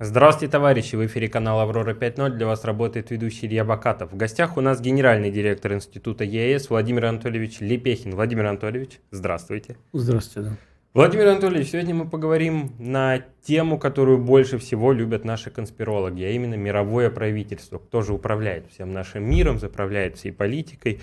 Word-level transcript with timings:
Здравствуйте, 0.00 0.52
товарищи! 0.52 0.94
В 0.94 1.04
эфире 1.06 1.28
канала 1.28 1.64
«Аврора 1.64 1.92
5.0». 1.92 2.36
Для 2.36 2.46
вас 2.46 2.64
работает 2.64 3.10
ведущий 3.10 3.46
Илья 3.46 3.64
Бакатов. 3.64 4.12
В 4.12 4.16
гостях 4.16 4.56
у 4.56 4.60
нас 4.60 4.80
генеральный 4.80 5.32
директор 5.32 5.72
Института 5.72 6.22
ЕС 6.22 6.70
Владимир 6.70 7.06
Анатольевич 7.06 7.58
Лепехин. 7.58 8.14
Владимир 8.14 8.46
Анатольевич, 8.46 9.00
здравствуйте. 9.10 9.76
Здравствуйте. 9.92 10.50
Да. 10.50 10.56
Владимир 10.94 11.26
Анатольевич, 11.26 11.70
сегодня 11.70 11.96
мы 11.96 12.08
поговорим 12.08 12.70
на 12.78 13.24
тему, 13.42 13.76
которую 13.76 14.18
больше 14.18 14.58
всего 14.58 14.92
любят 14.92 15.24
наши 15.24 15.50
конспирологи, 15.50 16.22
а 16.22 16.30
именно 16.30 16.54
мировое 16.54 17.10
правительство. 17.10 17.78
Кто 17.78 18.02
же 18.02 18.12
управляет 18.12 18.70
всем 18.70 18.92
нашим 18.92 19.28
миром, 19.28 19.58
заправляет 19.58 20.16
всей 20.16 20.30
политикой 20.30 21.00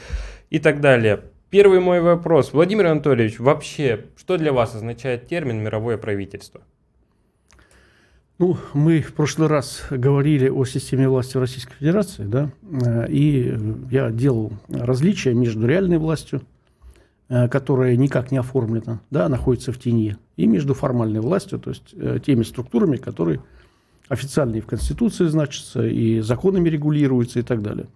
и 0.50 0.60
так 0.60 0.80
далее. 0.80 1.20
Первый 1.50 1.82
мой 1.82 2.00
вопрос. 2.00 2.54
Владимир 2.54 2.86
Анатольевич, 2.86 3.40
вообще, 3.40 4.06
что 4.16 4.38
для 4.38 4.54
вас 4.54 4.74
означает 4.74 5.28
термин 5.28 5.62
«мировое 5.62 5.98
правительство»? 5.98 6.62
Ну, 8.38 8.58
мы 8.74 9.02
в 9.02 9.14
прошлый 9.14 9.48
раз 9.48 9.84
говорили 9.90 10.50
о 10.50 10.66
системе 10.66 11.08
власти 11.08 11.38
в 11.38 11.40
Российской 11.40 11.76
Федерации, 11.76 12.26
да, 12.26 12.52
э, 12.64 13.10
и 13.10 13.58
я 13.90 14.12
делал 14.12 14.52
различия 14.68 15.34
между 15.34 15.66
реальной 15.66 16.00
властью, 16.00 16.42
э, 17.30 17.48
которая 17.48 17.96
никак 17.96 18.32
не 18.32 18.38
оформлена, 18.38 19.00
да, 19.10 19.30
находится 19.30 19.72
в 19.72 19.80
тени, 19.80 20.18
и 20.36 20.48
между 20.48 20.74
формальной 20.74 21.22
властью, 21.22 21.60
то 21.60 21.70
есть 21.70 21.94
э, 21.94 22.20
теми 22.26 22.44
структурами, 22.44 22.98
которые 22.98 23.40
официально 24.10 24.58
и 24.58 24.62
в 24.62 24.66
Конституции 24.66 25.28
значатся, 25.28 25.88
и 25.88 26.20
законами 26.20 26.68
регулируются 26.68 27.40
и 27.40 27.44
так 27.44 27.62
далее. 27.62 27.88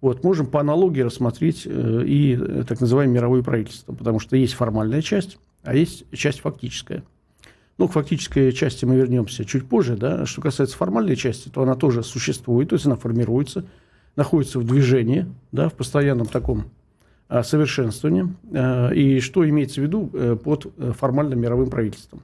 Вот, 0.00 0.24
можем 0.24 0.46
по 0.46 0.60
аналогии 0.60 1.00
рассмотреть 1.00 1.62
и 1.64 2.38
так 2.68 2.80
называемое 2.80 3.14
мировое 3.14 3.42
правительство, 3.42 3.94
потому 3.94 4.18
что 4.18 4.36
есть 4.36 4.52
формальная 4.54 5.00
часть, 5.00 5.38
а 5.62 5.76
есть 5.76 6.04
часть 6.12 6.40
фактическая– 6.40 7.04
ну, 7.78 7.88
к 7.88 7.92
фактической 7.92 8.52
части 8.52 8.84
мы 8.84 8.96
вернемся 8.96 9.44
чуть 9.44 9.68
позже, 9.68 9.96
да. 9.96 10.24
Что 10.24 10.40
касается 10.40 10.76
формальной 10.76 11.16
части, 11.16 11.48
то 11.48 11.62
она 11.62 11.74
тоже 11.74 12.02
существует, 12.02 12.70
то 12.70 12.74
есть 12.74 12.86
она 12.86 12.96
формируется, 12.96 13.64
находится 14.16 14.58
в 14.58 14.64
движении, 14.64 15.26
да, 15.52 15.68
в 15.68 15.74
постоянном 15.74 16.26
таком 16.26 16.70
а, 17.28 17.42
совершенствовании. 17.42 18.34
А, 18.54 18.90
и 18.90 19.20
что 19.20 19.46
имеется 19.48 19.80
в 19.80 19.84
виду 19.84 20.10
а, 20.14 20.36
под 20.36 20.72
э, 20.78 20.92
формальным 20.92 21.38
мировым 21.38 21.68
правительством? 21.68 22.22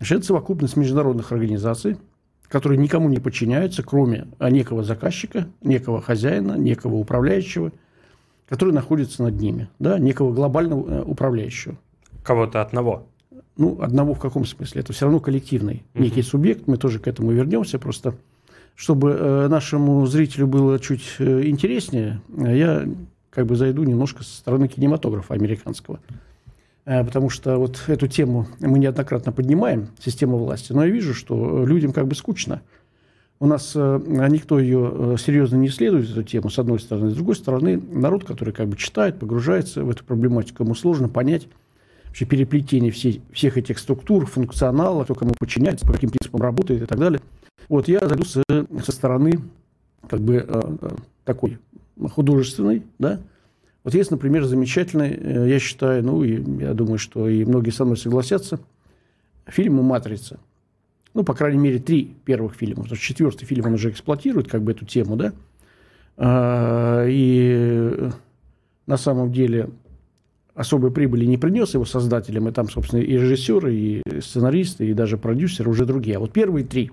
Это 0.00 0.22
совокупность 0.22 0.76
международных 0.76 1.30
организаций, 1.30 1.96
которые 2.48 2.78
никому 2.78 3.08
не 3.08 3.18
подчиняются, 3.18 3.84
кроме 3.84 4.26
а, 4.40 4.50
некого 4.50 4.82
заказчика, 4.82 5.46
некого 5.62 6.02
хозяина, 6.02 6.58
некого 6.58 6.96
управляющего, 6.96 7.70
который 8.48 8.74
находится 8.74 9.22
над 9.22 9.40
ними, 9.40 9.68
да, 9.78 10.00
некого 10.00 10.32
глобального 10.32 10.90
э, 10.90 11.02
управляющего. 11.02 11.76
Кого-то 12.24 12.60
одного 12.60 13.06
ну, 13.56 13.80
одного 13.80 14.14
в 14.14 14.18
каком 14.18 14.44
смысле? 14.44 14.80
Это 14.80 14.92
все 14.92 15.06
равно 15.06 15.20
коллективный 15.20 15.84
некий 15.94 16.20
uh-huh. 16.20 16.24
субъект, 16.24 16.66
мы 16.66 16.76
тоже 16.76 16.98
к 16.98 17.08
этому 17.08 17.32
вернемся, 17.32 17.78
просто 17.78 18.14
чтобы 18.74 19.10
э, 19.10 19.48
нашему 19.48 20.04
зрителю 20.06 20.46
было 20.46 20.78
чуть 20.80 21.04
э, 21.18 21.42
интереснее, 21.44 22.20
я 22.36 22.88
как 23.30 23.46
бы 23.46 23.56
зайду 23.56 23.84
немножко 23.84 24.24
со 24.24 24.34
стороны 24.36 24.68
кинематографа 24.68 25.34
американского. 25.34 26.00
Э, 26.84 27.04
потому 27.04 27.30
что 27.30 27.58
вот 27.58 27.82
эту 27.86 28.08
тему 28.08 28.46
мы 28.60 28.78
неоднократно 28.78 29.32
поднимаем, 29.32 29.88
систему 29.98 30.38
власти, 30.38 30.72
но 30.72 30.84
я 30.84 30.90
вижу, 30.90 31.14
что 31.14 31.64
людям 31.64 31.92
как 31.92 32.06
бы 32.06 32.14
скучно. 32.14 32.62
У 33.40 33.46
нас 33.46 33.72
э, 33.74 34.00
никто 34.30 34.58
ее 34.58 34.92
э, 34.92 35.16
серьезно 35.18 35.56
не 35.56 35.68
исследует, 35.68 36.10
эту 36.10 36.22
тему, 36.22 36.50
с 36.50 36.58
одной 36.58 36.78
стороны. 36.78 37.10
С 37.10 37.14
другой 37.14 37.34
стороны, 37.34 37.80
народ, 37.90 38.24
который 38.24 38.54
как 38.54 38.68
бы 38.68 38.76
читает, 38.76 39.18
погружается 39.18 39.82
в 39.82 39.90
эту 39.90 40.04
проблематику, 40.04 40.62
ему 40.62 40.74
сложно 40.74 41.08
понять, 41.08 41.48
вообще 42.14 42.26
переплетение 42.26 42.92
все, 42.92 43.20
всех 43.32 43.58
этих 43.58 43.76
структур, 43.80 44.24
функционала, 44.26 45.02
кто 45.02 45.16
кому 45.16 45.34
подчиняется, 45.36 45.84
по 45.84 45.94
каким 45.94 46.10
принципам 46.10 46.42
работает 46.42 46.82
и 46.82 46.86
так 46.86 46.96
далее. 46.96 47.20
Вот 47.68 47.88
я 47.88 48.06
зайду 48.06 48.24
со, 48.24 48.44
со 48.84 48.92
стороны 48.92 49.40
как 50.08 50.20
бы 50.20 50.36
э, 50.36 50.44
э, 50.46 50.88
такой 51.24 51.58
художественной, 52.12 52.84
да. 53.00 53.18
Вот 53.82 53.94
есть, 53.94 54.12
например, 54.12 54.44
замечательный, 54.44 55.10
э, 55.10 55.48
я 55.48 55.58
считаю, 55.58 56.04
ну, 56.04 56.22
и 56.22 56.40
я 56.62 56.72
думаю, 56.72 56.98
что 56.98 57.28
и 57.28 57.44
многие 57.44 57.70
со 57.70 57.84
мной 57.84 57.96
согласятся, 57.96 58.60
фильм 59.46 59.82
«Матрица». 59.82 60.38
Ну, 61.14 61.24
по 61.24 61.34
крайней 61.34 61.58
мере, 61.58 61.80
три 61.80 62.14
первых 62.24 62.54
фильма. 62.54 62.82
Потому 62.82 62.94
что 62.94 63.04
четвертый 63.04 63.44
фильм, 63.44 63.66
он 63.66 63.74
уже 63.74 63.90
эксплуатирует 63.90 64.48
как 64.48 64.62
бы 64.62 64.70
эту 64.70 64.84
тему, 64.84 65.16
да. 65.16 65.32
А, 66.16 67.04
и 67.08 68.08
на 68.86 68.96
самом 68.96 69.32
деле 69.32 69.70
особой 70.54 70.90
прибыли 70.90 71.24
не 71.24 71.36
принес 71.36 71.74
его 71.74 71.84
создателям, 71.84 72.48
и 72.48 72.52
там, 72.52 72.70
собственно, 72.70 73.00
и 73.00 73.12
режиссеры, 73.12 73.74
и 73.74 74.02
сценаристы, 74.20 74.88
и 74.88 74.94
даже 74.94 75.18
продюсеры 75.18 75.70
уже 75.70 75.84
другие. 75.84 76.16
А 76.16 76.20
вот 76.20 76.32
первые 76.32 76.64
три, 76.64 76.92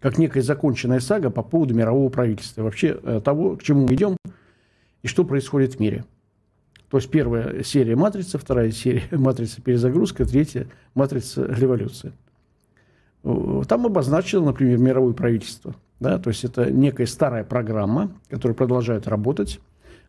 как 0.00 0.18
некая 0.18 0.42
законченная 0.42 1.00
сага 1.00 1.30
по 1.30 1.42
поводу 1.42 1.74
мирового 1.74 2.08
правительства, 2.08 2.62
вообще 2.62 2.98
э, 3.02 3.20
того, 3.24 3.56
к 3.56 3.62
чему 3.62 3.86
мы 3.86 3.94
идем 3.94 4.16
и 5.02 5.08
что 5.08 5.24
происходит 5.24 5.74
в 5.74 5.80
мире. 5.80 6.04
То 6.90 6.98
есть 6.98 7.10
первая 7.10 7.62
серия 7.64 7.96
«Матрица», 7.96 8.38
вторая 8.38 8.70
серия 8.70 9.04
«Матрица. 9.10 9.62
Перезагрузка», 9.62 10.24
третья 10.24 10.68
«Матрица. 10.94 11.44
Революция». 11.44 12.12
Там 13.22 13.86
обозначено, 13.86 14.46
например, 14.46 14.78
мировое 14.78 15.12
правительство. 15.12 15.74
Да? 16.00 16.18
То 16.18 16.28
есть 16.28 16.44
это 16.44 16.70
некая 16.70 17.06
старая 17.06 17.44
программа, 17.44 18.10
которая 18.28 18.54
продолжает 18.54 19.06
работать, 19.06 19.60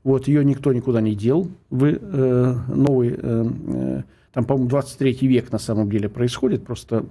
вот, 0.03 0.28
ее 0.28 0.44
никто 0.44 0.74
никуда 0.74 1.02
не 1.02 1.16
дел. 1.16 1.50
Вы 1.69 2.00
э, 2.02 2.56
новый, 2.68 3.16
э, 3.18 3.46
э 3.68 4.02
там, 4.34 4.46
по-моему, 4.46 4.68
23 4.68 5.28
век 5.28 5.52
на 5.52 5.59
самом 5.59 5.90
деле 5.90 6.09
происходит. 6.09 6.66
Просто 6.66 7.06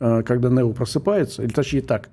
э, 0.00 0.22
когда 0.22 0.48
Нео 0.48 0.72
просыпается, 0.72 1.42
или 1.42 1.52
точнее 1.52 1.82
так, 1.82 2.08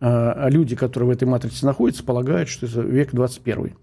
э, 0.00 0.48
люди, 0.50 0.74
которые 0.74 1.08
в 1.08 1.12
этой 1.12 1.28
матрице 1.28 1.66
находятся, 1.66 2.04
полагают, 2.04 2.48
что 2.48 2.66
это 2.66 2.80
век 2.80 3.10
21. 3.12 3.74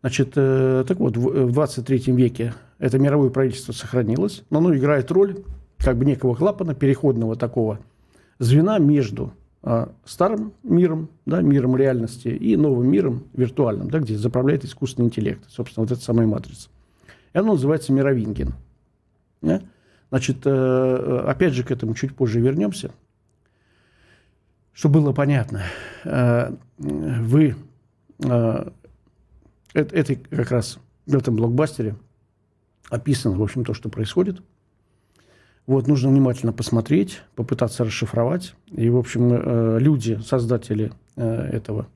Значит, 0.00 0.32
э, 0.36 0.84
так 0.86 0.98
вот, 0.98 1.16
в, 1.16 1.46
в 1.46 1.52
23 1.52 2.12
веке 2.12 2.54
это 2.78 2.98
мировое 2.98 3.30
правительство 3.30 3.72
сохранилось, 3.72 4.44
но 4.50 4.58
оно 4.58 4.74
играет 4.74 5.10
роль 5.10 5.38
как 5.78 5.98
бы 5.98 6.04
некого 6.04 6.34
клапана, 6.34 6.74
переходного 6.74 7.36
такого 7.36 7.80
звена 8.38 8.78
между 8.78 9.26
а, 9.26 9.32
старым 10.04 10.52
миром, 10.62 11.08
да, 11.24 11.40
миром 11.40 11.76
реальности, 11.76 12.28
и 12.28 12.56
новым 12.56 12.88
миром 12.88 13.24
виртуальным, 13.32 13.90
да, 13.90 13.98
где 13.98 14.16
заправляет 14.16 14.64
искусственный 14.64 15.06
интеллект. 15.06 15.42
Собственно, 15.48 15.84
вот 15.84 15.92
эта 15.92 16.00
самая 16.00 16.26
матрица. 16.26 16.68
И 17.32 17.38
оно 17.38 17.52
называется 17.52 17.92
мировингин. 17.92 18.54
Да? 19.42 19.62
Значит, 20.10 20.38
э, 20.44 21.24
опять 21.26 21.52
же, 21.52 21.64
к 21.64 21.70
этому 21.70 21.94
чуть 21.94 22.14
позже 22.14 22.40
вернемся. 22.40 22.92
Чтобы 24.72 25.00
было 25.00 25.12
понятно, 25.12 25.62
э, 26.04 26.54
вы 26.78 27.56
э, 28.20 28.70
это 29.74 30.14
как 30.14 30.50
раз 30.50 30.78
в 31.06 31.16
этом 31.16 31.34
блокбастере 31.34 31.96
описано, 32.88 33.36
в 33.36 33.42
общем, 33.42 33.64
то, 33.64 33.74
что 33.74 33.88
происходит– 33.88 34.42
вот, 35.66 35.88
нужно 35.88 36.10
внимательно 36.10 36.52
посмотреть, 36.52 37.22
попытаться 37.34 37.84
расшифровать. 37.84 38.54
И, 38.70 38.88
в 38.88 38.96
общем, 38.96 39.32
э, 39.32 39.78
люди, 39.80 40.20
создатели 40.24 40.92
э, 41.16 41.24
этого, 41.24 41.88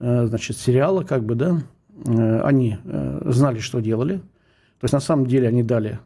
э, 0.00 0.26
значит, 0.26 0.56
сериала, 0.56 1.02
как 1.02 1.24
бы, 1.24 1.34
да, 1.34 1.62
они 2.04 2.76
знали, 3.24 3.58
что 3.58 3.80
делали. 3.80 4.18
То 4.18 4.84
есть, 4.84 4.92
на 4.92 5.00
самом 5.00 5.26
деле, 5.26 5.48
они 5.48 5.62
дали 5.62 5.98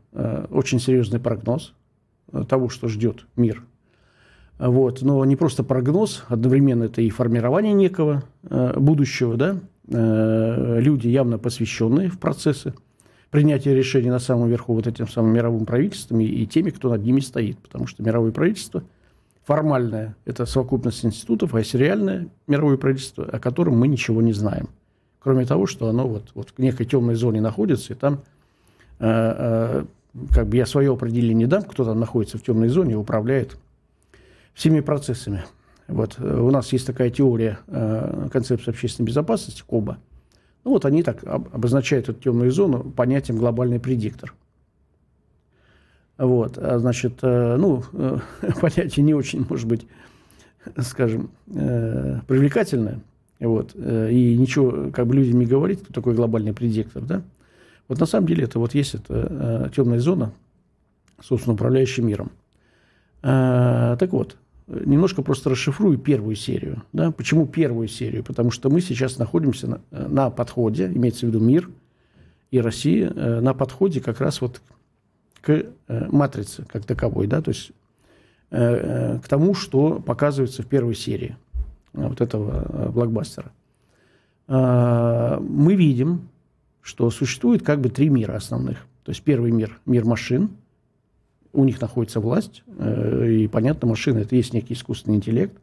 очень 0.48 0.78
серьезный 0.78 1.18
прогноз 1.18 1.74
того, 2.48 2.68
что 2.68 2.86
ждет 2.86 3.26
мир. 3.34 3.64
Вот. 4.56 5.02
Но 5.02 5.24
не 5.24 5.34
просто 5.34 5.64
прогноз, 5.64 6.22
одновременно 6.28 6.84
это 6.84 7.02
и 7.02 7.10
формирование 7.10 7.72
некого 7.72 8.22
будущего, 8.76 9.36
да, 9.36 9.56
люди, 9.88 11.08
явно 11.08 11.38
посвященные 11.38 12.08
в 12.08 12.20
процессы 12.20 12.72
принятия 13.30 13.74
решений 13.74 14.10
на 14.10 14.18
самом 14.18 14.48
верху 14.48 14.74
вот 14.74 14.86
этим 14.86 15.08
самым 15.08 15.32
мировым 15.32 15.64
правительством 15.64 16.20
и, 16.20 16.24
и 16.24 16.46
теми, 16.46 16.70
кто 16.70 16.90
над 16.90 17.02
ними 17.02 17.20
стоит. 17.20 17.58
Потому 17.58 17.86
что 17.86 18.02
мировое 18.02 18.32
правительство 18.32 18.82
формальное– 19.44 20.16
это 20.24 20.46
совокупность 20.46 21.04
институтов, 21.04 21.54
а 21.54 21.60
есть 21.60 21.74
реальное 21.74 22.28
мировое 22.46 22.76
правительство, 22.76 23.24
о 23.24 23.38
котором 23.38 23.78
мы 23.78 23.88
ничего 23.88 24.20
не 24.20 24.32
знаем. 24.32 24.68
Кроме 25.20 25.46
того, 25.46 25.66
что 25.66 25.88
оно 25.88 26.08
вот, 26.08 26.30
вот 26.34 26.50
в 26.56 26.58
некой 26.60 26.86
темной 26.86 27.14
зоне 27.14 27.40
находится, 27.40 27.92
и 27.92 27.96
там 27.96 28.22
э, 28.98 29.06
э, 29.06 29.84
как 30.32 30.48
бы 30.48 30.56
я 30.56 30.66
свое 30.66 30.92
определение 30.92 31.46
дам, 31.46 31.62
кто 31.62 31.84
там 31.84 32.00
находится 32.00 32.38
в 32.38 32.42
темной 32.42 32.68
зоне 32.68 32.92
и 32.92 32.96
управляет 32.96 33.56
всеми 34.54 34.80
процессами. 34.80 35.44
Вот. 35.88 36.18
У 36.18 36.50
нас 36.50 36.72
есть 36.72 36.86
такая 36.86 37.10
теория 37.10 37.58
э, 37.66 38.28
концепции 38.32 38.70
общественной 38.70 39.06
безопасности, 39.06 39.62
КОБА– 39.66 39.98
ну 40.64 40.72
вот 40.72 40.84
они 40.84 41.02
так 41.02 41.24
обозначают 41.24 42.08
эту 42.08 42.20
темную 42.20 42.50
зону 42.50 42.84
понятием 42.84 43.38
глобальный 43.38 43.80
предиктор. 43.80 44.34
Вот, 46.20 46.58
а, 46.58 46.78
значит, 46.78 47.20
э, 47.22 47.56
ну, 47.56 47.82
э, 47.94 48.18
понятие 48.60 49.04
не 49.04 49.14
очень, 49.14 49.46
может 49.48 49.66
быть, 49.66 49.86
скажем, 50.78 51.30
э, 51.46 52.20
привлекательное. 52.26 53.00
Вот, 53.38 53.74
и 53.74 54.36
ничего, 54.38 54.90
как 54.90 55.06
бы 55.06 55.14
людям 55.14 55.38
не 55.38 55.46
говорить, 55.46 55.80
кто 55.80 55.94
такой 55.94 56.12
глобальный 56.12 56.52
предиктор, 56.52 57.02
да. 57.02 57.22
Вот 57.88 57.98
на 57.98 58.04
самом 58.04 58.26
деле 58.26 58.44
это 58.44 58.58
вот 58.58 58.74
есть 58.74 58.94
эта 58.94 59.72
темная 59.74 59.98
зона, 59.98 60.32
собственно, 61.22 61.54
управляющая 61.54 62.04
миром. 62.04 62.32
Так 63.22 64.12
вот, 64.12 64.36
немножко 64.70 65.22
просто 65.22 65.50
расшифрую 65.50 65.98
первую 65.98 66.36
серию. 66.36 66.82
Да? 66.92 67.10
Почему 67.10 67.46
первую 67.46 67.88
серию? 67.88 68.22
Потому 68.24 68.50
что 68.50 68.70
мы 68.70 68.80
сейчас 68.80 69.18
находимся 69.18 69.66
на, 69.66 69.80
на 69.90 70.30
подходе, 70.30 70.86
имеется 70.86 71.26
в 71.26 71.30
виду 71.30 71.40
мир 71.40 71.68
и 72.50 72.60
Россия, 72.60 73.10
э, 73.10 73.40
на 73.40 73.54
подходе 73.54 74.00
как 74.00 74.20
раз 74.20 74.40
вот 74.40 74.60
к 75.40 75.50
э, 75.50 75.66
матрице 75.88 76.64
как 76.68 76.84
таковой, 76.84 77.26
да, 77.26 77.40
то 77.40 77.50
есть 77.50 77.72
э, 78.50 79.18
к 79.18 79.28
тому, 79.28 79.54
что 79.54 80.00
показывается 80.00 80.62
в 80.62 80.66
первой 80.66 80.94
серии 80.94 81.36
вот 81.92 82.20
этого 82.20 82.90
блокбастера. 82.92 83.50
Мы 84.46 85.74
видим, 85.74 86.28
что 86.82 87.10
существует 87.10 87.64
как 87.64 87.80
бы 87.80 87.88
три 87.88 88.08
мира 88.08 88.34
основных. 88.34 88.78
То 89.04 89.10
есть 89.10 89.22
первый 89.22 89.50
мир– 89.50 89.78
мир 89.86 90.04
машин, 90.04 90.50
у 91.52 91.64
них 91.64 91.80
находится 91.80 92.20
власть, 92.20 92.62
и, 92.78 93.48
понятно, 93.52 93.88
машина– 93.88 94.18
это 94.20 94.36
есть 94.36 94.52
некий 94.52 94.74
искусственный 94.74 95.16
интеллект. 95.16 95.56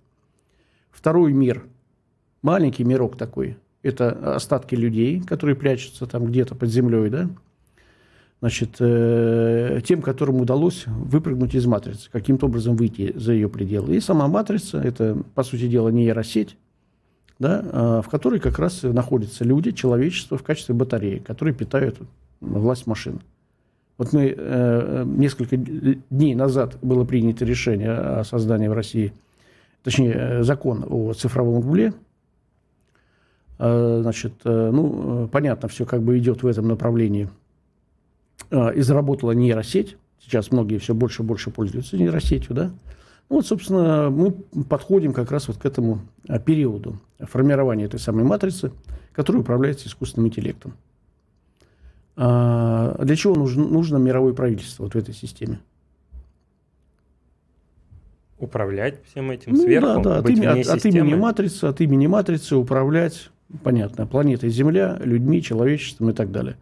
Второй 0.92 1.34
мир– 1.34 1.66
маленький 2.42 2.84
мирок 2.84 3.18
такой, 3.18 3.58
это 3.84 4.36
остатки 4.36 4.76
людей, 4.76 5.22
которые 5.22 5.56
прячутся 5.56 6.06
там 6.06 6.26
где-то 6.26 6.56
под 6.56 6.70
землей, 6.70 7.10
да, 7.10 7.30
значит, 8.40 8.76
э, 8.80 9.82
тем, 9.86 10.02
которым 10.02 10.42
удалось 10.42 10.86
выпрыгнуть 10.86 11.56
из 11.56 11.66
матрицы, 11.66 12.10
каким-то 12.12 12.48
образом 12.48 12.76
выйти 12.76 13.14
за 13.16 13.34
ее 13.34 13.50
пределы. 13.50 13.96
И 13.96 14.00
сама 14.00 14.28
матрица– 14.28 14.80
это, 14.84 15.24
по 15.34 15.44
сути 15.44 15.68
дела, 15.68 15.90
нейросеть, 15.90 16.58
да, 17.40 17.66
а 17.72 18.02
в 18.02 18.10
которой 18.10 18.40
как 18.40 18.60
раз 18.60 18.84
находятся 18.84 19.44
люди, 19.44 19.72
человечество 19.72 20.38
в 20.38 20.44
качестве 20.44 20.76
батареи, 20.76 21.20
которые 21.20 21.56
питают 21.56 22.00
власть 22.40 22.88
машин. 22.88 23.22
Вот 23.98 24.14
мы 24.14 24.34
э, 24.36 25.04
несколько 25.06 25.58
дней 25.58 26.36
назад 26.36 26.78
было 26.82 27.04
принято 27.04 27.46
решение 27.46 27.92
о 27.92 28.24
создании 28.24 28.68
в 28.68 28.74
России, 28.74 29.14
точнее, 29.84 30.14
э, 30.14 30.44
закон 30.44 30.86
о 30.88 31.14
цифровом 31.14 31.64
рубле. 31.64 31.94
Э, 33.58 34.00
значит, 34.02 34.34
э, 34.44 34.70
ну, 34.72 35.26
э, 35.26 35.28
понятно, 35.30 35.68
все 35.68 35.86
как 35.86 36.04
бы 36.04 36.18
идет 36.18 36.44
в 36.44 36.48
этом 36.48 36.68
направлении– 36.68 37.30
а, 38.52 38.70
и 38.70 38.82
заработала 38.82 39.32
нейросеть. 39.32 39.98
Сейчас 40.22 40.52
многие 40.52 40.78
все 40.78 40.94
больше 40.94 41.24
и 41.24 41.26
больше 41.26 41.52
пользуются 41.52 41.98
нейросетью, 41.98 42.56
да. 42.56 42.72
Ну, 43.30 43.38
вот, 43.38 43.46
собственно, 43.46 44.10
мы 44.10 44.32
подходим 44.32 45.14
как 45.14 45.32
раз 45.32 45.48
вот 45.48 45.58
к 45.58 45.66
этому 45.66 46.00
а, 46.28 46.40
периоду 46.40 47.00
формирования 47.20 47.86
этой 47.86 48.00
самой 48.00 48.24
матрицы, 48.24 48.72
которая 49.14 49.42
управляется 49.42 49.88
искусственным 49.88 50.28
интеллектом. 50.28 50.74
А 52.20 52.98
для 53.04 53.16
чего 53.16 53.36
нужно, 53.36 53.68
нужно 53.68 53.98
мировое 53.98 54.34
правительство 54.34 54.84
вот 54.84 54.96
в 54.96 54.98
этой 54.98 55.14
системе? 55.14 55.60
Управлять 58.40 59.04
всем 59.06 59.30
этим 59.30 59.54
ну, 59.54 59.64
сверху? 59.64 60.02
Да, 60.02 60.16
да, 60.16 60.18
от, 60.18 60.30
имени, 60.30 60.46
от, 60.46 60.68
от 60.68 60.86
имени 60.86 61.14
матрицы, 61.14 61.66
от 61.66 61.80
имени 61.80 62.08
матрицы 62.08 62.56
управлять, 62.56 63.30
понятно, 63.64 64.08
планетой 64.08 64.50
Земля, 64.50 64.98
людьми, 65.04 65.44
человечеством 65.44 66.10
и 66.10 66.14
так 66.14 66.32
далее. 66.32 66.58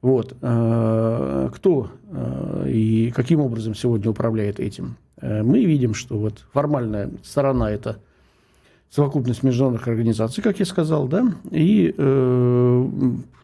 Вот. 0.00 0.34
Э, 0.40 1.50
кто 1.54 1.90
э, 2.10 2.68
и 2.70 3.10
каким 3.10 3.40
образом 3.40 3.74
сегодня 3.74 4.10
управляет 4.10 4.60
этим? 4.60 4.96
Э, 5.20 5.42
мы 5.42 5.64
видим, 5.64 5.92
что 5.92 6.18
вот 6.18 6.44
формальная 6.52 7.10
сторона– 7.22 7.70
это 7.72 7.98
совокупность 8.90 9.42
международных 9.42 9.88
организаций, 9.88 10.42
как 10.42 10.58
я 10.60 10.64
сказал, 10.64 11.08
да, 11.08 11.32
и 11.50 11.92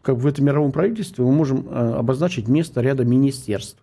как 0.01 0.17
в 0.17 0.25
этом 0.25 0.45
мировом 0.45 0.71
правительстве 0.71 1.23
мы 1.23 1.31
можем 1.31 1.67
обозначить 1.69 2.47
место 2.47 2.81
ряда 2.81 3.05
министерств, 3.05 3.77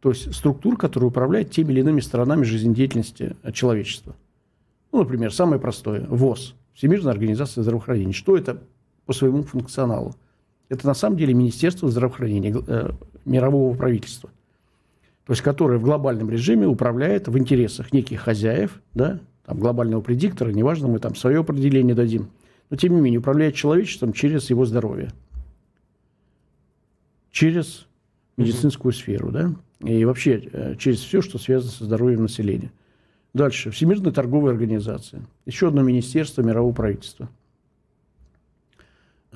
то 0.00 0.10
есть 0.10 0.34
структур, 0.34 0.76
которые 0.76 1.08
управляют 1.08 1.50
теми 1.50 1.72
или 1.72 1.80
иными 1.80 2.00
сторонами 2.00 2.44
жизнедеятельности 2.44 3.36
человечества. 3.52 4.14
Ну, 4.92 5.00
например, 5.00 5.32
самое 5.32 5.60
простое– 5.60 6.06
ВОЗ, 6.08 6.54
Всемирная 6.74 7.12
организация 7.12 7.62
здравоохранения. 7.62 8.12
Что 8.12 8.36
это 8.36 8.62
по 9.04 9.12
своему 9.12 9.42
функционалу? 9.42 10.14
Это 10.68 10.86
на 10.86 10.94
самом 10.94 11.16
деле 11.16 11.34
Министерство 11.34 11.88
здравоохранения 11.88 12.54
э, 12.66 12.90
мирового 13.24 13.74
правительства. 13.76 14.30
То 15.26 15.32
есть, 15.32 15.42
которое 15.42 15.78
в 15.78 15.82
глобальном 15.82 16.30
режиме 16.30 16.66
управляет 16.66 17.28
в 17.28 17.38
интересах 17.38 17.92
неких 17.92 18.20
хозяев, 18.20 18.80
да, 18.94 19.20
там, 19.46 19.58
глобального 19.58 20.02
предиктора, 20.02 20.50
неважно, 20.50 20.88
мы 20.88 20.98
там 20.98 21.14
свое 21.14 21.40
определение 21.40 21.94
дадим, 21.94 22.28
но 22.68 22.76
тем 22.76 22.94
не 22.94 23.00
менее 23.00 23.20
управляет 23.20 23.54
человечеством 23.54 24.12
через 24.12 24.50
его 24.50 24.66
здоровье, 24.66 25.12
через 27.30 27.86
медицинскую 28.36 28.92
mm-hmm. 28.92 28.96
сферу, 28.96 29.30
да, 29.30 29.54
и 29.80 30.04
вообще 30.04 30.48
э, 30.52 30.74
через 30.76 31.00
все, 31.00 31.22
что 31.22 31.38
связано 31.38 31.72
со 31.72 31.84
здоровьем 31.84 32.22
населения. 32.22 32.72
Дальше. 33.32 33.70
Всемирная 33.70 34.12
торговая 34.12 34.52
организация. 34.52 35.22
Еще 35.44 35.68
одно 35.68 35.82
министерство 35.82 36.42
мирового 36.42 36.72
правительства– 36.72 37.28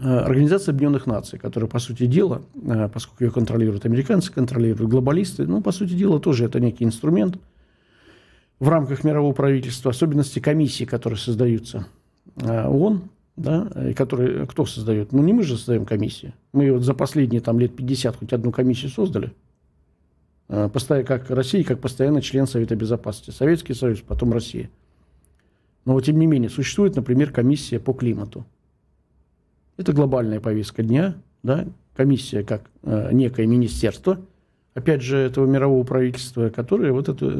Э, 0.02 0.20
Организация 0.20 0.72
Объединенных 0.72 1.06
Наций, 1.06 1.38
которая, 1.38 1.68
по 1.68 1.78
сути 1.78 2.06
дела, 2.06 2.42
э, 2.54 2.88
поскольку 2.92 3.24
ее 3.24 3.30
контролируют 3.30 3.84
американцы, 3.84 4.32
контролируют 4.32 4.90
глобалисты, 4.90 5.46
ну, 5.46 5.60
по 5.60 5.72
сути 5.72 5.92
дела, 5.92 6.18
тоже 6.18 6.46
это 6.46 6.58
некий 6.58 6.84
инструмент 6.84 7.36
в 8.60 8.68
рамках 8.68 9.02
мирового 9.04 9.32
правительства, 9.32 9.90
особенности 9.90 10.38
комиссии, 10.38 10.84
которые 10.84 11.18
создаются 11.18 11.86
э, 12.36 12.66
ООН, 12.66 13.10
да, 13.36 13.70
и 13.88 13.94
которые, 13.94 14.46
кто 14.46 14.66
создает? 14.66 15.12
Ну, 15.12 15.22
не 15.22 15.32
мы 15.32 15.42
же 15.42 15.56
создаем 15.56 15.86
комиссии. 15.86 16.34
Мы 16.52 16.70
вот 16.70 16.82
за 16.82 16.94
последние 16.94 17.40
там, 17.40 17.58
лет 17.58 17.74
50 17.74 18.16
хоть 18.16 18.32
одну 18.32 18.52
комиссию 18.52 18.90
создали. 18.90 19.32
Как 20.46 21.30
Россия, 21.30 21.64
как 21.64 21.80
постоянный 21.80 22.22
член 22.22 22.46
Совета 22.46 22.76
Безопасности. 22.76 23.30
Советский 23.30 23.72
Союз, 23.72 24.00
потом 24.00 24.32
Россия. 24.32 24.68
Но, 25.84 25.98
тем 26.00 26.18
не 26.18 26.26
менее, 26.26 26.50
существует, 26.50 26.96
например, 26.96 27.32
комиссия 27.32 27.78
по 27.78 27.94
климату. 27.94 28.44
Это 29.76 29.92
глобальная 29.92 30.40
повестка 30.40 30.82
дня, 30.82 31.14
да, 31.42 31.66
комиссия 31.94 32.42
как 32.42 32.68
э, 32.82 33.10
некое 33.12 33.46
министерство, 33.46 34.20
опять 34.74 35.02
же, 35.02 35.18
этого 35.18 35.46
мирового 35.46 35.84
правительства, 35.84 36.48
которое 36.48 36.92
вот 36.92 37.08
это 37.08 37.30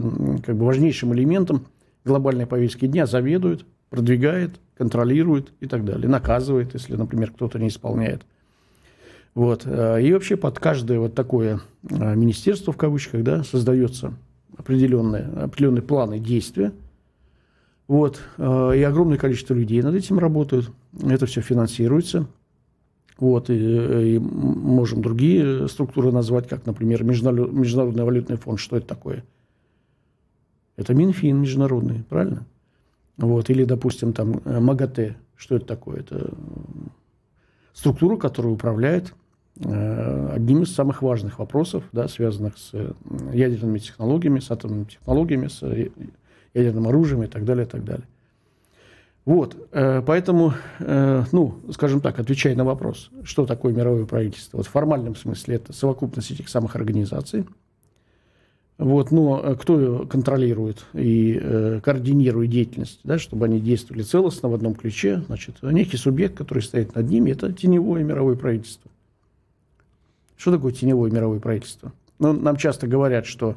как 0.44 0.56
бы 0.56 0.64
важнейшим 0.64 1.14
элементом 1.14 1.66
глобальной 2.04 2.46
повестки 2.46 2.86
дня 2.86 3.06
заведует, 3.06 3.64
продвигает, 3.90 4.60
контролирует 4.76 5.52
и 5.60 5.66
так 5.66 5.84
далее, 5.84 6.08
наказывает, 6.08 6.74
если, 6.74 6.96
например, 6.96 7.32
кто-то 7.32 7.58
не 7.58 7.68
исполняет. 7.68 8.24
Вот. 9.34 9.62
Э, 9.66 10.00
и 10.02 10.12
вообще 10.12 10.36
под 10.36 10.58
каждое 10.58 10.98
вот 10.98 11.14
такое 11.14 11.60
э, 11.88 12.14
министерство, 12.14 12.72
в 12.72 12.76
кавычках, 12.76 13.22
да, 13.22 13.44
создается 13.44 14.14
определенные, 14.56 15.24
определенные 15.24 15.82
планы 15.82 16.18
действия. 16.18 16.72
Вот. 17.86 18.20
Э, 18.38 18.72
и 18.76 18.82
огромное 18.82 19.18
количество 19.18 19.54
людей 19.54 19.82
над 19.82 19.94
этим 19.94 20.18
работают. 20.18 20.70
Это 21.02 21.26
все 21.26 21.40
финансируется. 21.40 22.26
Вот, 23.20 23.50
и, 23.50 24.14
и 24.14 24.18
можем 24.18 25.02
другие 25.02 25.68
структуры 25.68 26.10
назвать, 26.10 26.48
как, 26.48 26.64
например, 26.64 27.04
Международный 27.04 28.04
валютный 28.04 28.36
фонд. 28.36 28.58
Что 28.58 28.78
это 28.78 28.86
такое? 28.86 29.24
Это 30.76 30.94
Минфин 30.94 31.36
международный, 31.36 32.02
правильно? 32.08 32.46
Вот, 33.18 33.50
или, 33.50 33.64
допустим, 33.64 34.14
там 34.14 34.40
МАГАТЭ. 34.44 35.16
Что 35.36 35.56
это 35.56 35.66
такое? 35.66 36.00
Это 36.00 36.30
структура, 37.74 38.16
которая 38.16 38.54
управляет 38.54 39.14
э, 39.58 40.30
одним 40.34 40.62
из 40.62 40.74
самых 40.74 41.02
важных 41.02 41.38
вопросов, 41.38 41.84
да, 41.92 42.08
связанных 42.08 42.56
с 42.56 42.72
ядерными 43.34 43.78
технологиями, 43.78 44.40
с 44.40 44.50
атомными 44.50 44.84
технологиями, 44.84 45.48
с 45.48 45.62
ядерным 46.54 46.88
оружием 46.88 47.22
и 47.22 47.26
так 47.26 47.44
далее, 47.44 47.66
и 47.66 47.68
так 47.68 47.84
далее. 47.84 48.06
Вот, 49.30 49.56
э, 49.70 50.02
поэтому, 50.04 50.54
э, 50.80 51.22
ну, 51.30 51.60
скажем 51.70 52.00
так, 52.00 52.18
отвечая 52.18 52.56
на 52.56 52.64
вопрос, 52.64 53.12
что 53.22 53.46
такое 53.46 53.72
мировое 53.72 54.04
правительство, 54.04 54.56
вот 54.56 54.66
в 54.66 54.70
формальном 54.70 55.14
смысле 55.14 55.54
это 55.54 55.72
совокупность 55.72 56.32
этих 56.32 56.48
самых 56.48 56.74
организаций, 56.74 57.46
вот, 58.76 59.12
но 59.12 59.40
э, 59.40 59.54
кто 59.54 60.04
контролирует 60.10 60.84
и 60.94 61.80
координирует 61.84 62.50
деятельность, 62.50 62.98
да, 63.04 63.20
чтобы 63.20 63.44
они 63.44 63.60
действовали 63.60 64.02
целостно 64.02 64.48
в 64.48 64.54
одном 64.54 64.74
ключе, 64.74 65.22
значит, 65.28 65.62
некий 65.62 65.96
субъект, 65.96 66.36
который 66.36 66.64
стоит 66.64 66.96
над 66.96 67.08
ними, 67.08 67.30
это 67.30 67.52
теневое 67.52 68.02
мировое 68.02 68.34
правительство. 68.34 68.90
Что 70.36 70.50
такое 70.50 70.72
теневое 70.72 71.12
мировое 71.12 71.38
правительство? 71.38 71.92
Ну, 72.18 72.32
нам 72.32 72.56
часто 72.56 72.88
говорят, 72.88 73.26
что 73.26 73.54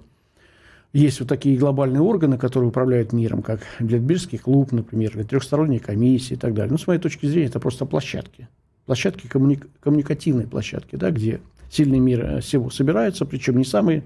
есть 0.94 1.20
вот 1.20 1.28
такие 1.28 1.58
глобальные 1.58 2.02
органы, 2.02 2.38
которые 2.38 2.70
управляют 2.70 3.14
миром, 3.14 3.42
как 3.42 3.62
Гледбергский 3.80 4.38
клуб, 4.38 4.72
например, 4.72 5.18
или 5.18 5.24
трехсторонние 5.24 5.80
комиссии 5.80 6.36
и 6.36 6.38
так 6.38 6.54
далее. 6.54 6.72
Ну, 6.72 6.78
с 6.78 6.86
моей 6.86 7.00
точки 7.00 7.26
зрения, 7.26 7.48
это 7.48 7.60
просто 7.60 7.86
площадки. 7.86 8.48
Площадки, 8.86 9.28
коммуни- 9.28 9.64
коммуникативные 9.80 10.46
площадки, 10.46 10.96
да, 10.96 11.10
где 11.10 11.42
сильный 11.70 12.00
мир 12.00 12.24
э, 12.24 12.42
всего 12.42 12.70
собирается, 12.70 13.26
причем 13.26 13.58
не 13.58 13.66
самые 13.66 14.04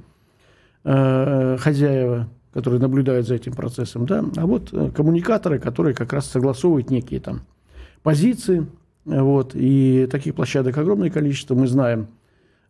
э, 0.85 1.57
хозяева, 1.59 2.29
которые 2.53 2.79
наблюдают 2.79 3.27
за 3.27 3.35
этим 3.35 3.53
процессом, 3.53 4.05
да, 4.05 4.23
а 4.37 4.45
вот 4.45 4.69
э, 4.71 4.91
коммуникаторы, 4.91 5.59
которые 5.59 5.93
как 5.93 6.13
раз 6.13 6.27
согласовывают 6.27 6.89
некие 6.89 7.19
там 7.19 7.41
позиции, 8.01 8.65
вот, 9.03 9.51
и 9.55 10.07
таких 10.09 10.35
площадок 10.35 10.77
огромное 10.77 11.09
количество. 11.09 11.55
Мы 11.55 11.67
знаем 11.67 12.07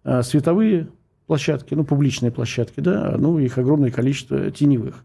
э, 0.04 0.24
световые 0.24 0.88
площадки, 1.28 1.74
ну, 1.74 1.84
публичные 1.84 2.32
площадки, 2.32 2.80
да, 2.80 3.16
ну, 3.18 3.38
их 3.38 3.58
огромное 3.58 3.92
количество 3.92 4.50
теневых. 4.50 5.04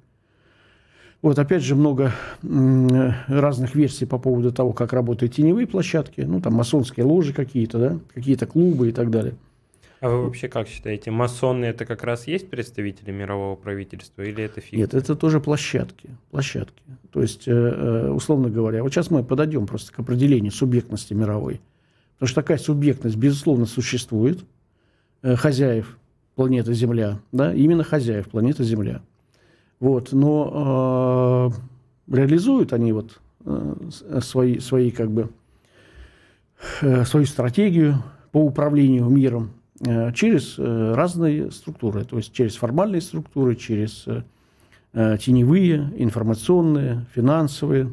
Вот, 1.20 1.38
опять 1.38 1.62
же, 1.62 1.76
много 1.76 2.12
разных 2.42 3.74
версий 3.76 4.06
по 4.06 4.18
поводу 4.18 4.50
того, 4.52 4.72
как 4.72 4.92
работают 4.92 5.34
теневые 5.34 5.66
площадки, 5.66 6.22
ну, 6.22 6.40
там, 6.40 6.54
масонские 6.54 7.04
ложи 7.06 7.32
какие-то, 7.32 7.78
да, 7.78 7.98
какие-то 8.14 8.46
клубы 8.46 8.88
и 8.88 8.92
так 8.92 9.10
далее. 9.10 9.34
А 10.00 10.08
вы 10.08 10.24
вообще 10.24 10.48
как 10.48 10.66
считаете, 10.66 11.12
масоны 11.12 11.64
это 11.64 11.86
как 11.86 12.02
раз 12.02 12.26
есть 12.26 12.50
представители 12.50 13.12
мирового 13.12 13.54
правительства 13.54 14.22
или 14.22 14.42
это 14.42 14.60
фикция? 14.60 14.78
Нет, 14.78 14.94
это 14.94 15.14
тоже 15.14 15.40
площадки. 15.40 16.10
Площадки. 16.32 16.82
То 17.12 17.22
есть, 17.22 17.46
э, 17.46 17.52
э, 17.52 18.10
условно 18.10 18.50
говоря, 18.50 18.82
вот 18.82 18.92
сейчас 18.92 19.12
мы 19.12 19.22
подойдем 19.22 19.68
просто 19.68 19.92
к 19.92 19.98
определению 20.00 20.50
субъектности 20.50 21.14
мировой. 21.14 21.60
Потому 22.14 22.26
что 22.28 22.42
такая 22.42 22.58
субъектность, 22.58 23.14
безусловно, 23.14 23.64
существует. 23.64 24.44
Э, 25.22 25.36
хозяев 25.36 25.96
планеты 26.34 26.74
Земля, 26.74 27.18
да, 27.32 27.54
именно 27.54 27.84
хозяев 27.84 28.28
планеты 28.28 28.64
Земля. 28.64 29.02
Вот, 29.80 30.12
но 30.12 31.52
э, 32.08 32.14
реализуют 32.14 32.72
они 32.72 32.92
вот 32.92 33.20
э, 33.44 33.74
свои, 34.20 34.58
свои 34.58 34.90
как 34.90 35.10
бы 35.10 35.30
э, 36.80 37.04
свою 37.04 37.26
стратегию 37.26 38.02
по 38.30 38.44
управлению 38.44 39.08
миром 39.08 39.50
Э, 39.84 40.12
через 40.12 40.54
э, 40.58 40.94
разные 40.94 41.50
структуры, 41.50 42.04
то 42.04 42.16
есть 42.16 42.32
через 42.32 42.54
формальные 42.54 43.00
структуры, 43.00 43.56
через 43.56 44.04
э, 44.06 45.16
теневые, 45.18 45.92
информационные, 45.96 47.04
финансовые, 47.12 47.92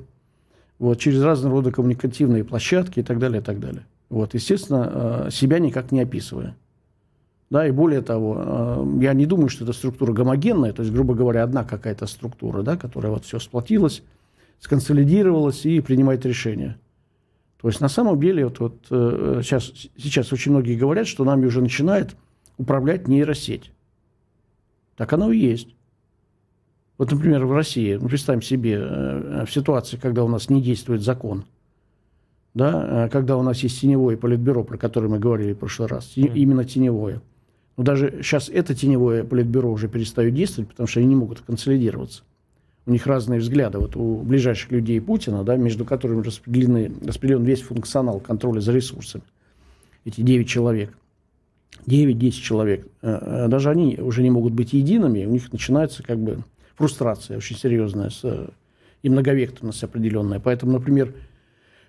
вот, 0.78 1.00
через 1.00 1.24
разного 1.24 1.56
рода 1.56 1.72
коммуникативные 1.72 2.44
площадки 2.44 3.00
и 3.00 3.04
так 3.04 3.18
далее, 3.18 3.42
и 3.42 3.44
так 3.44 3.60
далее. 3.60 3.86
Вот, 4.10 4.36
естественно, 4.36 5.30
себя 5.32 5.58
никак 5.60 5.92
не 5.92 6.02
описывая. 6.02 6.56
Да, 7.50 7.68
и 7.68 7.72
более 7.72 8.02
того, 8.02 8.86
я 9.02 9.14
не 9.14 9.26
думаю, 9.26 9.50
что 9.50 9.64
эта 9.64 9.74
структура 9.74 10.14
гомогенная, 10.14 10.72
то 10.72 10.84
есть, 10.84 10.94
грубо 10.94 11.16
говоря, 11.16 11.44
одна 11.44 11.64
какая-то 11.64 12.06
структура, 12.06 12.62
да, 12.62 12.78
которая 12.78 13.12
вот 13.12 13.26
все 13.26 13.40
сплотилась, 13.40 14.04
сконсолидировалась 14.60 15.66
и 15.66 15.82
принимает 15.82 16.26
решения. 16.26 16.78
То 17.62 17.68
есть 17.68 17.82
на 17.82 17.90
самом 17.90 18.20
деле 18.20 18.46
вот, 18.46 18.60
вот 18.60 18.76
э, 18.90 19.42
сейчас, 19.44 19.74
сейчас 19.98 20.32
очень 20.32 20.52
многие 20.52 20.76
говорят, 20.76 21.08
что 21.08 21.26
нами 21.26 21.46
уже 21.46 21.62
начинает 21.62 22.16
управлять 22.58 23.08
нейросеть. 23.08 23.72
Так 24.96 25.12
оно 25.14 25.32
и 25.32 25.38
есть. 25.40 25.70
Вот, 26.98 27.12
например, 27.12 27.46
в 27.46 27.54
России, 27.54 27.96
мы 27.96 28.10
представим 28.10 28.42
себе 28.42 28.78
э, 28.80 29.46
в 29.46 29.52
ситуации, 29.52 29.98
когда 29.98 30.24
у 30.24 30.28
нас 30.28 30.50
не 30.50 30.62
действует 30.62 31.02
закон, 31.02 31.46
да, 32.54 33.06
э, 33.06 33.10
когда 33.10 33.38
у 33.38 33.42
нас 33.42 33.60
есть 33.60 33.82
теневое 33.82 34.18
политбюро, 34.18 34.64
про 34.64 34.78
которое 34.78 35.08
мы 35.08 35.20
говорили 35.20 35.54
в 35.54 35.58
прошлый 35.58 35.88
раз, 35.90 36.14
mm. 36.16 36.34
именно 36.36 36.64
теневое. 36.64 37.22
Но 37.80 37.86
даже 37.86 38.20
сейчас 38.22 38.50
это 38.50 38.76
теневое 38.76 39.24
политбюро 39.24 39.72
уже 39.72 39.88
перестает 39.88 40.34
действовать, 40.34 40.70
потому 40.70 40.86
что 40.86 41.00
они 41.00 41.08
не 41.08 41.16
могут 41.16 41.40
консолидироваться 41.40 42.24
у 42.86 42.92
них 42.92 43.08
разные 43.08 43.40
взгляды. 43.40 43.78
Вот 43.78 43.96
у 43.96 44.18
ближайших 44.18 44.70
людей 44.72 45.00
Путина, 45.00 45.46
да, 45.46 45.56
между 45.56 45.86
которыми 45.86 46.22
распределены, 46.22 46.92
распределен 47.06 47.46
весь 47.46 47.62
функционал 47.62 48.20
контроля 48.20 48.60
за 48.60 48.74
ресурсами. 48.74 49.24
Эти 50.04 50.20
9 50.20 50.46
человек. 50.46 50.92
9-10 51.86 52.32
человек. 52.32 52.86
Э, 53.02 53.46
э, 53.46 53.48
даже 53.48 53.70
они 53.70 53.96
уже 53.98 54.24
не 54.24 54.30
могут 54.30 54.52
быть 54.52 54.74
едиными, 54.74 55.26
у 55.26 55.30
них 55.30 55.54
начинается 55.54 56.04
как 56.04 56.20
бы 56.20 56.44
фрустрация 56.76 57.38
очень 57.38 57.56
серьезная 57.56 58.10
с, 58.10 58.50
и 59.04 59.10
многовекторность 59.10 59.86
определенная. 59.86 60.42
Поэтому, 60.42 60.74
например, 60.74 61.14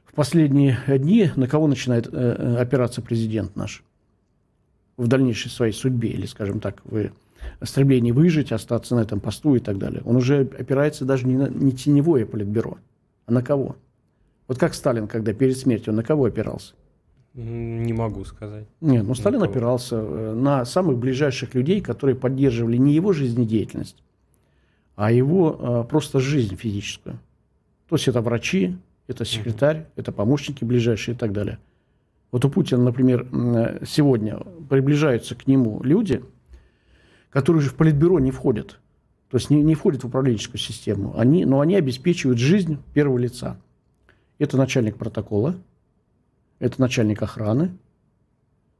в 0.04 0.12
последние 0.12 0.78
дни 0.86 1.32
на 1.34 1.48
кого 1.48 1.66
начинает 1.66 2.08
э, 2.12 2.56
опираться 2.60 3.02
президент 3.02 3.56
наш? 3.56 3.82
В 5.00 5.08
дальнейшей 5.08 5.50
своей 5.50 5.72
судьбе, 5.72 6.10
или, 6.10 6.26
скажем 6.26 6.60
так, 6.60 6.82
вы 6.84 7.12
стремлении 7.62 8.12
выжить, 8.12 8.52
остаться 8.52 8.94
на 8.94 9.00
этом 9.00 9.18
посту 9.18 9.54
и 9.54 9.58
так 9.58 9.78
далее. 9.78 10.02
Он 10.04 10.16
уже 10.16 10.40
опирается 10.40 11.04
даже 11.04 11.26
не 11.26 11.36
на 11.36 11.48
не 11.48 11.72
теневое 11.72 12.26
политбюро, 12.26 12.76
а 13.24 13.32
на 13.32 13.42
кого? 13.42 13.76
Вот 14.46 14.58
как 14.58 14.74
Сталин, 14.74 15.08
когда 15.08 15.32
перед 15.32 15.56
смертью, 15.56 15.94
на 15.94 16.02
кого 16.02 16.26
опирался? 16.26 16.74
Не 17.32 17.94
могу 17.94 18.24
сказать. 18.24 18.66
Нет, 18.82 19.06
ну 19.06 19.14
Сталин 19.14 19.42
опирался 19.42 19.96
э, 19.96 20.34
на 20.34 20.64
самых 20.66 20.98
ближайших 20.98 21.54
людей, 21.54 21.80
которые 21.80 22.16
поддерживали 22.16 22.76
не 22.76 22.92
его 22.92 23.12
жизнедеятельность, 23.12 24.02
а 24.96 25.12
его 25.12 25.56
а, 25.58 25.84
просто 25.84 26.20
жизнь 26.20 26.56
физическую. 26.56 27.18
То 27.88 27.96
есть 27.96 28.08
это 28.08 28.20
врачи, 28.20 28.76
это 29.06 29.24
секретарь, 29.24 29.78
угу. 29.78 29.86
это 29.96 30.12
помощники 30.12 30.64
ближайшие 30.64 31.14
и 31.14 31.18
так 31.18 31.32
далее. 31.32 31.58
Вот 32.32 32.44
у 32.44 32.50
Путина, 32.50 32.82
например, 32.82 33.26
сегодня 33.86 34.38
приближаются 34.68 35.34
к 35.34 35.46
нему 35.46 35.82
люди– 35.82 36.22
которые 37.30 37.62
же 37.62 37.70
в 37.70 37.74
политбюро 37.74 38.18
не 38.18 38.30
входят, 38.30 38.78
то 39.30 39.36
есть 39.36 39.48
не, 39.50 39.62
не 39.62 39.74
входят 39.74 40.02
в 40.02 40.08
управленческую 40.08 40.60
систему, 40.60 41.14
они, 41.16 41.44
но 41.44 41.60
они 41.60 41.76
обеспечивают 41.76 42.38
жизнь 42.38 42.78
первого 42.92 43.18
лица. 43.18 43.56
Это 44.38 44.56
начальник 44.56 44.96
протокола, 44.96 45.54
это 46.58 46.80
начальник 46.80 47.22
охраны, 47.22 47.76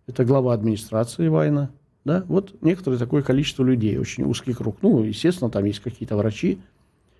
это 0.06 0.24
глава 0.24 0.52
администрации 0.52 1.28
Вайна. 1.28 1.70
Да? 2.04 2.24
Вот 2.28 2.60
некоторое 2.62 2.98
такое 2.98 3.22
количество 3.22 3.62
людей, 3.62 3.98
очень 3.98 4.24
узкий 4.24 4.54
круг. 4.54 4.78
Ну, 4.82 5.04
естественно, 5.04 5.50
там 5.50 5.64
есть 5.64 5.80
какие-то 5.80 6.16
врачи, 6.16 6.58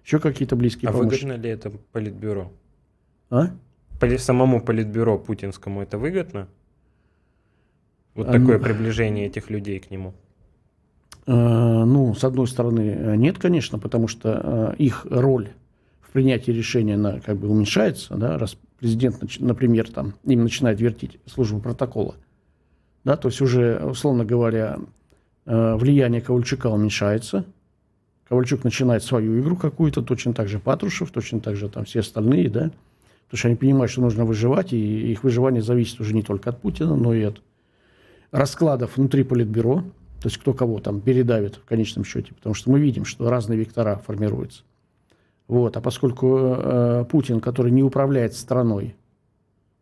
еще 0.04 0.18
какие-то 0.18 0.56
близкие 0.56 0.88
а 0.88 0.92
помощники. 0.92 1.24
выгодно 1.24 1.42
ли 1.42 1.50
это 1.50 1.70
политбюро? 1.92 2.50
А? 3.28 3.50
Самому 4.18 4.60
политбюро 4.60 5.18
путинскому 5.18 5.82
это 5.82 5.98
выгодно? 5.98 6.48
Вот 8.14 8.28
а, 8.28 8.32
такое 8.32 8.58
приближение 8.58 9.26
этих 9.26 9.50
людей 9.50 9.78
к 9.78 9.90
нему? 9.90 10.14
Э, 11.26 11.84
ну, 11.84 12.14
с 12.14 12.24
одной 12.24 12.48
стороны, 12.48 12.80
э, 12.80 13.16
нет, 13.16 13.38
конечно, 13.38 13.78
потому 13.78 14.08
что 14.08 14.74
э, 14.78 14.82
их 14.82 15.06
роль 15.08 15.50
в 16.00 16.10
принятии 16.12 16.50
решения 16.50 16.94
она 16.94 17.20
как 17.20 17.36
бы 17.36 17.48
уменьшается, 17.48 18.14
да, 18.16 18.36
раз 18.36 18.56
президент, 18.78 19.22
например, 19.38 19.90
там, 19.90 20.14
им 20.24 20.42
начинает 20.42 20.80
вертить 20.80 21.20
службу 21.26 21.60
протокола. 21.60 22.16
Да, 23.04 23.16
то 23.16 23.28
есть 23.28 23.40
уже, 23.40 23.78
условно 23.84 24.24
говоря, 24.24 24.78
влияние 25.46 26.20
Ковальчука 26.20 26.66
уменьшается, 26.66 27.44
Ковальчук 28.28 28.64
начинает 28.64 29.02
свою 29.02 29.40
игру 29.40 29.56
какую-то, 29.56 30.02
точно 30.02 30.34
так 30.34 30.48
же 30.48 30.58
Патрушев, 30.58 31.10
точно 31.10 31.40
так 31.40 31.56
же 31.56 31.68
там 31.68 31.84
все 31.84 32.00
остальные, 32.00 32.50
да, 32.50 32.70
потому 33.30 33.38
что 33.38 33.48
они 33.48 33.56
понимают, 33.56 33.92
что 33.92 34.00
нужно 34.00 34.24
выживать, 34.24 34.72
и 34.72 35.12
их 35.12 35.22
выживание 35.22 35.62
зависит 35.62 36.00
уже 36.00 36.14
не 36.14 36.22
только 36.24 36.50
от 36.50 36.60
Путина, 36.60 36.96
но 36.96 37.14
и 37.14 37.22
от 37.22 37.40
раскладов 38.32 38.96
внутри 38.96 39.22
Политбюро, 39.22 39.84
то 40.20 40.26
есть 40.26 40.38
кто 40.38 40.52
кого 40.52 40.80
там 40.80 41.00
передавит 41.00 41.54
в 41.54 41.64
конечном 41.64 42.04
счете, 42.04 42.34
потому 42.34 42.56
что 42.56 42.72
мы 42.72 42.80
видим, 42.80 43.04
что 43.04 43.30
разные 43.30 43.56
вектора 43.56 44.02
формируются. 44.04 44.64
Вот. 45.46 45.76
А 45.76 45.80
поскольку 45.80 46.56
э, 46.56 47.04
Путин, 47.08 47.38
который 47.40 47.70
не 47.70 47.84
управляет 47.84 48.34
страной, 48.34 48.96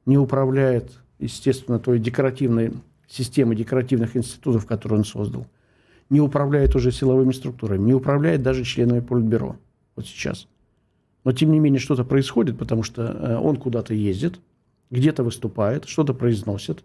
не 0.05 0.19
управляет, 0.19 0.93
естественно, 1.19 1.79
той 1.79 1.99
декоративной 1.99 2.75
системой 3.07 3.57
декоративных 3.57 4.15
институтов, 4.15 4.67
которые 4.67 4.99
он 4.99 5.05
создал, 5.07 5.47
не 6.11 6.21
управляет 6.21 6.77
уже 6.77 6.93
силовыми 6.93 7.33
структурами, 7.33 7.83
не 7.83 7.95
управляет 7.95 8.43
даже 8.43 8.63
членами 8.65 9.01
Политбюро 9.01 9.57
вот 9.97 10.07
сейчас. 10.07 10.49
Но 11.29 11.33
тем 11.33 11.53
не 11.53 11.59
менее 11.59 11.79
что-то 11.79 12.05
происходит, 12.05 12.57
потому 12.57 12.83
что 12.83 13.03
э, 13.03 13.37
он 13.37 13.57
куда-то 13.57 13.93
ездит, 13.93 14.41
где-то 14.91 15.23
выступает, 15.23 15.87
что-то 15.87 16.15
произносит. 16.15 16.83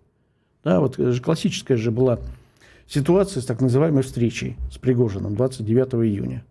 Да, 0.66 0.82
вот 0.82 1.00
э, 1.00 1.18
классическая 1.22 1.78
же 1.78 1.92
была 1.92 2.20
ситуация 2.86 3.40
с 3.40 3.46
так 3.46 3.62
называемой 3.62 4.04
встречей 4.04 4.58
с 4.70 4.78
Пригожиным 4.78 5.38
29 5.38 5.94
июня. 5.94 6.44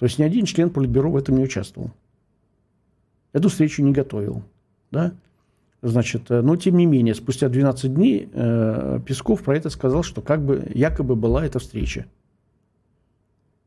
То 0.00 0.06
есть 0.06 0.18
ни 0.18 0.24
один 0.24 0.46
член 0.46 0.68
Политбюро 0.68 1.12
в 1.12 1.16
этом 1.16 1.36
не 1.36 1.44
участвовал. 1.44 1.92
Эту 3.32 3.50
встречу 3.50 3.80
не 3.80 3.92
готовил. 3.92 4.42
Да? 4.90 5.12
Значит, 5.80 6.28
э, 6.32 6.40
но 6.40 6.56
тем 6.56 6.76
не 6.76 6.86
менее, 6.86 7.14
спустя 7.14 7.48
12 7.48 7.94
дней 7.94 8.28
э, 8.32 8.98
Песков 9.06 9.44
про 9.44 9.56
это 9.56 9.70
сказал, 9.70 10.02
что 10.02 10.22
как 10.22 10.44
бы 10.44 10.68
якобы 10.74 11.14
была 11.14 11.46
эта 11.46 11.60
встреча. 11.60 12.06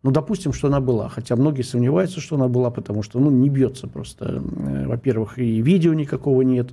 Ну, 0.07 0.11
допустим, 0.11 0.53
что 0.53 0.69
она 0.69 0.79
была, 0.79 1.09
хотя 1.09 1.35
многие 1.35 1.63
сомневаются, 1.63 2.21
что 2.21 2.37
она 2.37 2.47
была, 2.47 2.71
потому 2.71 3.03
что, 3.03 3.19
ну, 3.19 3.29
не 3.29 3.49
бьется 3.49 3.87
просто. 3.87 4.41
Э, 4.41 4.87
во-первых, 4.87 5.37
и 5.37 5.61
видео 5.61 5.93
никакого 5.93 6.43
нет. 6.43 6.69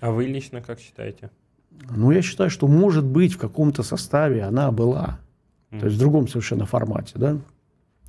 А 0.00 0.10
вы 0.10 0.26
лично 0.26 0.60
как 0.60 0.78
считаете? 0.78 1.30
Ну, 1.88 2.10
я 2.10 2.20
считаю, 2.20 2.50
что, 2.50 2.68
может 2.68 3.06
быть, 3.06 3.32
в 3.32 3.38
каком-то 3.38 3.82
составе 3.82 4.42
она 4.42 4.70
была. 4.70 5.20
Mm. 5.70 5.80
То 5.80 5.86
есть 5.86 5.96
в 5.96 6.00
другом 6.00 6.28
совершенно 6.28 6.66
формате, 6.66 7.14
да. 7.14 7.38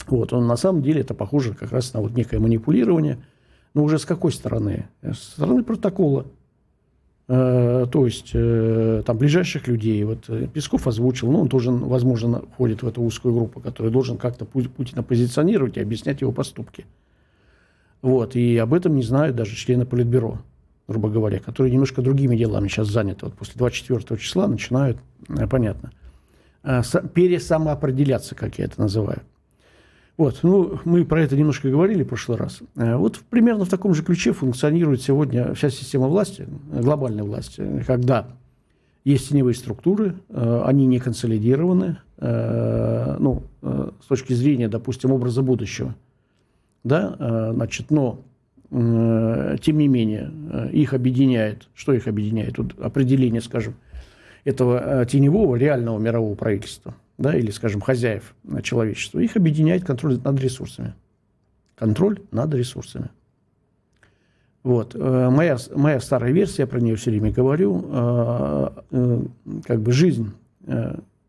Вот, 0.07 0.33
он 0.33 0.47
на 0.47 0.57
самом 0.57 0.81
деле 0.81 0.99
это 0.99 1.13
похоже 1.13 1.53
как 1.53 1.71
раз 1.71 1.93
на 1.93 2.01
вот 2.01 2.11
некое 2.11 2.39
манипулирование. 2.39 3.23
Но 3.73 3.85
уже 3.85 3.99
с 3.99 4.05
какой 4.05 4.33
стороны? 4.33 4.89
С 5.01 5.17
стороны 5.17 5.63
протокола. 5.63 6.25
Э, 7.29 7.85
то 7.89 8.05
есть 8.05 8.31
э, 8.33 9.01
там 9.05 9.17
ближайших 9.17 9.67
людей. 9.67 10.03
Вот 10.03 10.25
э, 10.27 10.47
Песков 10.53 10.87
озвучил, 10.87 11.31
ну, 11.31 11.41
он 11.41 11.49
тоже, 11.49 11.71
возможно, 11.71 12.43
входит 12.53 12.83
в 12.83 12.87
эту 12.87 13.01
узкую 13.01 13.33
группу, 13.33 13.59
которая 13.61 13.91
должен 13.91 14.17
как-то 14.17 14.45
Путина 14.45 15.03
позиционировать 15.03 15.77
и 15.77 15.81
объяснять 15.81 16.21
его 16.21 16.31
поступки. 16.31 16.85
Вот, 18.01 18.35
и 18.35 18.57
об 18.57 18.73
этом 18.73 18.95
не 18.95 19.03
знают 19.03 19.35
даже 19.35 19.55
члены 19.55 19.85
Политбюро 19.85 20.39
грубо 20.85 21.09
говоря, 21.09 21.39
которые 21.39 21.71
немножко 21.71 22.01
другими 22.01 22.35
делами 22.35 22.67
сейчас 22.67 22.89
заняты. 22.89 23.25
Вот 23.25 23.35
после 23.35 23.53
24 23.55 24.19
числа 24.19 24.47
начинают, 24.47 24.97
понятно, 25.49 25.91
пересамоопределяться, 26.61 28.35
как 28.35 28.59
я 28.59 28.65
это 28.65 28.81
называю. 28.81 29.21
Вот, 30.15 30.39
ну, 30.43 30.79
мы 30.85 31.05
про 31.05 31.21
это 31.23 31.35
немножко 31.35 31.69
говорили 31.69 32.03
в 32.03 32.07
прошлый 32.07 32.37
раз. 32.37 32.59
Э, 32.75 32.97
вот 32.97 33.19
примерно 33.29 33.65
в 33.65 33.69
таком 33.69 33.95
же 33.95 34.03
ключе 34.03 34.31
функционирует 34.31 35.01
сегодня 35.01 35.53
вся 35.55 35.69
система 35.69 36.07
власти, 36.07 36.47
глобальной 36.71 37.23
власти, 37.23 37.83
когда 37.87 38.27
есть 39.03 39.29
теневые 39.29 39.55
структуры, 39.55 40.15
э, 40.29 40.61
они 40.65 40.85
не 40.85 40.99
консолидированы, 40.99 41.97
э, 42.17 43.17
ну, 43.19 43.43
с 43.61 44.05
точки 44.07 44.33
зрения, 44.33 44.67
допустим, 44.67 45.11
образа 45.11 45.41
будущего. 45.41 45.95
Да, 46.83 47.51
значит, 47.53 47.91
но 47.91 48.19
тем 48.69 49.77
не 49.77 49.87
менее, 49.87 50.31
их 50.73 50.93
объединяет, 50.93 51.69
что 51.75 51.93
их 51.93 52.07
объединяет? 52.07 52.55
Тут 52.55 52.77
определение, 52.79 53.39
скажем, 53.39 53.75
этого 54.43 55.05
теневого 55.05 55.55
реального 55.55 55.97
мирового 55.99 56.35
правительства– 56.35 56.95
да, 57.17 57.35
или, 57.35 57.51
скажем, 57.51 57.81
хозяев 57.81 58.35
человечества, 58.63 59.19
их 59.19 59.35
объединяет 59.35 59.85
контроль 59.85 60.19
над 60.19 60.39
ресурсами. 60.39 60.93
Контроль 61.75 62.19
над 62.31 62.53
ресурсами. 62.53 63.09
Вот. 64.63 64.95
Э, 64.95 65.29
моя, 65.29 65.57
моя 65.75 65.99
старая 65.99 66.31
версия, 66.31 66.63
я 66.63 66.67
про 66.67 66.79
нее 66.79 66.95
все 66.95 67.11
время 67.11 67.31
говорю, 67.31 67.85
э, 67.85 68.69
э, 68.91 69.21
как 69.65 69.81
бы 69.81 69.91
жизнь 69.91 70.31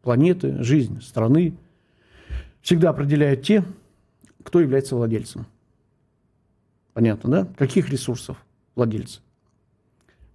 планеты, 0.03 0.63
жизнь 0.63 1.01
страны 1.03 1.55
всегда 2.63 2.91
определяют 2.91 3.43
те, 3.43 3.65
кто 4.45 4.61
является 4.61 4.95
владельцем. 4.95 5.47
Понятно, 6.93 7.31
да? 7.31 7.49
Каких 7.57 7.91
ресурсов 7.91 8.37
владельцы? 8.77 9.24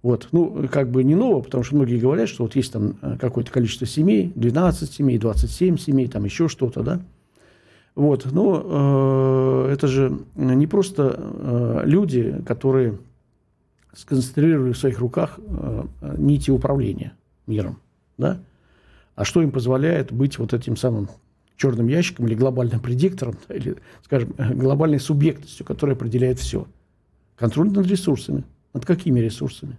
Вот. 0.02 0.28
Ну, 0.32 0.66
как 0.70 0.90
бы 0.90 1.04
не 1.04 1.14
ново, 1.14 1.42
потому 1.42 1.62
что 1.62 1.76
многие 1.76 1.98
говорят, 1.98 2.28
что 2.28 2.44
вот 2.44 2.56
есть 2.56 2.72
там 2.72 2.96
э, 3.02 3.16
какое-то 3.20 3.50
количество 3.50 3.86
семей, 3.86 4.32
12 4.34 4.90
семей, 4.92 5.18
27 5.18 5.76
семей, 5.76 6.08
там 6.08 6.24
еще 6.24 6.48
что-то, 6.48 6.82
да. 6.82 7.00
Вот. 7.94 8.26
Но 8.32 9.66
э, 9.68 9.72
это 9.72 9.86
же 9.88 10.18
не 10.36 10.66
просто 10.66 11.16
э, 11.18 11.82
люди, 11.84 12.42
которые 12.46 12.98
сконцентрировали 13.92 14.72
в 14.72 14.78
своих 14.78 14.98
руках 15.00 15.38
э, 15.38 15.84
нити 16.16 16.50
управления 16.50 17.12
миром, 17.46 17.78
да. 18.16 18.40
А 19.16 19.24
что 19.26 19.42
им 19.42 19.50
позволяет 19.50 20.12
быть 20.12 20.38
вот 20.38 20.54
этим 20.54 20.78
самым 20.78 21.10
черным 21.56 21.88
ящиком 21.88 22.26
или 22.26 22.34
глобальным 22.34 22.80
предиктором, 22.80 23.36
или, 23.50 23.76
скажем, 24.02 24.32
глобальной 24.38 24.98
субъектностью, 24.98 25.66
которая 25.66 25.94
определяет 25.94 26.38
все. 26.38 26.66
Контроль 27.36 27.70
над 27.70 27.86
ресурсами. 27.86 28.44
Над 28.72 28.86
какими 28.86 29.20
ресурсами? 29.20 29.76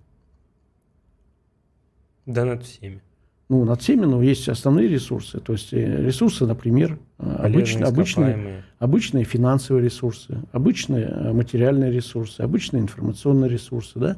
Да, 2.25 2.46
над 2.46 2.63
всеми. 2.63 3.01
Ну, 3.50 3.66
над 3.66 3.82
всеми, 3.82 4.06
но 4.06 4.22
есть 4.24 4.48
основные 4.48 4.88
ресурсы. 4.88 5.42
То 5.42 5.54
есть 5.54 5.74
э, 5.74 6.06
ресурсы, 6.06 6.46
например, 6.46 6.98
э, 7.20 7.36
обычные, 7.40 7.84
обычные, 7.84 8.63
обычные 8.80 9.25
финансовые 9.25 9.84
ресурсы, 9.84 10.42
обычные 10.54 11.06
э, 11.06 11.34
материальные 11.34 11.92
ресурсы, 11.92 12.40
обычные 12.40 12.82
информационные 12.82 13.50
ресурсы, 13.50 14.00
да? 14.00 14.18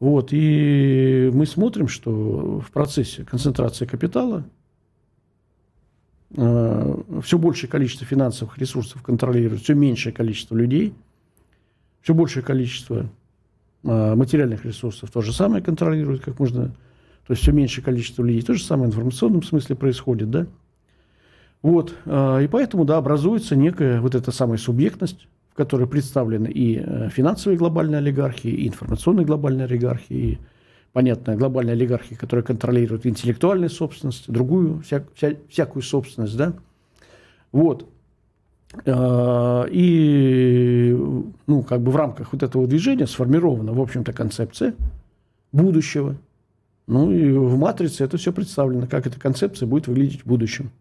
Вот, 0.00 0.32
и 0.32 1.30
мы 1.32 1.46
смотрим, 1.46 1.88
что 1.88 2.60
в 2.60 2.70
процессе 2.70 3.24
концентрации 3.24 3.86
капитала 3.86 4.44
э, 6.36 6.96
все 7.22 7.38
большее 7.38 7.70
количество 7.70 8.06
финансовых 8.06 8.58
ресурсов 8.58 9.02
контролирует 9.02 9.62
все 9.62 9.74
меньшее 9.74 10.12
количество 10.12 10.56
людей, 10.56 10.94
все 12.02 12.14
большее 12.14 12.42
количество 12.42 13.08
материальных 13.82 14.64
ресурсов 14.64 15.10
то 15.10 15.20
же 15.22 15.32
самое 15.32 15.62
контролирует, 15.62 16.22
как 16.22 16.38
можно 16.38 16.74
то 17.30 17.34
есть 17.34 17.42
все 17.42 17.52
меньшее 17.52 17.84
количество 17.84 18.24
людей. 18.24 18.42
То 18.42 18.54
же 18.54 18.64
самое 18.64 18.88
в 18.90 18.92
информационном 18.92 19.44
смысле 19.44 19.76
происходит, 19.76 20.30
да? 20.30 20.48
Вот, 21.62 21.94
а, 22.04 22.40
и 22.40 22.48
поэтому, 22.48 22.84
да, 22.84 22.96
образуется 22.96 23.54
некая 23.54 24.00
вот 24.00 24.16
эта 24.16 24.32
самая 24.32 24.58
субъектность, 24.58 25.28
в 25.52 25.54
которой 25.54 25.86
представлены 25.86 26.48
и 26.48 26.82
э, 26.84 27.08
финансовые 27.10 27.56
глобальные 27.56 27.98
олигархии, 27.98 28.50
и 28.50 28.66
информационные 28.66 29.26
глобальные 29.26 29.66
олигархии, 29.66 30.16
и, 30.16 30.38
понятно, 30.92 31.36
глобальные 31.36 31.74
олигархии, 31.74 32.16
которые 32.16 32.44
контролируют 32.44 33.06
интеллектуальную 33.06 33.70
собственность, 33.70 34.28
другую, 34.28 34.80
вся, 34.80 35.04
вся, 35.14 35.34
всякую 35.48 35.84
собственность, 35.84 36.36
да? 36.36 36.54
Вот. 37.52 37.88
А, 38.86 39.66
и, 39.70 40.96
ну, 41.46 41.62
как 41.62 41.80
бы 41.80 41.90
в 41.92 41.96
рамках 41.96 42.32
вот 42.32 42.42
этого 42.42 42.66
движения 42.66 43.06
сформирована, 43.06 43.72
в 43.72 43.80
общем-то, 43.80 44.12
концепция 44.12 44.74
будущего– 45.52 46.16
ну 46.90 47.12
и 47.12 47.30
в 47.30 47.56
матрице 47.56 48.02
это 48.02 48.16
все 48.16 48.32
представлено, 48.32 48.88
как 48.88 49.06
эта 49.06 49.20
концепция 49.20 49.68
будет 49.68 49.86
выглядеть 49.86 50.22
в 50.22 50.26
будущем. 50.26 50.72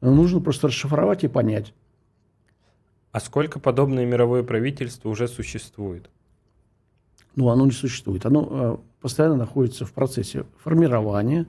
Нужно 0.00 0.40
просто 0.40 0.66
расшифровать 0.66 1.22
и 1.22 1.28
понять. 1.28 1.72
А 3.12 3.20
сколько 3.20 3.60
подобное 3.60 4.04
мировое 4.04 4.42
правительство 4.42 5.08
уже 5.08 5.28
существует? 5.28 6.10
Ну, 7.36 7.50
оно 7.50 7.66
не 7.66 7.70
существует. 7.70 8.26
Оно 8.26 8.48
э, 8.50 8.76
постоянно 9.00 9.36
находится 9.36 9.86
в 9.86 9.92
процессе 9.92 10.44
формирования, 10.58 11.46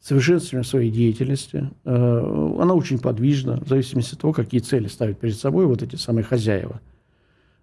совершенствования 0.00 0.64
своей 0.64 0.90
деятельности. 0.90 1.70
Э, 1.84 2.56
она 2.60 2.74
очень 2.74 2.98
подвижна, 2.98 3.60
в 3.60 3.68
зависимости 3.68 4.14
от 4.14 4.20
того, 4.20 4.32
какие 4.32 4.60
цели 4.60 4.86
ставят 4.86 5.18
перед 5.18 5.36
собой 5.36 5.66
вот 5.66 5.82
эти 5.82 5.96
самые 5.96 6.24
хозяева. 6.24 6.80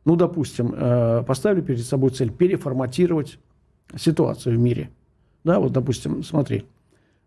Ну, 0.03 0.15
допустим, 0.15 0.73
э, 0.75 1.23
поставили 1.25 1.61
перед 1.61 1.85
собой 1.85 2.11
цель 2.11 2.31
переформатировать 2.31 3.39
ситуацию 3.95 4.57
в 4.57 4.59
мире. 4.59 4.89
Да, 5.43 5.59
вот, 5.59 5.71
допустим, 5.71 6.23
смотри, 6.23 6.65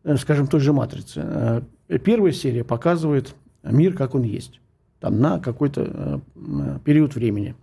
э, 0.05 0.16
скажем, 0.16 0.47
той 0.47 0.61
же 0.61 0.73
«Матрице». 0.73 1.64
Первая 2.05 2.33
серия 2.33 2.64
показывает 2.64 3.35
мир, 3.62 3.94
как 3.94 4.14
он 4.14 4.23
есть, 4.23 4.61
там, 5.01 5.21
на 5.21 5.40
какой-то 5.40 6.21
период 6.85 7.14
времени. 7.14 7.55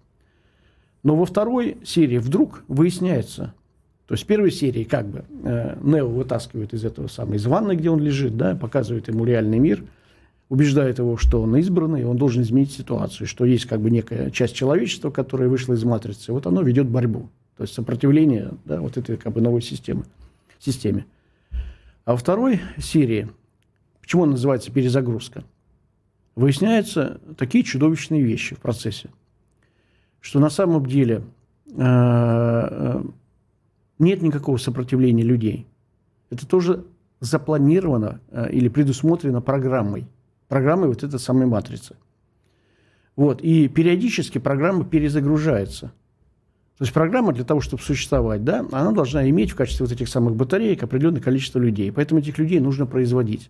Но 1.03 1.15
во 1.15 1.25
второй 1.25 1.77
серии 1.85 2.17
вдруг 2.17 2.63
выясняется, 2.67 3.53
то 4.07 4.13
есть 4.13 4.23
в 4.23 4.27
первой 4.27 4.51
серии 4.51 4.83
как 4.83 5.07
бы 5.07 5.25
Нео 5.81 6.07
вытаскивает 6.07 6.73
из 6.73 6.85
этого 6.85 7.07
самого, 7.07 7.35
из 7.35 7.45
ванны, 7.45 7.75
где 7.75 7.89
он 7.89 7.99
лежит, 7.99 8.37
да, 8.37 8.55
показывает 8.55 9.07
ему 9.07 9.25
реальный 9.25 9.57
мир, 9.57 9.83
убеждает 10.49 10.99
его, 10.99 11.17
что 11.17 11.41
он 11.41 11.55
избранный, 11.57 12.01
и 12.01 12.05
он 12.05 12.17
должен 12.17 12.43
изменить 12.43 12.71
ситуацию, 12.71 13.27
что 13.27 13.45
есть 13.45 13.65
как 13.65 13.81
бы 13.81 13.89
некая 13.89 14.29
часть 14.29 14.55
человечества, 14.55 15.09
которая 15.09 15.49
вышла 15.49 15.73
из 15.73 15.83
матрицы, 15.83 16.31
вот 16.31 16.45
оно 16.45 16.61
ведет 16.61 16.87
борьбу. 16.87 17.29
То 17.57 17.63
есть 17.63 17.73
сопротивление 17.73 18.51
да, 18.65 18.79
вот 18.79 18.97
этой 18.97 19.17
как 19.17 19.33
бы 19.33 19.41
новой 19.41 19.61
системы, 19.61 20.03
системе. 20.59 21.05
А 22.03 22.11
во 22.11 22.17
второй 22.17 22.61
серии, 22.77 23.29
почему 24.01 24.23
она 24.23 24.33
называется 24.33 24.71
перезагрузка, 24.71 25.43
выясняются 26.35 27.19
такие 27.37 27.63
чудовищные 27.63 28.21
вещи 28.21 28.55
в 28.55 28.59
процессе, 28.59 29.09
что 30.19 30.39
на 30.39 30.49
самом 30.49 30.85
деле 30.85 31.23
э, 31.67 31.71
э, 31.77 33.03
нет 33.99 34.21
никакого 34.21 34.57
сопротивления 34.57 35.23
людей. 35.23 35.67
Это 36.29 36.47
тоже 36.47 36.85
запланировано 37.19 38.21
э, 38.29 38.51
или 38.51 38.67
предусмотрено 38.67 39.41
программой. 39.41 40.07
Программой 40.47 40.89
вот 40.89 41.03
этой 41.03 41.19
самой 41.19 41.47
матрицы. 41.47 41.95
Вот. 43.15 43.41
И 43.41 43.67
периодически 43.67 44.37
программа 44.37 44.85
перезагружается– 44.85 45.91
то 46.77 46.83
есть 46.83 46.93
программа 46.93 47.31
для 47.31 47.45
того, 47.45 47.61
чтобы 47.61 47.81
существовать, 47.81 48.43
да, 48.43 48.65
она 48.71 48.91
должна 48.91 49.29
иметь 49.29 49.51
в 49.51 49.55
качестве 49.55 49.85
вот 49.85 49.93
этих 49.93 50.09
самых 50.09 50.35
батареек 50.35 50.83
определенное 50.83 51.21
количество 51.21 51.57
людей. 51.57 51.89
Поэтому 51.89 52.19
этих 52.19 52.37
людей 52.37 52.59
нужно 52.59 52.85
производить. 52.85 53.49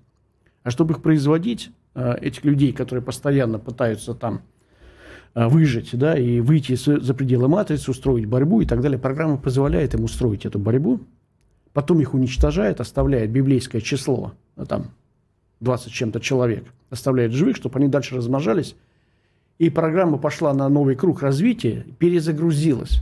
А 0.62 0.70
чтобы 0.70 0.94
их 0.94 1.02
производить, 1.02 1.72
э, 1.96 2.18
этих 2.22 2.46
людей, 2.46 2.72
которые 2.72 3.04
постоянно 3.04 3.58
пытаются 3.58 4.14
там 4.14 4.42
выжить, 5.36 5.98
да, 5.98 6.18
и 6.18 6.40
выйти 6.40 6.76
за 6.76 7.14
пределы 7.14 7.50
матрицы, 7.50 7.92
устроить 7.92 8.26
борьбу 8.26 8.62
и 8.62 8.66
так 8.66 8.82
далее, 8.82 8.98
программа 8.98 9.38
позволяет 9.38 9.94
им 9.94 10.06
устроить 10.06 10.46
эту 10.46 10.60
борьбу, 10.60 11.02
потом 11.74 12.00
их 12.00 12.14
уничтожает, 12.14 12.80
оставляет 12.80 13.32
библейское 13.32 13.82
число, 13.82 14.34
э, 14.56 14.66
там, 14.66 14.92
20 15.60 15.92
чем-то 15.92 16.22
человек, 16.22 16.66
оставляет 16.90 17.34
живых, 17.34 17.58
чтобы 17.58 17.78
они 17.80 17.90
дальше 17.90 18.16
размножались, 18.16 18.76
и 19.58 19.70
программа 19.70 20.18
пошла 20.18 20.54
на 20.54 20.70
новый 20.70 20.96
круг 20.96 21.22
развития, 21.22 21.86
перезагрузилась. 22.00 23.02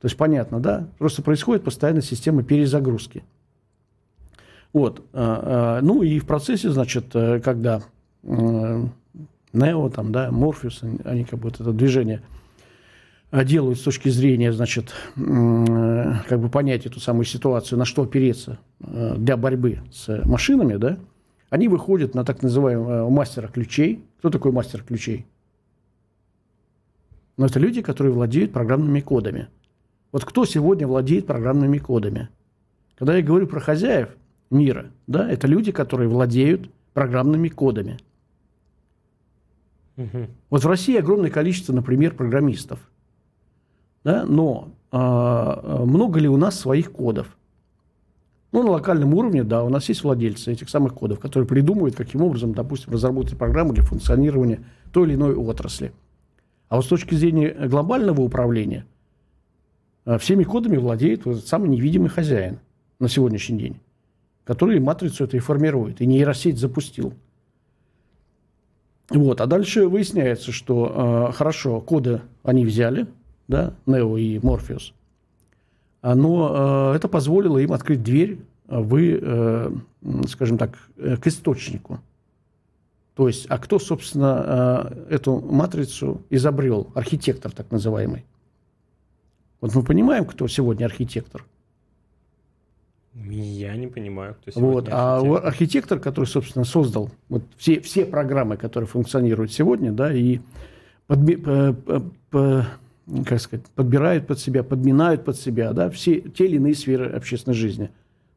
То 0.00 0.06
есть 0.06 0.16
понятно, 0.16 0.60
да? 0.60 0.88
Просто 0.98 1.22
происходит 1.22 1.64
постоянно 1.64 2.02
система 2.02 2.42
перезагрузки. 2.42 3.24
Вот. 4.72 5.02
А, 5.12 5.80
ну 5.82 6.02
и 6.02 6.18
в 6.18 6.26
процессе, 6.26 6.70
значит, 6.70 7.06
э, 7.14 7.40
когда 7.40 7.80
э, 8.22 8.84
Нео, 9.54 9.88
там, 9.88 10.12
да, 10.12 10.30
Морфеус, 10.30 10.82
они 11.04 11.24
как 11.24 11.38
бы 11.38 11.50
вот 11.50 11.60
это 11.60 11.72
движение 11.72 12.22
э, 13.30 13.44
делают 13.44 13.78
с 13.78 13.82
точки 13.82 14.08
зрения, 14.08 14.52
значит, 14.52 14.94
как 15.14 16.40
бы 16.40 16.48
понять 16.48 16.86
эту 16.86 17.00
самую 17.00 17.24
ситуацию, 17.24 17.78
на 17.78 17.84
что 17.84 18.02
опереться 18.02 18.58
для 18.80 19.36
борьбы 19.36 19.78
с 19.92 20.24
машинами, 20.24 20.76
да, 20.76 20.98
они 21.50 21.68
выходят 21.68 22.14
на 22.14 22.24
так 22.24 22.42
называемого 22.42 23.08
мастера 23.10 23.48
ключей. 23.48 24.04
Кто 24.18 24.30
такой 24.30 24.52
мастер 24.52 24.82
ключей? 24.82 25.26
Ну, 27.36 27.46
это 27.46 27.58
люди, 27.58 27.80
которые 27.80 28.12
владеют 28.12 28.52
программными 28.52 29.00
кодами– 29.00 29.48
вот 30.14 30.24
кто 30.24 30.44
сегодня 30.44 30.86
владеет 30.86 31.26
программными 31.26 31.78
кодами? 31.78 32.28
Когда 32.94 33.16
я 33.16 33.22
говорю 33.24 33.48
про 33.48 33.58
хозяев 33.58 34.10
мира, 34.48 34.92
да, 35.08 35.28
это 35.28 35.48
люди, 35.48 35.72
которые 35.72 36.08
владеют 36.08 36.70
программными 36.92 37.48
кодами. 37.48 37.98
Угу. 39.96 40.26
Вот 40.50 40.64
в 40.64 40.68
России 40.68 40.96
огромное 40.96 41.30
количество, 41.30 41.72
например, 41.72 42.14
программистов. 42.14 42.80
Да? 44.02 44.24
Но 44.26 44.72
а, 44.90 45.84
много 45.84 46.20
ли 46.20 46.28
у 46.28 46.36
нас 46.36 46.58
своих 46.58 46.92
кодов? 46.92 47.36
Ну, 48.52 48.62
на 48.62 48.70
локальном 48.70 49.14
уровне, 49.14 49.42
да, 49.42 49.64
у 49.64 49.68
нас 49.68 49.88
есть 49.88 50.04
владельцы 50.04 50.52
этих 50.52 50.68
самых 50.68 50.94
кодов, 50.94 51.18
которые 51.18 51.48
придумывают, 51.48 51.96
каким 51.96 52.22
образом, 52.22 52.54
допустим, 52.54 52.92
разработать 52.92 53.36
программу 53.36 53.72
для 53.72 53.82
функционирования 53.82 54.64
той 54.92 55.08
или 55.08 55.14
иной 55.16 55.34
отрасли. 55.34 55.92
А 56.68 56.76
вот 56.76 56.84
с 56.84 56.88
точки 56.88 57.16
зрения 57.16 57.52
глобального 57.66 58.20
управления, 58.20 58.86
а, 60.04 60.18
всеми 60.18 60.44
кодами 60.44 60.76
владеет 60.76 61.24
вот 61.24 61.44
самый 61.44 61.68
невидимый 61.68 62.10
хозяин 62.10 62.60
на 63.00 63.08
сегодняшний 63.08 63.58
день, 63.58 63.80
который 64.44 64.78
матрицу 64.78 65.24
это 65.24 65.36
и 65.36 65.40
формирует, 65.40 66.00
и 66.00 66.06
нейросеть 66.06 66.58
запустил. 66.58 67.14
Вот, 69.10 69.40
а 69.40 69.46
дальше 69.46 69.86
выясняется, 69.86 70.50
что 70.50 71.28
э, 71.30 71.32
хорошо, 71.32 71.80
коды 71.80 72.22
они 72.42 72.64
взяли, 72.64 73.06
да, 73.48 73.74
Нео 73.86 74.16
и 74.16 74.38
Морфеус, 74.42 74.94
но 76.02 76.92
э, 76.92 76.96
это 76.96 77.08
позволило 77.08 77.58
им 77.58 77.72
открыть 77.72 78.02
дверь 78.02 78.38
в, 78.66 78.96
э, 78.96 79.70
скажем 80.28 80.58
так, 80.58 80.78
э, 80.96 81.16
к 81.16 81.26
источнику. 81.26 82.00
То 83.14 83.28
есть, 83.28 83.46
а 83.48 83.58
кто, 83.58 83.78
собственно, 83.78 84.90
э, 85.08 85.14
эту 85.14 85.40
матрицу 85.40 86.22
изобрел? 86.30 86.90
Архитектор 86.94 87.52
так 87.52 87.70
называемый. 87.70 88.24
Вот 89.60 89.74
мы 89.74 89.82
понимаем, 89.82 90.24
кто 90.24 90.48
сегодня 90.48 90.86
архитектор. 90.86 91.44
Я 93.14 93.76
не 93.76 93.86
понимаю, 93.86 94.34
кто 94.34 94.50
сегодня 94.50 94.72
вот, 94.72 94.88
а 94.90 95.16
архитектор. 95.16 95.44
А 95.44 95.48
архитектор, 95.48 96.00
который, 96.00 96.24
собственно, 96.24 96.64
создал 96.64 97.10
вот 97.28 97.44
все, 97.56 97.80
все 97.80 98.04
программы, 98.04 98.56
которые 98.56 98.88
функционируют 98.88 99.52
сегодня, 99.52 99.92
да, 99.92 100.12
и 100.12 100.40
подби, 101.06 101.36
по, 101.36 101.76
по, 102.30 102.66
как 103.24 103.40
сказать, 103.40 103.66
подбирают 103.76 104.26
под 104.26 104.40
себя, 104.40 104.64
подминают 104.64 105.24
под 105.24 105.38
себя, 105.38 105.72
да, 105.72 105.90
все 105.90 106.20
те 106.20 106.46
или 106.46 106.56
иные 106.56 106.74
сферы 106.74 107.10
общественной 107.10 107.54
жизни, 107.54 107.90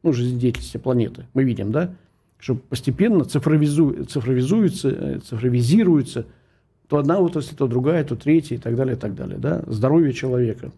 ну, 0.04 0.12
жизнедеятельности 0.12 0.76
планеты. 0.76 1.26
Мы 1.34 1.42
видим, 1.42 1.72
да, 1.72 1.94
что 2.38 2.54
постепенно 2.54 3.24
цифровизу, 3.24 4.04
цифровизуется, 4.04 4.90
э, 4.90 5.18
цифровизируется 5.18 6.26
то 6.86 6.98
одна 6.98 7.18
отрасль, 7.18 7.54
то 7.54 7.66
другая, 7.66 8.04
то 8.04 8.16
третья 8.16 8.54
и 8.54 8.58
так 8.58 8.76
далее, 8.76 8.96
и 8.96 8.98
так 8.98 9.14
далее, 9.14 9.38
да, 9.38 9.62
здоровье 9.66 10.12
человека, 10.12 10.70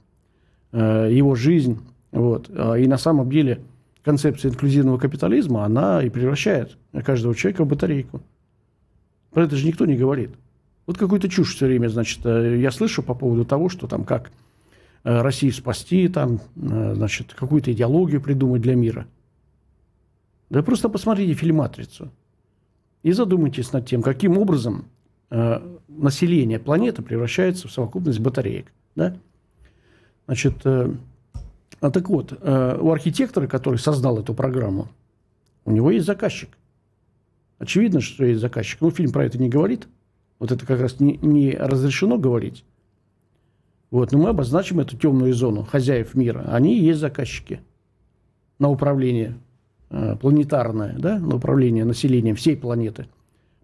э, 0.73 1.11
его 1.13 1.35
жизнь, 1.35 1.79
вот, 2.11 2.51
а, 2.51 2.75
и 2.75 2.89
на 2.89 2.99
самом 2.99 3.31
деле 3.31 3.61
концепция 4.03 4.51
инклюзивного 4.51 4.99
капитализма, 4.99 5.65
она 5.65 6.03
и 6.03 6.09
превращает 6.09 6.77
каждого 7.05 7.35
человека 7.35 7.65
в 7.65 7.69
батарейку. 7.69 8.23
Про 9.31 9.45
это 9.45 9.57
же 9.57 9.67
никто 9.67 9.87
не 9.87 9.97
говорит. 9.97 10.31
Вот 10.87 10.99
какую-то 10.99 11.29
чушь 11.29 11.55
все 11.55 11.67
время, 11.67 11.89
значит, 11.89 12.25
э, 12.25 12.59
я 12.59 12.71
слышу 12.71 13.03
по 13.03 13.15
поводу 13.15 13.45
того, 13.45 13.69
что 13.69 13.87
там 13.87 14.05
как 14.05 14.33
э, 15.05 15.23
Россию 15.23 15.53
спасти, 15.53 16.09
там, 16.09 16.41
э, 16.57 16.95
значит, 16.95 17.35
какую-то 17.35 17.73
идеологию 17.73 18.21
придумать 18.21 18.63
для 18.63 18.75
мира. 18.75 19.07
Да 20.49 20.63
просто 20.63 20.89
посмотрите 20.89 21.35
фильм 21.35 21.57
«Матрицу» 21.57 22.11
и 23.05 23.13
задумайтесь 23.13 23.73
над 23.73 23.87
тем, 23.87 24.03
каким 24.03 24.37
образом 24.37 24.87
население 25.87 26.59
планеты 26.59 27.03
превращается 27.03 27.69
в 27.69 27.71
совокупность 27.71 28.19
батареек. 28.19 28.67
Да? 28.97 29.17
Значит, 30.27 30.57
а 31.81 31.91
так 31.91 32.09
вот, 32.09 32.33
у 32.33 32.91
архитектора, 32.91 33.47
который 33.47 33.79
создал 33.79 34.19
эту 34.19 34.35
программу, 34.35 34.89
у 35.65 35.73
него 35.73 35.91
есть 35.91 36.07
заказчик. 36.07 36.51
Очевидно, 37.59 38.01
что 38.01 38.25
есть 38.25 38.41
заказчик. 38.41 38.81
Ну, 38.81 38.91
фильм 38.91 39.13
про 39.13 39.25
это 39.25 39.39
не 39.39 39.49
говорит– 39.49 39.89
вот 40.41 40.51
это 40.51 40.67
как 40.67 40.81
раз 40.81 40.99
не, 40.99 41.19
не 41.19 41.53
разрешено 41.53 42.19
говорить. 42.19 42.65
Вот, 43.93 44.11
но 44.11 44.19
мы 44.19 44.29
обозначим 44.31 44.81
эту 44.81 44.97
темную 44.97 45.35
зону 45.35 45.65
хозяев 45.65 46.15
мира. 46.15 46.47
Они 46.49 46.77
и 46.77 46.83
есть 46.83 46.99
заказчики 46.99 47.61
на 48.59 48.71
управление 48.71 49.35
э, 49.91 50.17
планетарное, 50.17 50.97
да, 50.99 51.19
на 51.19 51.37
управление 51.37 51.85
населением 51.85 52.37
всей 52.37 52.57
планеты 52.57 53.07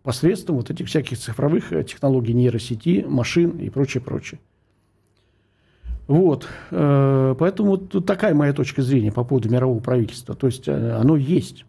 посредством 0.02 0.56
вот 0.56 0.70
этих 0.70 0.86
всяких 0.86 1.18
цифровых 1.18 1.72
э, 1.72 1.82
технологий 1.84 2.34
нейросети, 2.34 3.04
машин 3.08 3.58
и 3.58 3.70
прочее, 3.70 4.02
прочее. 4.02 4.38
Вот, 6.06 6.46
э, 6.70 7.34
поэтому 7.36 7.78
тут 7.78 8.06
такая 8.06 8.32
моя 8.32 8.52
точка 8.52 8.82
зрения 8.82 9.10
по 9.10 9.24
поводу 9.24 9.50
мирового 9.50 9.80
правительства. 9.80 10.36
То 10.36 10.46
есть 10.46 10.68
э, 10.68 10.92
оно 10.92 11.16
есть, 11.16 11.64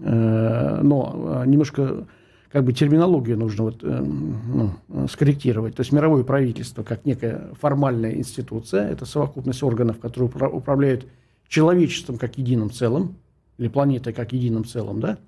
э, 0.00 0.80
но 0.82 1.42
немножко 1.44 2.06
как 2.50 2.64
бы 2.64 2.72
терминологию 2.72 3.36
нужно 3.36 3.64
вот, 3.64 3.82
ну, 3.82 4.70
скорректировать. 5.10 5.74
То 5.74 5.80
есть 5.80 5.92
мировое 5.92 6.22
правительство 6.22 6.84
как 6.84 7.04
некая 7.04 7.50
формальная 7.60 8.14
институция, 8.14 8.88
это 8.88 9.06
совокупность 9.06 9.62
органов, 9.62 9.98
которые 9.98 10.30
управляют 10.30 11.04
человечеством 11.48 12.16
как 12.16 12.38
единым 12.38 12.70
целым, 12.70 13.16
или 13.58 13.66
планетой 13.66 14.12
как 14.12 14.32
единым 14.32 14.64
целым, 14.64 15.00
да, 15.00 15.18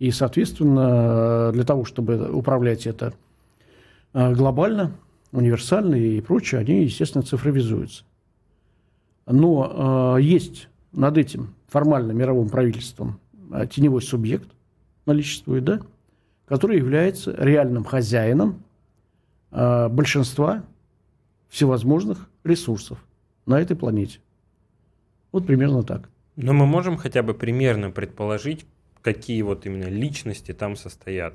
и, 0.00 0.10
соответственно, 0.10 1.52
для 1.52 1.62
того, 1.62 1.84
чтобы 1.84 2.30
управлять 2.32 2.86
это 2.88 3.14
глобально, 4.12 4.92
универсально 5.32 5.94
и 5.94 6.20
прочее, 6.20 6.60
они, 6.60 6.84
естественно, 6.84 7.22
цифровизуются. 7.22 8.04
Но 9.26 10.16
э, 10.18 10.22
есть 10.22 10.68
над 10.92 11.18
этим 11.18 11.54
формально 11.68 12.12
мировым 12.12 12.48
правительством 12.48 13.20
э, 13.52 13.66
теневой 13.66 14.02
субъект 14.02 14.48
наличествует, 15.04 15.64
да, 15.64 15.80
который 16.46 16.78
является 16.78 17.34
реальным 17.36 17.84
хозяином 17.84 18.62
э, 19.50 19.88
большинства 19.88 20.64
всевозможных 21.48 22.28
ресурсов 22.44 23.04
на 23.46 23.60
этой 23.60 23.76
планете. 23.76 24.20
Вот 25.32 25.46
примерно 25.46 25.82
так. 25.82 26.08
Но 26.36 26.52
мы 26.52 26.66
можем 26.66 26.96
хотя 26.96 27.22
бы 27.22 27.34
примерно 27.34 27.90
предположить, 27.90 28.66
какие 29.02 29.42
вот 29.42 29.66
именно 29.66 29.88
личности 29.88 30.52
там 30.52 30.76
состоят. 30.76 31.34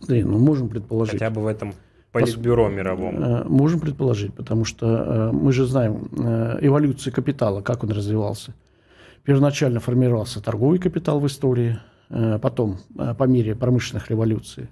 Да, 0.00 0.14
ну 0.14 0.38
можем 0.38 0.68
предположить. 0.68 1.12
Хотя 1.12 1.30
бы 1.30 1.42
в 1.42 1.46
этом 1.46 1.74
политбюро 2.14 2.68
мировом. 2.68 3.22
Э, 3.22 3.44
можем 3.44 3.80
предположить, 3.80 4.32
потому 4.34 4.64
что 4.64 4.86
э, 4.86 5.32
мы 5.32 5.52
же 5.52 5.66
знаем 5.66 6.08
э, 6.12 6.58
эволюцию 6.62 7.12
капитала, 7.12 7.60
как 7.60 7.82
он 7.82 7.90
развивался. 7.90 8.54
Первоначально 9.24 9.80
формировался 9.80 10.40
торговый 10.40 10.78
капитал 10.78 11.20
в 11.20 11.26
истории– 11.26 11.78
потом, 12.42 12.76
по 13.18 13.24
мере 13.24 13.56
промышленных 13.56 14.10
революций, 14.10 14.68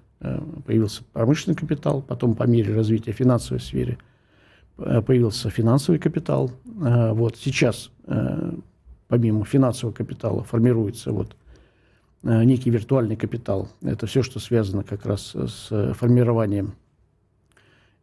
появился 0.66 1.02
промышленный 1.14 1.56
капитал, 1.56 2.02
потом 2.02 2.34
по 2.34 2.44
мере 2.44 2.74
развития 2.74 3.12
финансовой 3.12 3.58
сферы 3.58 3.96
появился 4.76 5.48
финансовый 5.48 5.98
капитал. 5.98 6.50
Вот 6.64 7.38
сейчас, 7.38 7.90
помимо 9.08 9.46
финансового 9.46 9.94
капитала, 9.94 10.44
формируется 10.44 11.10
вот 11.10 11.34
некий 12.22 12.68
виртуальный 12.68 13.16
капитал. 13.16 13.70
Это 13.80 14.06
все, 14.06 14.22
что 14.22 14.38
связано 14.38 14.84
как 14.84 15.06
раз 15.06 15.34
с 15.34 15.94
формированием 15.94 16.74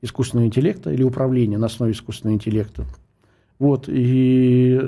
искусственного 0.02 0.48
интеллекта 0.48 0.92
или 0.92 1.04
управления 1.04 1.58
на 1.58 1.68
основе 1.68 1.92
искусственного 1.92 2.36
интеллекта. 2.36 2.86
Вот, 3.58 3.86
и 3.88 4.80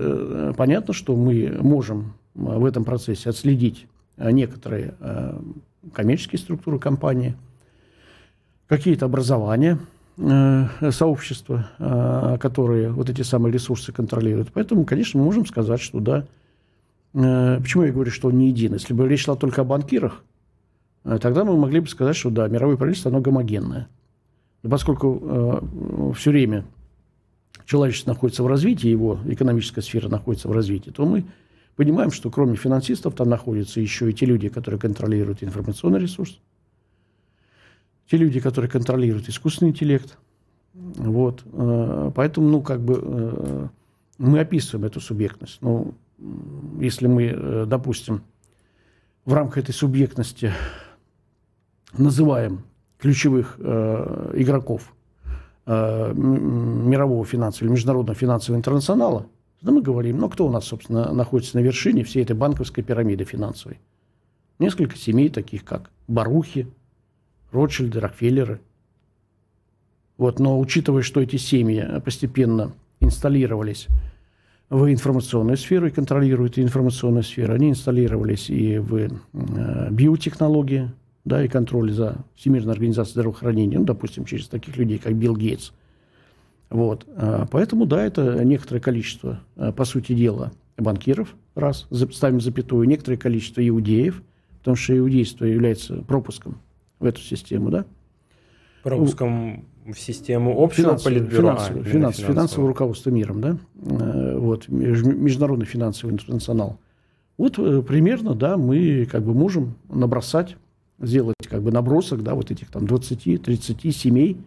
понятно, 0.55 0.93
что 0.93 1.15
мы 1.15 1.57
можем 1.59 2.13
в 2.33 2.63
этом 2.63 2.85
процессе 2.85 3.29
отследить 3.29 3.87
Э, 4.21 4.31
некоторые 4.31 4.93
э, 4.99 5.39
коммерческие 5.93 6.39
структуры 6.39 6.77
компании, 6.77 7.35
какие-то 8.67 9.05
образования, 9.05 9.79
э, 10.17 10.91
сообщества, 10.91 11.69
которые 12.39 12.91
вот 12.91 13.09
эти 13.09 13.23
самые 13.23 13.51
ресурсы 13.51 13.91
контролируют. 13.91 14.51
Поэтому, 14.53 14.85
конечно, 14.85 15.19
мы 15.19 15.25
можем 15.25 15.45
сказать, 15.45 15.81
что 15.81 15.99
да. 15.99 16.25
Почему 17.13 17.83
я 17.83 17.91
говорю, 17.91 18.09
что 18.09 18.29
он 18.29 18.37
не 18.37 18.47
един? 18.47 18.73
Если 18.73 18.93
бы 18.93 19.05
речь 19.09 19.25
шла 19.25 19.35
только 19.35 19.61
о 19.61 19.65
банкирах, 19.65 20.23
тогда 21.03 21.43
мы 21.43 21.57
могли 21.57 21.81
бы 21.81 21.87
сказать, 21.87 22.15
что 22.15 22.29
да, 22.29 22.47
мировое 22.47 22.77
правительство, 22.77 23.11
оно 23.11 23.19
гомогенное. 23.19 23.89
Но 24.63 24.69
поскольку 24.69 26.13
все 26.15 26.31
время 26.31 26.65
человечество 27.65 28.11
находится 28.11 28.43
в 28.43 28.47
развитии, 28.47 28.87
его 28.87 29.19
экономическая 29.25 29.81
сфера 29.81 30.07
находится 30.07 30.47
в 30.47 30.51
развитии, 30.51 30.91
то 30.91 31.05
мы 31.05 31.25
Понимаем, 31.75 32.11
что 32.11 32.29
кроме 32.29 32.55
финансистов 32.55 33.15
там 33.15 33.29
находятся 33.29 33.79
еще 33.79 34.09
и 34.09 34.13
те 34.13 34.25
люди, 34.25 34.49
которые 34.49 34.79
контролируют 34.79 35.41
информационный 35.41 35.99
ресурс, 35.99 36.39
те 38.09 38.17
люди, 38.17 38.39
которые 38.39 38.69
контролируют 38.69 39.29
искусственный 39.29 39.71
интеллект. 39.71 40.17
Вот. 40.73 41.43
Э, 41.53 42.11
поэтому, 42.13 42.49
ну, 42.49 42.61
как 42.61 42.81
бы 42.81 42.99
э, 43.01 43.67
мы 44.17 44.39
описываем 44.39 44.85
эту 44.85 44.99
субъектность. 44.99 45.59
Ну, 45.61 45.95
если 46.79 47.07
мы, 47.07 47.33
э, 47.33 47.65
допустим, 47.67 48.21
в 49.23 49.33
рамках 49.33 49.59
этой 49.59 49.73
субъектности 49.73 50.51
называем 51.97 52.63
ключевых 53.01 53.59
игроков 53.59 54.93
мирового 55.65 57.25
финансового 57.25 57.65
или 57.65 57.73
международного 57.73 58.15
финансового 58.15 58.57
интернационала– 58.59 59.25
да 59.61 59.71
мы 59.71 59.81
говорим, 59.81 60.17
ну 60.17 60.29
кто 60.29 60.47
у 60.47 60.49
нас, 60.49 60.65
собственно, 60.65 61.13
находится 61.13 61.57
на 61.57 61.61
вершине 61.61 62.03
всей 62.03 62.23
этой 62.23 62.35
банковской 62.35 62.83
пирамиды 62.83 63.25
финансовой? 63.25 63.79
Несколько 64.57 64.97
семей, 64.97 65.29
таких 65.29 65.63
как 65.63 65.91
Барухи, 66.07 66.67
Ротшильды, 67.51 67.99
Рокфеллеры. 67.99 68.59
Вот, 70.17 70.39
но 70.39 70.59
учитывая, 70.59 71.03
что 71.03 71.21
эти 71.21 71.35
семьи 71.35 71.85
постепенно 72.03 72.73
инсталлировались 72.99 73.87
в 74.69 74.91
информационную 74.91 75.57
сферу 75.57 75.87
и 75.87 75.91
контролируют 75.91 76.57
информационную 76.57 77.23
сферу, 77.23 77.53
они 77.53 77.69
инсталлировались 77.69 78.49
и 78.49 78.77
в 78.77 78.95
э, 78.95 79.09
биотехнологии, 79.91 80.91
да, 81.25 81.43
и 81.43 81.47
контроль 81.47 81.91
за 81.91 82.17
Всемирной 82.35 82.73
организацией 82.73 83.13
здравоохранения, 83.13 83.79
ну, 83.79 83.85
допустим, 83.85 84.25
через 84.25 84.47
таких 84.47 84.77
людей, 84.77 84.97
как 84.97 85.13
Билл 85.15 85.35
Гейтс. 85.35 85.71
Вот. 86.69 87.05
А, 87.15 87.45
поэтому, 87.51 87.85
да, 87.85 88.03
это 88.03 88.43
некоторое 88.43 88.79
количество, 88.79 89.39
а, 89.55 89.71
по 89.71 89.85
сути 89.85 90.13
дела, 90.13 90.51
банкиров, 90.77 91.35
раз, 91.53 91.87
ставим 92.11 92.41
запятую, 92.41 92.87
некоторое 92.87 93.17
количество 93.17 93.67
иудеев, 93.67 94.23
потому 94.59 94.75
что 94.75 94.97
иудейство 94.97 95.45
является 95.45 95.97
пропуском 95.97 96.59
в 96.99 97.05
эту 97.05 97.21
систему, 97.21 97.69
да? 97.69 97.85
Пропуском 98.83 99.65
в 99.85 99.95
систему 99.95 100.63
общего 100.63 100.97
финансового, 100.97 101.19
политбюро? 101.19 101.41
Финансового, 101.41 101.81
а, 101.81 101.83
финансового, 101.83 102.33
финансового 102.33 102.67
руководства 102.69 103.09
миром, 103.09 103.41
да? 103.41 103.57
А, 103.89 104.37
вот, 104.39 104.69
международный 104.69 105.65
финансовый 105.65 106.11
интернационал. 106.11 106.79
Вот 107.37 107.57
э, 107.57 107.81
примерно, 107.81 108.35
да, 108.35 108.55
мы 108.55 109.07
как 109.11 109.23
бы 109.23 109.33
можем 109.33 109.75
набросать 109.89 110.57
сделать 111.01 111.35
как 111.49 111.61
бы 111.61 111.71
набросок, 111.71 112.23
да, 112.23 112.35
вот 112.35 112.51
этих 112.51 112.69
там 112.69 112.85
20-30 112.85 113.91
семей, 113.91 114.37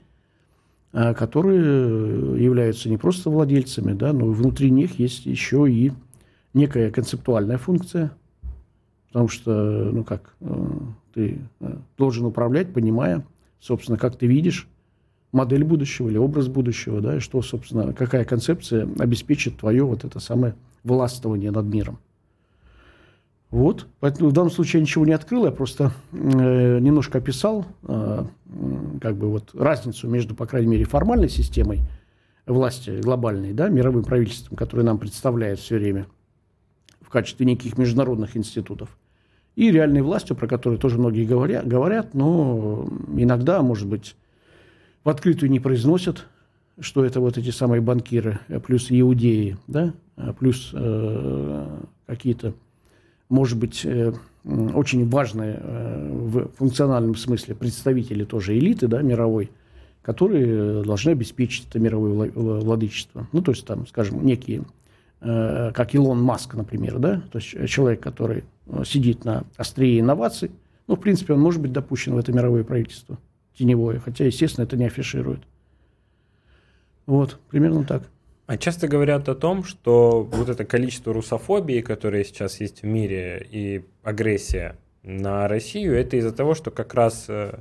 а, 0.93 1.15
которые 1.15 2.43
являются 2.43 2.89
не 2.89 2.97
просто 2.97 3.31
владельцами, 3.31 3.93
да, 3.93 4.13
но 4.13 4.27
внутри 4.27 4.71
них 4.71 4.99
есть 4.99 5.27
еще 5.27 5.71
и 5.71 5.93
некая 6.53 6.91
концептуальная 6.91 7.59
функция, 7.59 8.13
потому 9.09 9.29
что, 9.29 9.91
ну 9.93 10.05
как, 10.05 10.35
э, 10.41 10.67
ты 11.13 11.39
э, 11.61 11.77
должен 11.99 12.27
управлять, 12.27 12.73
понимая, 12.73 13.27
собственно, 13.61 13.99
как 13.99 14.17
ты 14.17 14.27
видишь 14.27 14.69
модель 15.33 15.65
будущего 15.65 16.09
или 16.09 16.17
образ 16.17 16.47
будущего, 16.49 17.01
да, 17.01 17.17
и 17.17 17.21
что, 17.21 17.43
собственно, 17.43 17.93
какая 17.93 18.25
концепция 18.25 18.89
обеспечит 18.99 19.59
твое 19.59 19.85
вот 19.85 20.05
это 20.05 20.21
самое 20.21 20.55
властвование 20.85 21.51
над 21.51 21.67
миром. 21.67 21.99
Вот. 23.55 23.87
Поэтому 24.01 24.31
в 24.31 24.33
данном 24.33 24.51
случае 24.51 24.81
я 24.81 24.83
ничего 24.83 25.07
не 25.07 25.13
открыл, 25.13 25.45
я 25.45 25.53
просто 25.53 25.93
э, 26.11 26.79
немножко 26.81 27.19
описал 27.19 27.65
э, 27.85 28.25
как 29.01 29.17
бы 29.17 29.31
вот 29.31 29.55
разницу 29.55 30.09
между, 30.09 30.35
по 30.35 30.45
крайней 30.45 30.67
мере, 30.67 30.85
формальной 30.85 31.29
системой 31.29 31.83
власти 32.47 32.99
глобальной, 33.01 33.53
да, 33.53 33.69
мировым 33.69 34.03
правительством, 34.03 34.57
которое 34.57 34.83
нам 34.83 34.99
представляет 34.99 35.61
все 35.61 35.77
время 35.77 36.09
в 37.01 37.11
качестве 37.11 37.47
неких 37.47 37.79
международных 37.79 38.37
институтов, 38.37 38.89
и 39.55 39.71
реальной 39.71 40.03
властью, 40.03 40.35
про 40.35 40.49
которую 40.49 40.81
тоже 40.81 40.99
многие 40.99 41.25
говорят, 41.25 41.65
говорят 41.65 42.13
но 42.13 42.89
иногда, 43.17 43.63
может 43.63 43.87
быть, 43.87 44.17
в 45.05 45.09
открытую 45.09 45.49
не 45.49 45.61
произносят, 45.61 46.27
что 46.81 47.05
это 47.05 47.21
вот 47.21 47.39
эти 47.39 47.51
самые 47.51 47.81
банкиры, 47.81 48.41
плюс 48.67 48.89
иудеи, 48.91 49.59
да, 49.69 49.95
плюс 50.41 50.73
э, 50.73 51.79
какие-то 52.07 52.53
может 53.29 53.59
быть, 53.59 53.85
э, 53.85 54.13
очень 54.45 55.09
важные 55.09 55.59
э, 55.61 56.09
в 56.13 56.49
функциональном 56.57 57.17
смысле 57.17 57.55
представители 57.55 58.25
тоже 58.25 58.57
элиты 58.59 58.87
да, 58.87 59.03
мировой, 59.03 59.51
которые 60.03 60.83
должны 60.83 61.11
обеспечить 61.11 61.67
это 61.69 61.79
мировое 61.79 62.31
владычество. 62.33 63.27
Ну, 63.33 63.43
то 63.43 63.53
есть, 63.53 63.67
там, 63.67 63.87
скажем, 63.87 64.25
некие, 64.25 64.63
э, 65.21 65.73
как 65.75 65.95
Илон 65.95 66.23
Маск, 66.23 66.55
например, 66.55 66.99
да, 66.99 67.23
то 67.33 67.39
есть 67.39 67.69
человек, 67.71 68.01
который 68.01 68.45
сидит 68.85 69.25
на 69.25 69.45
острие 69.57 70.01
инноваций, 70.01 70.51
ну, 70.87 70.97
в 70.97 71.01
принципе, 71.01 71.33
он 71.33 71.41
может 71.41 71.61
быть 71.63 71.73
допущен 71.73 72.15
в 72.15 72.19
это 72.19 72.33
мировое 72.33 72.65
правительство 72.65 73.19
теневое, 73.57 74.01
хотя, 74.01 74.25
естественно, 74.25 74.65
это 74.65 74.77
не 74.77 74.87
афиширует. 74.87 75.41
Вот, 77.07 77.39
примерно 77.51 77.85
так. 77.85 78.03
А 78.47 78.59
часто 78.59 78.89
говорят 78.89 79.29
о 79.29 79.35
том, 79.35 79.65
что 79.65 80.23
вот 80.23 80.51
это 80.51 80.67
количество 80.67 81.15
русофобии, 81.15 81.81
которое 81.81 82.25
сейчас 82.25 82.61
есть 82.61 82.83
в 82.83 82.85
мире, 82.85 83.47
и 83.51 83.85
агрессия 84.03 84.77
на 85.03 85.49
Россию, 85.49 85.95
это 85.95 86.19
из-за 86.19 86.33
того, 86.33 86.55
что 86.55 86.71
как 86.71 86.93
раз 86.93 87.25
э, 87.29 87.59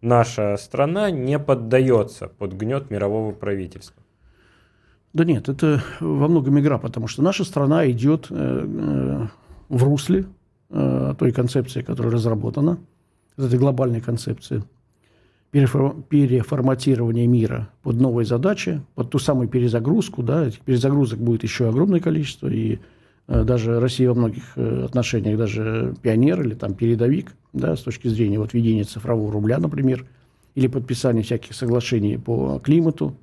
наша 0.00 0.56
страна 0.56 1.12
не 1.12 1.38
поддается 1.38 2.26
под 2.26 2.54
гнет 2.54 2.90
мирового 2.90 3.32
правительства. 3.32 4.02
Да 5.12 5.24
нет, 5.24 5.48
это 5.48 5.80
во 6.00 6.26
многом 6.26 6.58
игра, 6.58 6.78
потому 6.78 7.06
что 7.06 7.22
наша 7.22 7.44
страна 7.44 7.88
идет 7.88 8.26
э, 8.30 8.34
э, 8.34 9.26
в 9.68 9.84
русле 9.84 10.26
той 10.70 11.30
концепции, 11.30 11.82
которая 11.82 12.12
разработана, 12.12 12.78
этой 13.36 13.60
глобальной 13.60 14.00
концепции 14.00 14.64
переформатирование 15.54 17.28
мира 17.28 17.68
под 17.82 18.00
новые 18.00 18.26
задачи, 18.26 18.80
под 18.96 19.10
ту 19.10 19.20
самую 19.20 19.48
перезагрузку. 19.48 20.24
Да, 20.24 20.48
этих 20.48 20.60
перезагрузок 20.60 21.20
будет 21.20 21.44
еще 21.44 21.68
огромное 21.68 22.00
количество, 22.00 22.48
и 22.48 22.80
э, 23.28 23.44
даже 23.44 23.78
Россия 23.78 24.08
во 24.08 24.14
многих 24.14 24.42
э, 24.56 24.84
отношениях 24.84 25.38
даже 25.38 25.94
пионер 26.02 26.42
или 26.42 26.54
там 26.54 26.74
передовик, 26.74 27.32
да, 27.52 27.76
с 27.76 27.82
точки 27.82 28.08
зрения 28.08 28.40
вот 28.40 28.52
введения 28.52 28.82
цифрового 28.82 29.30
рубля, 29.32 29.58
например, 29.58 30.04
или 30.56 30.66
подписания 30.66 31.22
всяких 31.22 31.54
соглашений 31.54 32.16
по 32.18 32.58
климату 32.58 33.14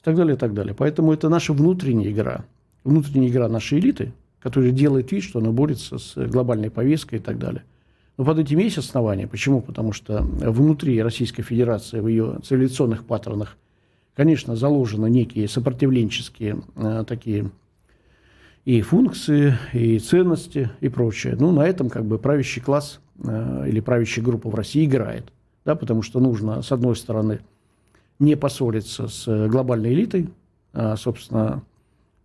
и 0.00 0.04
так 0.04 0.16
далее, 0.16 0.36
и 0.36 0.38
так 0.38 0.52
далее. 0.52 0.74
Поэтому 0.76 1.14
это 1.14 1.30
наша 1.30 1.54
внутренняя 1.54 2.12
игра, 2.12 2.44
внутренняя 2.84 3.30
игра 3.30 3.48
нашей 3.48 3.78
элиты, 3.78 4.12
которая 4.38 4.70
делает 4.70 5.10
вид, 5.12 5.24
что 5.24 5.38
она 5.38 5.50
борется 5.50 5.96
с 5.96 6.14
глобальной 6.14 6.70
повесткой 6.70 7.20
и 7.20 7.22
так 7.22 7.38
далее. 7.38 7.62
Но 8.16 8.24
под 8.24 8.38
этим 8.38 8.58
есть 8.58 8.78
основания. 8.78 9.26
Почему? 9.26 9.60
Потому 9.60 9.92
что 9.92 10.22
внутри 10.22 11.02
Российской 11.02 11.42
Федерации, 11.42 12.00
в 12.00 12.06
ее 12.06 12.38
цивилизационных 12.44 13.04
паттернах, 13.04 13.56
конечно, 14.14 14.54
заложены 14.54 15.10
некие 15.10 15.48
сопротивленческие 15.48 16.62
э, 16.76 17.04
такие 17.06 17.50
и 18.64 18.80
функции, 18.82 19.58
и 19.72 19.98
ценности, 19.98 20.70
и 20.80 20.88
прочее. 20.88 21.36
Ну, 21.38 21.50
на 21.50 21.66
этом 21.66 21.90
как 21.90 22.04
бы 22.04 22.18
правящий 22.18 22.62
класс 22.62 23.00
э, 23.22 23.64
или 23.68 23.80
правящая 23.80 24.24
группа 24.24 24.48
в 24.48 24.54
России 24.54 24.84
играет. 24.84 25.32
Да, 25.64 25.74
потому 25.74 26.02
что 26.02 26.20
нужно, 26.20 26.62
с 26.62 26.70
одной 26.72 26.94
стороны, 26.94 27.40
не 28.18 28.36
поссориться 28.36 29.08
с 29.08 29.48
глобальной 29.48 29.92
элитой, 29.92 30.28
а, 30.72 30.94
собственно, 30.96 31.62
Э, 31.64 31.73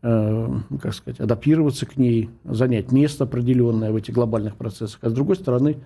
как 0.02 0.94
сказать, 0.94 1.20
адаптироваться 1.20 1.86
к 1.86 1.98
ней, 1.98 2.30
занять 2.46 2.92
место 2.92 3.26
определенное 3.26 3.92
в 3.92 3.98
этих 3.98 4.14
глобальных 4.14 4.56
процессах. 4.56 5.00
А 5.02 5.10
с 5.10 5.14
другой 5.14 5.36
стороны, 5.36 5.78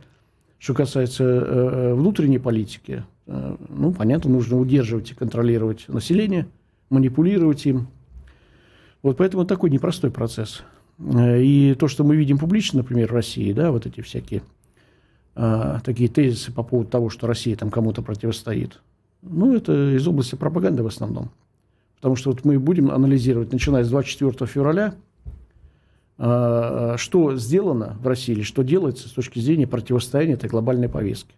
что 0.59 0.73
касается 0.75 1.23
э, 1.23 1.27
э, 1.27 1.93
внутренней 1.95 2.39
политики, 2.39 3.03
ну, 3.25 3.93
понятно, 3.93 4.29
нужно 4.29 4.59
удерживать 4.59 5.11
и 5.11 5.15
контролировать 5.15 5.85
население, 5.87 6.47
манипулировать 6.89 7.65
им. 7.65 7.87
Вот 9.01 9.17
поэтому 9.17 9.45
такой 9.45 9.69
непростой 9.69 10.11
процесс. 10.11 10.61
И 10.99 11.75
то, 11.79 11.87
что 11.87 12.03
мы 12.03 12.17
видим 12.17 12.37
публично, 12.37 12.79
например, 12.79 13.11
в 13.11 13.15
России, 13.15 13.53
да, 13.53 13.71
вот 13.71 13.85
эти 13.85 14.01
всякие 14.01 14.43
такие 15.33 16.09
тезисы 16.09 16.51
по 16.51 16.63
поводу 16.63 16.89
того, 16.89 17.09
что 17.09 17.25
Россия 17.25 17.55
там 17.55 17.71
кому-то 17.71 18.01
противостоит, 18.01 18.81
ну, 19.21 19.55
это 19.55 19.95
из 19.95 20.05
области 20.05 20.35
пропаганды 20.35 20.83
в 20.83 20.87
основном. 20.87 21.31
Потому 22.03 22.17
что 22.17 22.31
вот 22.31 22.43
мы 22.43 22.59
будем 22.59 22.91
анализировать, 22.91 23.53
начиная 23.53 23.85
с 23.85 23.89
24 23.89 24.45
февраля, 24.45 24.95
а, 26.17 26.95
что 26.97 27.37
сделано 27.37 27.95
в 28.01 28.05
России 28.05 28.33
или 28.33 28.41
что 28.41 28.61
делается 28.61 29.07
с 29.07 29.11
точки 29.13 29.39
зрения 29.39 29.67
противостояния 29.67 30.33
этой 30.33 30.49
глобальной 30.49 30.89
повестки. 30.89 31.33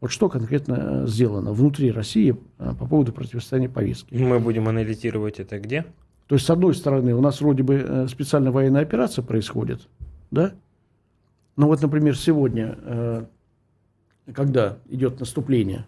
Вот 0.00 0.10
что 0.10 0.30
конкретно 0.30 1.06
сделано 1.06 1.52
внутри 1.52 1.92
России 1.92 2.34
а, 2.56 2.74
по 2.74 2.86
поводу 2.86 3.12
противостояния 3.12 3.68
повестки. 3.68 4.14
Мы 4.14 4.40
будем 4.40 4.66
анализировать 4.68 5.38
это 5.38 5.58
где? 5.58 5.84
То 6.26 6.36
есть, 6.36 6.46
с 6.46 6.50
одной 6.50 6.74
стороны, 6.74 7.14
у 7.14 7.20
нас 7.20 7.42
вроде 7.42 7.62
бы 7.62 7.74
э, 7.74 8.08
специальная 8.08 8.52
военная 8.52 8.80
операция 8.80 9.22
происходит, 9.22 9.86
да? 10.30 10.54
Но 11.56 11.66
вот, 11.66 11.82
например, 11.82 12.16
сегодня, 12.16 12.78
э, 12.84 13.24
когда 14.32 14.78
идет 14.88 15.20
наступление 15.20 15.84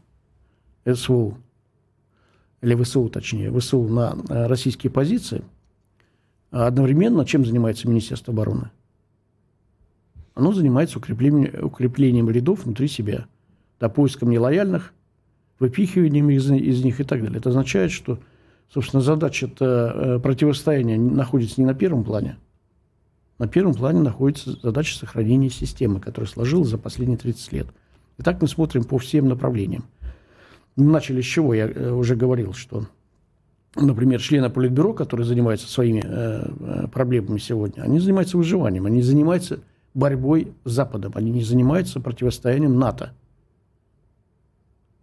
СВО, 0.85 1.39
или 2.63 2.81
ВСУ 2.81 3.09
точнее, 3.09 3.53
ВСУ 3.53 3.83
на 3.89 4.17
э, 4.29 4.47
российские 4.47 4.91
позиции, 4.91 5.43
а 6.51 6.67
одновременно 6.67 7.27
чем 7.27 7.45
занимается 7.45 7.89
Министерство 7.89 8.33
обороны? 8.33 8.71
Оно 10.35 10.53
занимается 10.53 10.99
укреплением, 10.99 11.65
укреплением 11.65 12.31
рядов 12.31 12.65
внутри 12.65 12.89
себя, 12.89 13.27
да, 13.81 13.89
поиском 13.89 14.31
нелояльных, 14.31 14.95
выпихиванием 15.59 16.31
из, 16.31 16.51
из 16.51 16.85
них 16.85 17.01
и 17.01 17.05
так 17.05 17.21
далее. 17.21 17.39
Это 17.39 17.51
означает, 17.51 17.91
что, 17.91 18.19
собственно, 18.73 19.03
задача 19.03 19.51
э, 19.59 20.21
противостояния 20.23 20.99
находится 20.99 21.61
не 21.61 21.67
на 21.67 21.75
первом 21.75 22.05
плане. 22.05 22.37
На 23.39 23.49
первом 23.49 23.75
плане 23.75 24.01
находится 24.01 24.53
задача 24.63 24.97
сохранения 24.97 25.51
системы, 25.51 26.01
которая 26.01 26.31
сложилась 26.31 26.69
за 26.69 26.79
последние 26.79 27.19
30 27.19 27.53
лет. 27.53 27.67
И 28.19 28.23
так 28.23 28.41
мы 28.41 28.47
смотрим 28.47 28.85
по 28.85 28.99
всем 28.99 29.29
направлениям. 29.29 29.85
Начали 30.77 31.21
с 31.21 31.25
чего? 31.25 31.53
Я 31.53 31.69
э, 31.69 31.91
уже 31.91 32.17
говорил, 32.17 32.55
что, 32.55 32.87
например, 33.77 34.21
члены 34.21 34.49
Политбюро, 34.49 34.95
которые 34.95 35.27
занимаются 35.27 35.69
своими 35.69 36.03
э, 36.03 36.05
э, 36.05 36.89
проблемами 36.89 37.39
сегодня, 37.39 37.83
они 37.83 37.99
занимаются 37.99 38.39
выживанием, 38.39 38.87
они 38.87 39.03
занимаются 39.03 39.61
борьбой 39.93 40.53
с 40.65 40.73
Западом, 40.73 41.13
они 41.15 41.31
не 41.31 41.43
занимаются 41.43 42.01
противостоянием 42.01 42.79
НАТО. 42.79 43.13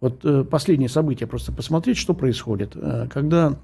Вот 0.00 0.24
последние 0.48 0.88
события, 0.88 1.26
просто 1.26 1.52
посмотреть, 1.52 1.98
что 1.98 2.14
происходит. 2.14 2.74
Когда 3.10 3.58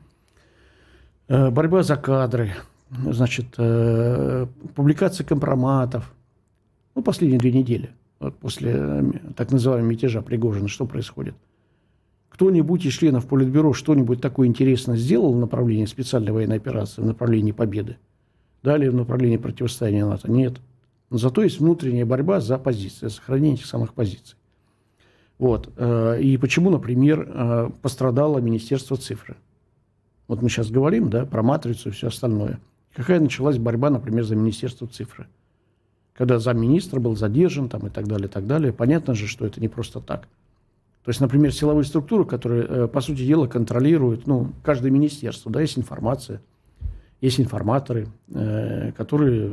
борьба 1.28 1.82
за 1.82 1.96
кадры, 1.96 2.52
значит, 2.90 3.56
публикация 3.56 5.24
компроматов, 5.24 6.12
ну, 6.94 7.02
последние 7.02 7.40
две 7.40 7.52
недели, 7.52 7.88
вот 8.20 8.36
после 8.36 9.14
так 9.34 9.50
называемого 9.50 9.90
мятежа 9.90 10.20
Пригожина, 10.20 10.68
что 10.68 10.84
происходит? 10.84 11.34
Кто-нибудь 12.28 12.84
из 12.84 12.92
членов 12.92 13.26
Политбюро 13.26 13.72
что-нибудь 13.72 14.20
такое 14.20 14.48
интересное 14.48 14.96
сделал 14.96 15.32
в 15.32 15.38
направлении 15.38 15.86
специальной 15.86 16.32
военной 16.32 16.56
операции, 16.56 17.00
в 17.00 17.06
направлении 17.06 17.52
победы? 17.52 17.96
Далее 18.62 18.90
в 18.90 18.94
направлении 18.94 19.36
противостояния 19.36 20.04
НАТО? 20.04 20.30
Нет. 20.30 20.58
Но 21.10 21.18
зато 21.18 21.42
есть 21.42 21.60
внутренняя 21.60 22.04
борьба 22.04 22.40
за 22.40 22.58
позиции, 22.58 23.06
за 23.06 23.14
сохранение 23.14 23.54
этих 23.54 23.66
самых 23.66 23.94
позиций. 23.94 24.36
Вот. 25.38 25.72
Э, 25.76 26.20
и 26.20 26.36
почему, 26.36 26.70
например, 26.70 27.28
э, 27.28 27.70
пострадало 27.80 28.38
Министерство 28.38 28.96
цифры? 28.96 29.36
Вот 30.28 30.42
мы 30.42 30.48
сейчас 30.48 30.70
говорим 30.70 31.10
да, 31.10 31.24
про 31.24 31.42
матрицу 31.42 31.90
и 31.90 31.92
все 31.92 32.08
остальное. 32.08 32.58
Какая 32.94 33.20
началась 33.20 33.58
борьба, 33.58 33.90
например, 33.90 34.24
за 34.24 34.34
Министерство 34.34 34.86
цифры? 34.86 35.26
Когда 36.14 36.38
замминистра 36.38 36.98
был 36.98 37.14
задержан 37.14 37.68
там, 37.68 37.86
и 37.86 37.90
так 37.90 38.08
далее, 38.08 38.26
и 38.26 38.30
так 38.30 38.46
далее. 38.46 38.72
Понятно 38.72 39.14
же, 39.14 39.26
что 39.26 39.46
это 39.46 39.60
не 39.60 39.68
просто 39.68 40.00
так. 40.00 40.26
То 41.06 41.10
есть, 41.10 41.20
например, 41.20 41.52
силовые 41.52 41.84
структуры, 41.84 42.26
которые, 42.26 42.66
э, 42.68 42.88
по 42.88 43.00
сути 43.00 43.24
дела, 43.24 43.46
контролируют, 43.46 44.26
ну, 44.26 44.52
каждое 44.62 44.90
министерство, 44.90 45.50
да, 45.50 45.62
есть 45.62 45.78
информация, 45.78 46.42
есть 47.22 47.40
информаторы, 47.40 48.08
которые 48.28 49.50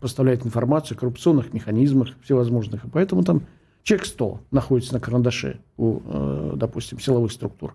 поставляют 0.00 0.44
информацию 0.44 0.96
о 0.96 0.98
коррупционных 0.98 1.54
механизмах 1.54 2.08
всевозможных. 2.24 2.84
И 2.84 2.88
поэтому 2.88 3.22
там 3.22 3.42
Чек 3.88 4.04
100 4.04 4.40
находится 4.50 4.92
на 4.92 5.00
карандаше 5.00 5.60
у, 5.78 6.00
э, 6.04 6.52
допустим, 6.56 7.00
силовых 7.00 7.32
структур, 7.32 7.74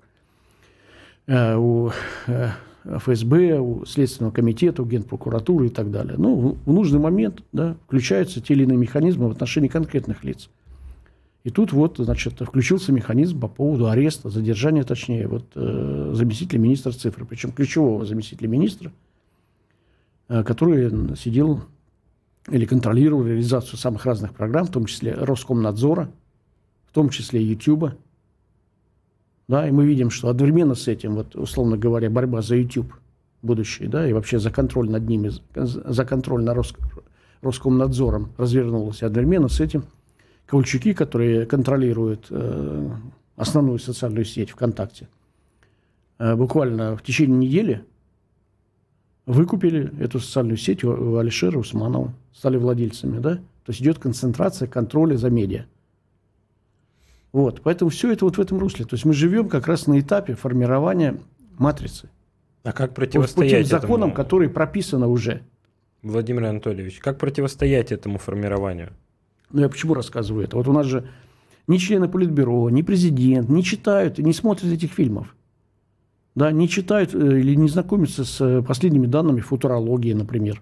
э, 1.25 1.55
у 1.55 1.89
э, 2.27 2.49
ФСБ, 2.83 3.59
у 3.59 3.83
Следственного 3.85 4.31
комитета, 4.31 4.83
у 4.83 4.85
Генпрокуратуры 4.85 5.67
и 5.67 5.69
так 5.69 5.89
далее. 5.89 6.13
Ну, 6.19 6.55
в 6.65 6.71
нужный 6.71 6.99
момент 6.99 7.41
да, 7.51 7.75
включаются 7.85 8.41
те 8.41 8.53
или 8.53 8.61
иные 8.61 8.77
механизмы 8.77 9.27
в 9.27 9.31
отношении 9.31 9.69
конкретных 9.69 10.23
лиц. 10.23 10.49
И 11.43 11.49
тут 11.49 11.73
вот, 11.73 11.97
значит, 11.97 12.39
включился 12.39 12.93
механизм 12.93 13.39
по 13.39 13.47
поводу 13.47 13.89
ареста, 13.89 14.29
задержания, 14.29 14.83
точнее, 14.83 15.27
вот 15.27 15.45
заместителя 15.53 16.59
министра 16.59 16.91
цифры, 16.91 17.25
причем 17.25 17.51
ключевого 17.51 18.05
заместителя 18.05 18.47
министра, 18.47 18.91
который 20.27 21.15
сидел 21.17 21.61
или 22.49 22.65
контролировал 22.65 23.25
реализацию 23.25 23.77
самых 23.77 24.05
разных 24.05 24.33
программ, 24.33 24.67
в 24.67 24.71
том 24.71 24.85
числе 24.85 25.13
Роскомнадзора, 25.13 26.09
в 26.85 26.93
том 26.93 27.09
числе 27.09 27.43
YouTube. 27.43 27.91
Да, 29.49 29.67
и 29.67 29.71
мы 29.71 29.85
видим, 29.85 30.09
что 30.09 30.29
одновременно 30.29 30.75
с 30.75 30.87
этим, 30.87 31.15
вот, 31.15 31.35
условно 31.35 31.77
говоря, 31.77 32.09
борьба 32.09 32.41
за 32.41 32.55
YouTube 32.55 32.93
будущее, 33.41 33.89
да, 33.89 34.07
и 34.07 34.13
вообще 34.13 34.39
за 34.39 34.49
контроль 34.49 34.89
над 34.89 35.09
ними, 35.09 35.31
за 35.53 36.05
контроль 36.05 36.43
на 36.43 36.53
Рос, 36.53 36.73
Роскомнадзором 37.41 38.31
развернулась. 38.37 39.03
Одновременно 39.03 39.49
с 39.49 39.59
этим 39.59 39.83
Ковальчуки, 40.53 40.93
которые 40.93 41.47
контролируют 41.47 42.27
э, 42.29 42.89
основную 43.35 43.79
социальную 43.79 44.23
сеть 44.23 44.51
ВКонтакте, 44.51 45.07
э, 46.19 46.35
буквально 46.35 46.95
в 46.95 47.01
течение 47.01 47.35
недели 47.35 47.83
выкупили 49.25 49.91
эту 49.99 50.19
социальную 50.19 50.57
сеть 50.57 50.83
у 50.83 51.17
Алишера 51.17 51.57
Усманова, 51.57 52.13
стали 52.35 52.57
владельцами, 52.57 53.17
да? 53.17 53.37
То 53.37 53.69
есть 53.69 53.81
идет 53.81 53.97
концентрация 53.97 54.67
контроля 54.67 55.17
за 55.17 55.31
медиа. 55.31 55.65
Вот, 57.31 57.61
поэтому 57.63 57.89
все 57.89 58.11
это 58.11 58.25
вот 58.25 58.37
в 58.37 58.41
этом 58.41 58.59
русле. 58.59 58.85
То 58.85 58.93
есть 58.93 59.05
мы 59.05 59.13
живем 59.13 59.49
как 59.49 59.65
раз 59.65 59.87
на 59.87 59.99
этапе 59.99 60.35
формирования 60.35 61.19
матрицы. 61.57 62.11
А 62.61 62.73
как 62.73 62.93
противостоять 62.93 63.53
вот 63.53 63.63
по 63.63 63.69
тем 63.69 63.81
законам, 63.81 64.09
этому... 64.09 64.13
которые 64.13 64.51
прописаны 64.51 65.07
уже. 65.07 65.41
Владимир 66.03 66.43
Анатольевич, 66.43 66.99
как 66.99 67.17
противостоять 67.17 67.91
этому 67.91 68.19
формированию? 68.19 68.93
Ну, 69.53 69.61
я 69.61 69.69
почему 69.69 69.93
рассказываю 69.93 70.43
это? 70.43 70.57
Вот 70.57 70.67
у 70.67 70.73
нас 70.73 70.85
же 70.85 71.07
ни 71.67 71.77
члены 71.77 72.09
Политбюро, 72.09 72.69
ни 72.69 72.81
президент 72.81 73.47
не 73.47 73.63
читают 73.63 74.17
не 74.17 74.33
смотрят 74.33 74.73
этих 74.73 74.91
фильмов 74.91 75.33
да, 76.35 76.51
не 76.51 76.67
читают 76.67 77.13
э, 77.13 77.39
или 77.39 77.55
не 77.55 77.69
знакомятся 77.69 78.25
с 78.25 78.41
э, 78.41 78.61
последними 78.61 79.05
данными 79.05 79.41
футурологии, 79.41 80.13
например, 80.13 80.61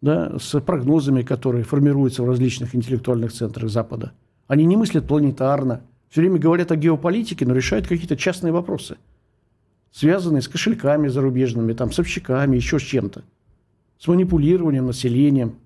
да, 0.00 0.38
с 0.38 0.60
прогнозами, 0.60 1.22
которые 1.22 1.64
формируются 1.64 2.22
в 2.22 2.28
различных 2.28 2.74
интеллектуальных 2.74 3.32
центрах 3.32 3.70
Запада. 3.70 4.12
Они 4.46 4.64
не 4.64 4.76
мыслят 4.76 5.06
планетарно, 5.06 5.82
все 6.10 6.20
время 6.20 6.38
говорят 6.38 6.70
о 6.70 6.76
геополитике, 6.76 7.46
но 7.46 7.54
решают 7.54 7.86
какие-то 7.86 8.16
частные 8.16 8.52
вопросы, 8.52 8.96
связанные 9.92 10.42
с 10.42 10.48
кошельками 10.48 11.08
зарубежными, 11.08 11.72
там, 11.72 11.90
с 11.90 11.98
общаками, 11.98 12.56
еще 12.56 12.78
с 12.78 12.82
чем-то, 12.82 13.24
с 13.98 14.06
манипулированием 14.06 14.86
населением. 14.86 15.56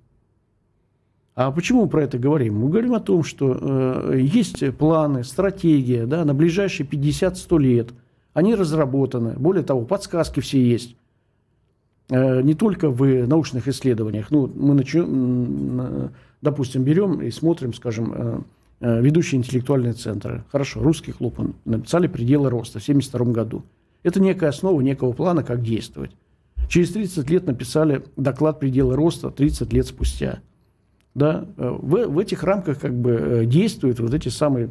А 1.40 1.52
почему 1.52 1.84
мы 1.84 1.88
про 1.88 2.04
это 2.04 2.18
говорим? 2.18 2.56
Мы 2.56 2.68
говорим 2.68 2.94
о 2.94 3.00
том, 3.00 3.24
что 3.24 3.56
э, 3.58 4.18
есть 4.20 4.76
планы, 4.76 5.24
стратегия 5.24 6.06
да, 6.06 6.24
на 6.24 6.34
ближайшие 6.34 6.86
50-100 6.86 7.58
лет– 7.58 7.88
они 8.32 8.54
разработаны. 8.54 9.34
Более 9.36 9.62
того, 9.62 9.84
подсказки 9.84 10.40
все 10.40 10.62
есть. 10.62 10.96
Э, 12.08 12.42
не 12.42 12.54
только 12.54 12.90
в 12.90 13.26
научных 13.26 13.68
исследованиях. 13.68 14.30
Ну, 14.30 14.50
мы, 14.54 14.74
начнем, 14.74 16.10
допустим, 16.40 16.84
берем 16.84 17.20
и 17.20 17.30
смотрим, 17.30 17.74
скажем, 17.74 18.12
э, 18.14 18.40
э, 18.80 19.02
ведущие 19.02 19.38
интеллектуальные 19.38 19.94
центры. 19.94 20.44
Хорошо, 20.50 20.82
русский 20.82 21.12
клуб 21.12 21.38
написали 21.64 22.06
пределы 22.06 22.50
роста 22.50 22.78
в 22.78 22.82
1972 22.82 23.32
году. 23.32 23.64
Это 24.02 24.20
некая 24.20 24.50
основа 24.50 24.80
некого 24.80 25.12
плана, 25.12 25.42
как 25.42 25.62
действовать. 25.62 26.12
Через 26.68 26.92
30 26.92 27.28
лет 27.30 27.46
написали 27.46 28.04
доклад 28.16 28.60
пределы 28.60 28.94
роста 28.94 29.30
30 29.30 29.72
лет 29.72 29.86
спустя. 29.86 30.40
Да? 31.14 31.46
В, 31.56 32.06
в 32.06 32.18
этих 32.18 32.42
рамках 32.44 32.78
как 32.80 32.94
бы 32.94 33.44
действуют 33.46 34.00
вот 34.00 34.14
эти 34.14 34.28
самые 34.28 34.70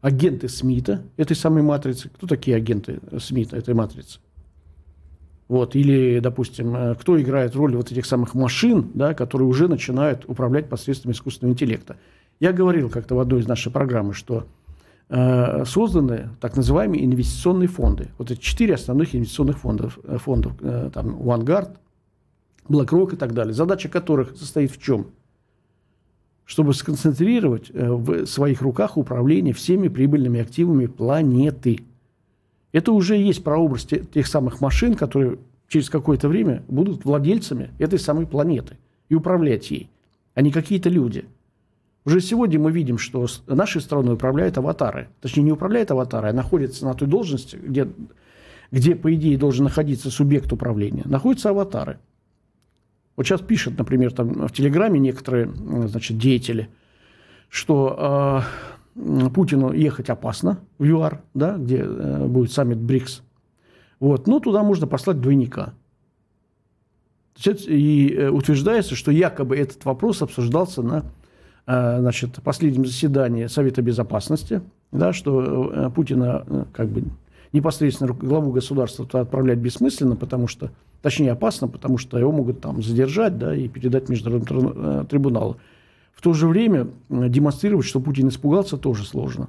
агенты 0.00 0.48
Смита, 0.48 1.02
этой 1.16 1.36
самой 1.36 1.62
матрицы. 1.62 2.08
Кто 2.08 2.26
такие 2.26 2.56
агенты 2.56 3.00
Смита, 3.18 3.56
этой 3.56 3.74
матрицы? 3.74 4.20
Вот, 5.48 5.74
или, 5.74 6.20
допустим, 6.20 6.76
э, 6.76 6.94
кто 6.94 7.20
играет 7.20 7.56
роль 7.56 7.74
вот 7.74 7.90
этих 7.90 8.04
самых 8.04 8.34
машин, 8.34 8.90
да, 8.92 9.14
которые 9.14 9.48
уже 9.48 9.66
начинают 9.66 10.24
управлять 10.26 10.68
посредством 10.68 11.12
искусственного 11.12 11.54
интеллекта. 11.54 11.96
Я 12.38 12.52
говорил 12.52 12.90
как-то 12.90 13.14
в 13.14 13.18
одной 13.18 13.40
из 13.40 13.48
наших 13.48 13.72
программ, 13.72 14.12
что 14.12 14.46
э, 15.08 15.64
созданы 15.64 16.28
так 16.40 16.54
называемые 16.54 17.04
инвестиционные 17.04 17.68
фонды. 17.68 18.08
Вот 18.18 18.30
эти 18.30 18.40
четыре 18.40 18.74
основных 18.74 19.14
инвестиционных 19.14 19.58
фондов, 19.58 19.98
э, 20.04 20.18
фондов 20.18 20.52
э, 20.60 20.90
там, 20.92 21.16
Vanguard, 21.16 21.70
BlackRock 22.68 23.14
и 23.14 23.16
так 23.16 23.32
далее, 23.32 23.54
задача 23.54 23.88
которых 23.88 24.36
состоит 24.36 24.70
в 24.70 24.80
чем? 24.80 25.06
Чтобы 26.48 26.72
сконцентрировать 26.72 27.70
э, 27.74 27.92
в 27.92 28.24
своих 28.24 28.62
руках 28.62 28.96
управление 28.96 29.52
всеми 29.52 29.88
прибыльными 29.88 30.40
активами 30.40 30.86
планеты. 30.86 31.80
Это 32.72 32.92
уже 32.92 33.18
есть 33.18 33.44
прообраз 33.44 33.84
тех 33.84 34.26
самых 34.26 34.62
машин, 34.62 34.94
которые 34.94 35.36
через 35.68 35.90
какое-то 35.90 36.26
время 36.26 36.62
будут 36.66 37.04
владельцами 37.04 37.70
этой 37.78 37.98
самой 37.98 38.26
планеты 38.26 38.78
и 39.10 39.14
управлять 39.14 39.70
ей, 39.70 39.90
а 40.34 40.40
не 40.40 40.50
какие-то 40.50 40.88
люди. 40.88 41.26
Уже 42.06 42.22
сегодня 42.22 42.58
мы 42.58 42.72
видим, 42.72 42.96
что 42.96 43.26
нашей 43.46 43.82
страной 43.82 44.14
управляют 44.14 44.56
аватары. 44.56 45.08
Точнее, 45.20 45.42
не 45.42 45.52
управляют 45.52 45.90
аватары, 45.90 46.30
а 46.30 46.32
находятся 46.32 46.86
на 46.86 46.94
той 46.94 47.08
должности, 47.08 47.56
где, 47.56 47.88
где 48.70 48.94
по 48.94 49.14
идее, 49.14 49.36
должен 49.36 49.64
находиться 49.64 50.10
субъект 50.10 50.50
управления. 50.50 51.02
Находятся 51.04 51.50
аватары. 51.50 51.98
Вот 53.18 53.26
сейчас 53.26 53.40
пишут, 53.40 53.76
например, 53.76 54.12
там 54.12 54.46
в 54.46 54.52
Телеграме 54.52 55.00
некоторые 55.00 55.50
значит, 55.88 56.18
деятели, 56.18 56.68
что 57.48 58.44
э, 58.94 59.30
Путину 59.30 59.72
ехать 59.72 60.08
опасно 60.08 60.60
в 60.78 60.84
ЮАР, 60.84 61.22
да, 61.34 61.56
где 61.56 61.78
э, 61.78 62.26
будет 62.28 62.52
саммит 62.52 62.78
БРИКС. 62.78 63.22
Вот, 63.98 64.28
но 64.28 64.38
туда 64.38 64.62
можно 64.62 64.86
послать 64.86 65.20
двойника. 65.20 65.74
И 67.44 68.14
э, 68.16 68.28
утверждается, 68.28 68.94
что 68.94 69.10
якобы 69.10 69.56
этот 69.56 69.84
вопрос 69.84 70.22
обсуждался 70.22 70.82
на 70.82 71.04
э, 71.66 71.98
значит, 71.98 72.40
последнем 72.44 72.86
заседании 72.86 73.48
Совета 73.48 73.82
Безопасности, 73.82 74.62
да, 74.92 75.12
что 75.12 75.72
э, 75.72 75.90
Путина 75.90 76.68
как 76.72 76.88
бы 76.88 77.02
непосредственно 77.52 78.12
главу 78.12 78.52
государства 78.52 79.06
туда 79.06 79.22
отправлять 79.22 79.58
бессмысленно, 79.58 80.16
потому 80.16 80.48
что 80.48 80.70
Точнее, 81.02 81.32
опасно, 81.32 81.68
потому 81.68 81.96
что 81.96 82.18
его 82.18 82.32
могут 82.32 82.60
там 82.60 82.82
задержать 82.82 83.38
да, 83.38 83.54
и 83.54 83.68
передать 83.68 84.08
международному 84.08 84.72
э, 84.74 85.04
трибуналу. 85.08 85.58
В 86.12 86.22
то 86.22 86.32
же 86.32 86.48
время 86.48 86.88
э, 87.08 87.28
демонстрировать, 87.28 87.86
что 87.86 88.00
Путин 88.00 88.28
испугался, 88.28 88.76
тоже 88.76 89.04
сложно. 89.04 89.48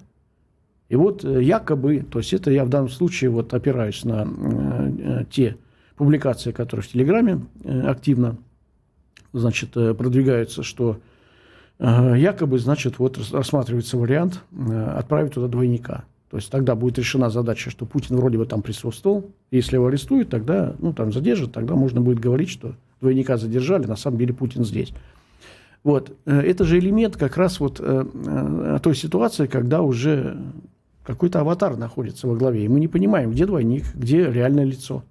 И 0.89 0.95
вот 0.95 1.25
э, 1.25 1.43
якобы, 1.43 2.05
то 2.09 2.19
есть 2.19 2.33
это 2.33 2.51
я 2.51 2.65
в 2.65 2.69
данном 2.69 2.89
случае 2.89 3.31
вот 3.31 3.53
опираюсь 3.53 4.05
на 4.05 5.25
те 5.31 5.57
публикации, 5.95 6.51
которые 6.51 6.83
в 6.83 6.87
Телеграме 6.87 7.41
активно 7.83 8.37
значит, 9.33 9.73
продвигаются, 9.73 10.63
что 10.63 10.99
якобы, 11.79 12.59
значит, 12.59 12.99
вот 12.99 13.17
рассматривается 13.31 13.97
вариант 13.97 14.41
отправить 14.95 15.33
туда 15.33 15.47
двойника. 15.47 16.05
То 16.29 16.37
есть 16.37 16.51
тогда 16.51 16.75
будет 16.75 16.99
решена 16.99 17.29
задача, 17.29 17.71
что 17.71 17.85
Путин 17.85 18.17
вроде 18.17 18.37
бы 18.37 18.45
там 18.45 18.61
присутствовал. 18.61 19.25
Если 19.49 19.75
его 19.75 19.87
арестуют, 19.87 20.29
тогда, 20.29 20.75
ну, 20.79 20.93
там 20.93 21.11
задержат, 21.11 21.51
тогда 21.51 21.75
можно 21.75 22.01
будет 22.01 22.19
говорить, 22.19 22.49
что 22.49 22.75
двойника 23.01 23.37
задержали, 23.37 23.87
на 23.87 23.95
самом 23.95 24.19
деле 24.19 24.33
Путин 24.33 24.63
здесь. 24.63 24.93
Вот. 25.83 26.15
Э, 26.25 26.39
это 26.41 26.65
же 26.65 26.77
элемент 26.77 27.17
как 27.17 27.37
раз 27.37 27.59
вот 27.59 27.79
э, 27.79 28.05
э, 28.13 28.79
той 28.83 28.95
ситуации, 28.95 29.47
когда 29.47 29.81
уже 29.81 30.37
какой-то 31.03 31.39
аватар 31.39 31.77
находится 31.77 32.27
во 32.27 32.35
главе, 32.35 32.65
и 32.65 32.67
мы 32.67 32.79
не 32.79 32.87
понимаем, 32.87 33.31
где 33.31 33.47
двойник, 33.47 33.85
где 33.95 34.31
реальное 34.31 34.65
лицо. 34.65 35.03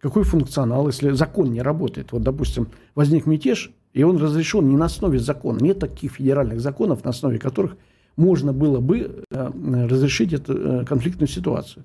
Какой 0.00 0.24
функционал, 0.24 0.88
если 0.88 1.10
закон 1.10 1.52
не 1.52 1.62
работает. 1.62 2.10
Вот, 2.10 2.22
допустим, 2.22 2.68
возник 2.96 3.26
мятеж, 3.26 3.70
и 3.92 4.02
он 4.02 4.16
разрешен 4.16 4.68
не 4.68 4.76
на 4.76 4.86
основе 4.86 5.20
закона. 5.20 5.60
Нет 5.60 5.78
таких 5.78 6.14
федеральных 6.14 6.60
законов, 6.60 7.04
на 7.04 7.10
основе 7.10 7.38
которых 7.38 7.76
можно 8.16 8.52
было 8.52 8.80
бы 8.80 9.24
э, 9.30 9.50
разрешить 9.88 10.32
эту 10.32 10.54
э, 10.56 10.84
конфликтную 10.84 11.28
ситуацию. 11.28 11.84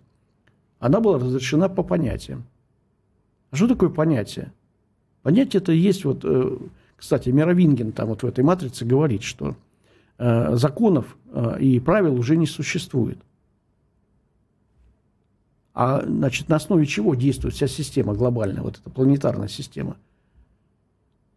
Она 0.80 1.00
была 1.00 1.20
разрешена 1.20 1.70
по 1.70 1.84
понятиям. 1.84 2.46
А 3.52 3.56
что 3.56 3.68
такое 3.68 3.90
понятие? 3.90 4.54
Понятие 5.24 5.62
это 5.62 5.72
есть 5.72 6.06
вот, 6.06 6.22
э, 6.24 6.58
кстати, 6.96 7.30
Мировингин 7.30 7.92
там 7.92 8.10
вот 8.10 8.24
в 8.24 8.26
этой 8.26 8.44
матрице 8.44 8.86
говорит, 8.86 9.24
что 9.24 9.56
законов 10.22 11.16
и 11.62 11.80
правил 11.80 12.20
уже 12.20 12.36
не 12.36 12.46
существует. 12.46 13.20
А 15.74 16.04
значит, 16.06 16.50
на 16.50 16.58
основе 16.58 16.86
чего 16.86 17.16
действует 17.16 17.56
вся 17.56 17.68
система 17.68 18.14
глобальная, 18.14 18.62
вот 18.62 18.80
эта 18.80 18.90
планетарная 18.90 19.48
система– 19.48 19.96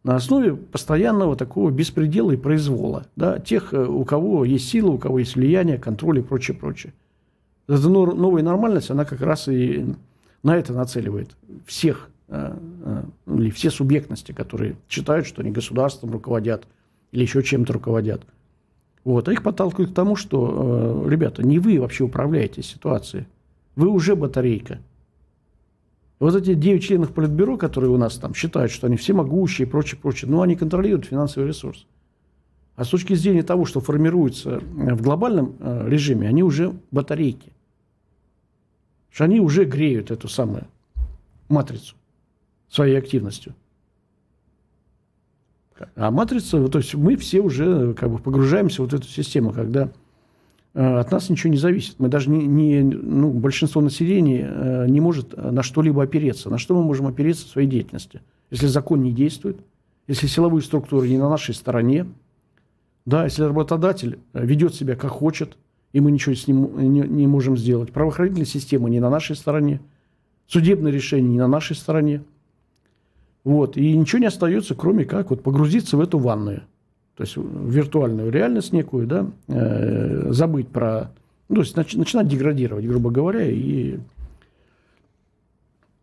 на 0.05 0.16
основе 0.16 0.57
постоянного 0.57 1.36
такого 1.36 1.70
беспредела 1.70 2.32
и 2.32 2.36
произвола. 2.36 3.07
Да, 3.14 3.38
тех, 3.38 3.72
э, 3.72 3.84
у 3.84 4.05
кого 4.05 4.44
есть 4.44 4.68
сила, 4.68 4.90
у 4.90 4.98
кого 4.98 5.20
есть 5.20 5.36
влияние, 5.36 5.78
контроль 5.78 6.18
и 6.18 6.22
прочее, 6.22 6.57
прочее. 6.57 6.92
Эта 7.68 7.88
новая 7.88 8.42
нормальность, 8.42 8.90
она 8.90 9.05
как 9.05 9.20
раз 9.20 9.46
и 9.48 9.94
на 10.42 10.57
это 10.57 10.72
нацеливает 10.72 11.30
всех, 11.66 12.11
э, 12.28 12.57
э, 12.84 13.03
или 13.38 13.50
все 13.50 13.70
субъектности, 13.70 14.32
которые 14.32 14.76
считают, 14.88 15.26
что 15.26 15.42
они 15.42 15.53
государством 15.53 16.11
руководят 16.11 16.66
или 17.12 17.22
еще 17.22 17.42
чем-то 17.42 17.72
руководят. 17.72 18.22
Вот. 19.05 19.28
А 19.28 19.32
их 19.32 19.42
подталкивает 19.42 19.90
к 19.90 19.94
тому, 19.94 20.16
что, 20.16 21.05
ребята, 21.09 21.44
не 21.44 21.59
вы 21.59 21.80
вообще 21.80 22.05
управляете 22.05 22.62
ситуацией. 22.62 23.26
Вы 23.74 23.88
уже 23.88 24.14
батарейка– 24.16 24.78
вот 26.22 26.36
эти 26.36 26.54
9 26.54 26.82
членов 26.82 27.12
Политбюро, 27.12 27.56
которые 27.56 27.90
у 27.90 27.96
нас 27.96 28.16
там 28.16 28.32
считают, 28.34 28.70
что 28.70 28.86
они 28.86 28.96
всемогущие 28.96 29.66
и 29.66 29.70
прочее, 29.70 29.98
прочее, 30.00 30.30
ну, 30.30 30.40
они 30.40 30.54
контролируют 30.54 31.06
финансовый 31.06 31.48
ресурс. 31.48 31.86
А 32.76 32.84
с 32.84 32.88
точки 32.88 33.14
зрения 33.14 33.42
того, 33.42 33.64
что 33.64 33.80
формируется 33.80 34.50
э, 34.50 34.94
в 34.94 35.02
глобальном 35.02 35.56
э, 35.58 35.88
режиме, 35.88 36.28
они 36.28 36.42
уже 36.42 36.74
батарейки. 36.90 37.52
Что 39.10 39.24
они 39.24 39.40
уже 39.40 39.64
греют 39.64 40.10
эту 40.10 40.28
самую 40.28 40.66
матрицу 41.48 41.96
своей 42.68 42.96
активностью. 42.96 43.54
А 45.96 46.12
матрица, 46.12 46.68
то 46.68 46.78
есть 46.78 46.94
мы 46.94 47.16
все 47.16 47.40
уже 47.40 47.94
как 47.94 48.10
бы 48.10 48.18
погружаемся 48.18 48.82
в 48.82 48.84
вот 48.84 48.94
эту 48.94 49.08
систему, 49.08 49.52
когда 49.52 49.90
Э, 49.90 50.01
от 50.74 51.10
нас 51.10 51.28
ничего 51.28 51.50
не 51.50 51.58
зависит. 51.58 51.96
Мы 51.98 52.08
даже 52.08 52.30
не, 52.30 52.46
не 52.46 52.82
ну, 52.82 53.30
большинство 53.30 53.82
населения 53.82 54.48
э, 54.50 54.86
не 54.88 55.00
может 55.00 55.36
на 55.36 55.62
что-либо 55.62 56.02
опереться. 56.02 56.48
На 56.48 56.58
что 56.58 56.74
мы 56.74 56.82
можем 56.82 57.06
опереться 57.06 57.46
в 57.46 57.50
своей 57.50 57.68
деятельности? 57.68 58.22
Если 58.50 58.66
закон 58.66 59.02
не 59.02 59.12
действует, 59.12 59.58
если 60.06 60.26
силовые 60.26 60.62
структуры 60.62 61.08
не 61.08 61.18
на 61.18 61.28
нашей 61.28 61.54
стороне, 61.54 62.06
да, 63.04 63.24
если 63.24 63.42
работодатель 63.42 64.18
э, 64.32 64.46
ведет 64.46 64.74
себя 64.74 64.96
как 64.96 65.10
хочет, 65.10 65.58
и 65.92 66.00
мы 66.00 66.10
ничего 66.10 66.34
с 66.34 66.46
ним 66.46 66.78
не, 66.92 67.00
не 67.00 67.26
можем 67.26 67.56
сделать, 67.56 67.92
правоохранительная 67.92 68.46
система 68.46 68.88
не 68.88 69.00
на 69.00 69.10
нашей 69.10 69.36
стороне, 69.36 69.80
судебное 70.46 70.90
решение 70.90 71.32
не 71.32 71.38
на 71.38 71.48
нашей 71.48 71.76
стороне, 71.76 72.22
вот, 73.44 73.76
и 73.76 73.96
ничего 73.96 74.20
не 74.20 74.26
остается, 74.26 74.74
кроме 74.74 75.04
как 75.04 75.30
вот 75.30 75.42
погрузиться 75.42 75.96
в 75.96 76.00
эту 76.00 76.18
ванную 76.18 76.62
то 77.16 77.24
есть 77.24 77.36
виртуальную 77.36 78.30
реальность 78.30 78.72
некую, 78.72 79.06
да, 79.06 79.26
э, 79.48 80.32
забыть 80.32 80.68
про, 80.68 81.10
ну, 81.48 81.56
то 81.56 81.60
есть 81.62 81.76
нач, 81.76 81.94
начинать 81.94 82.28
деградировать, 82.28 82.86
грубо 82.86 83.10
говоря, 83.10 83.46
и 83.48 83.98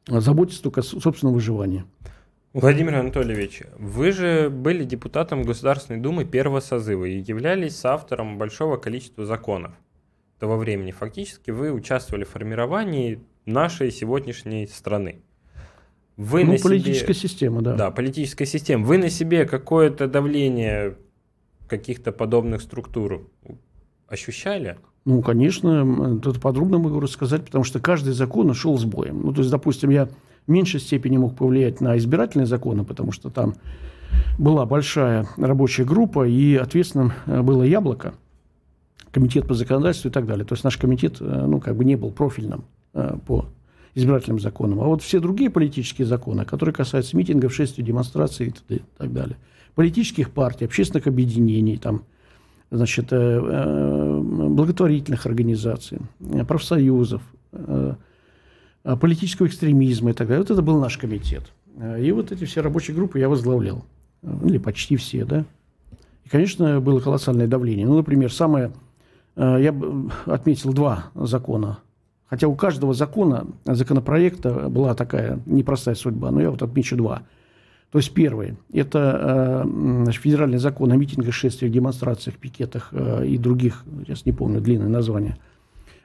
заботиться 0.08 0.62
только 0.62 0.82
о 0.82 0.84
собственном 0.84 1.34
выживании. 1.34 1.86
Владимир 2.54 2.96
Анатольевич, 2.96 3.62
вы 3.78 4.12
же 4.12 4.50
были 4.50 4.84
депутатом 4.84 5.44
Государственной 5.44 6.00
Думы 6.00 6.26
первого 6.26 6.62
созыва 6.62 7.06
и 7.06 7.20
являлись 7.20 7.86
автором 7.86 8.40
большого 8.40 8.78
количества 8.78 9.26
законов 9.26 9.74
того 10.40 10.58
времени. 10.58 10.92
Фактически 10.92 11.52
вы 11.52 11.72
участвовали 11.72 12.24
в 12.24 12.30
формировании 12.30 13.20
нашей 13.46 13.92
сегодняшней 13.92 14.66
страны. 14.68 15.22
Вы 16.20 16.44
ну, 16.44 16.58
политическая 16.62 17.14
себе... 17.14 17.30
система, 17.30 17.62
да. 17.62 17.76
Да, 17.76 17.92
политическая 17.92 18.46
система. 18.46 18.86
Вы 18.86 18.98
на 18.98 19.10
себе 19.10 19.46
какое-то 19.46 20.06
давление 20.06 20.98
каких-то 21.66 22.12
подобных 22.12 22.62
структур 22.62 23.26
ощущали? 24.06 24.78
Ну, 25.06 25.22
конечно, 25.22 26.20
тут 26.20 26.42
подробно 26.42 26.78
могу 26.78 27.00
рассказать, 27.00 27.46
потому 27.46 27.64
что 27.64 27.80
каждый 27.80 28.12
закон 28.12 28.54
шел 28.54 28.78
с 28.78 28.84
боем. 28.84 29.22
Ну, 29.24 29.32
то 29.32 29.40
есть, 29.40 29.50
допустим, 29.50 29.92
я 29.92 30.08
в 30.46 30.52
меньшей 30.52 30.82
степени 30.82 31.16
мог 31.16 31.38
повлиять 31.38 31.80
на 31.80 31.98
избирательные 31.98 32.48
законы, 32.48 32.84
потому 32.84 33.14
что 33.14 33.30
там 33.30 33.56
была 34.38 34.66
большая 34.66 35.26
рабочая 35.38 35.86
группа, 35.86 36.28
и 36.28 36.56
ответственным 36.56 37.14
э, 37.28 37.42
было 37.42 37.64
«Яблоко», 37.64 38.14
комитет 39.12 39.48
по 39.48 39.54
законодательству 39.54 40.10
и 40.10 40.12
так 40.12 40.26
далее. 40.26 40.44
То 40.44 40.52
есть 40.52 40.66
наш 40.66 40.76
комитет, 40.76 41.22
э, 41.22 41.46
ну, 41.48 41.62
как 41.62 41.78
бы 41.78 41.86
не 41.86 41.96
был 41.96 42.12
профильным 42.12 42.66
э, 42.94 43.16
по 43.26 43.46
избирательным 44.00 44.40
законам. 44.40 44.82
А 44.82 44.86
вот 44.86 45.02
все 45.02 45.20
другие 45.20 45.50
политические 45.50 46.08
законы, 46.08 46.46
которые 46.46 46.74
касаются 46.74 47.16
митингов, 47.16 47.54
шествий, 47.54 47.84
демонстраций 47.84 48.54
и 48.70 48.82
так 48.98 49.14
далее, 49.14 49.38
политических 49.76 50.32
партий, 50.32 50.66
общественных 50.66 51.08
объединений, 51.08 51.78
там, 51.78 52.04
значит, 52.72 53.12
э, 53.12 53.16
э, 53.16 54.20
благотворительных 54.22 55.26
организаций, 55.26 56.00
профсоюзов, 56.48 57.22
э, 57.52 57.96
политического 59.00 59.48
экстремизма 59.48 60.12
и 60.12 60.14
так 60.14 60.28
далее. 60.28 60.42
Вот 60.42 60.52
это 60.52 60.62
был 60.62 60.80
наш 60.80 60.98
комитет. 60.98 61.52
И 62.00 62.12
вот 62.12 62.32
эти 62.32 62.46
все 62.46 62.62
рабочие 62.62 62.96
группы 62.96 63.20
я 63.20 63.30
возглавлял. 63.30 63.86
Или 64.44 64.58
почти 64.58 64.96
все, 64.96 65.26
да. 65.26 65.46
И, 66.26 66.30
конечно, 66.30 66.82
было 66.82 67.00
колоссальное 67.00 67.48
давление. 67.48 67.86
Ну, 67.86 67.98
например, 67.98 68.32
самое... 68.32 68.72
Я 69.36 69.74
отметил 70.26 70.74
два 70.74 71.12
закона 71.16 71.80
Хотя 72.30 72.48
у 72.48 72.56
каждого 72.56 72.94
закона, 72.94 73.48
законопроекта 73.66 74.70
была 74.70 74.94
такая 74.94 75.40
непростая 75.46 75.96
судьба, 75.96 76.30
но 76.30 76.42
я 76.42 76.52
вот 76.52 76.62
отмечу 76.62 76.96
два. 76.96 77.24
То 77.92 77.98
есть 77.98 78.14
первый– 78.14 78.56
это 78.72 79.66
э, 80.08 80.12
федеральный 80.12 80.60
закон 80.60 80.92
о 80.92 80.96
митингах, 80.96 81.34
шествиях, 81.34 81.74
демонстрациях, 81.74 82.38
пикетах 82.38 82.90
э, 82.92 83.26
и 83.26 83.38
других, 83.40 83.84
сейчас 84.06 84.28
не 84.28 84.32
помню 84.32 84.62
длинное 84.62 84.90
название, 84.90 85.38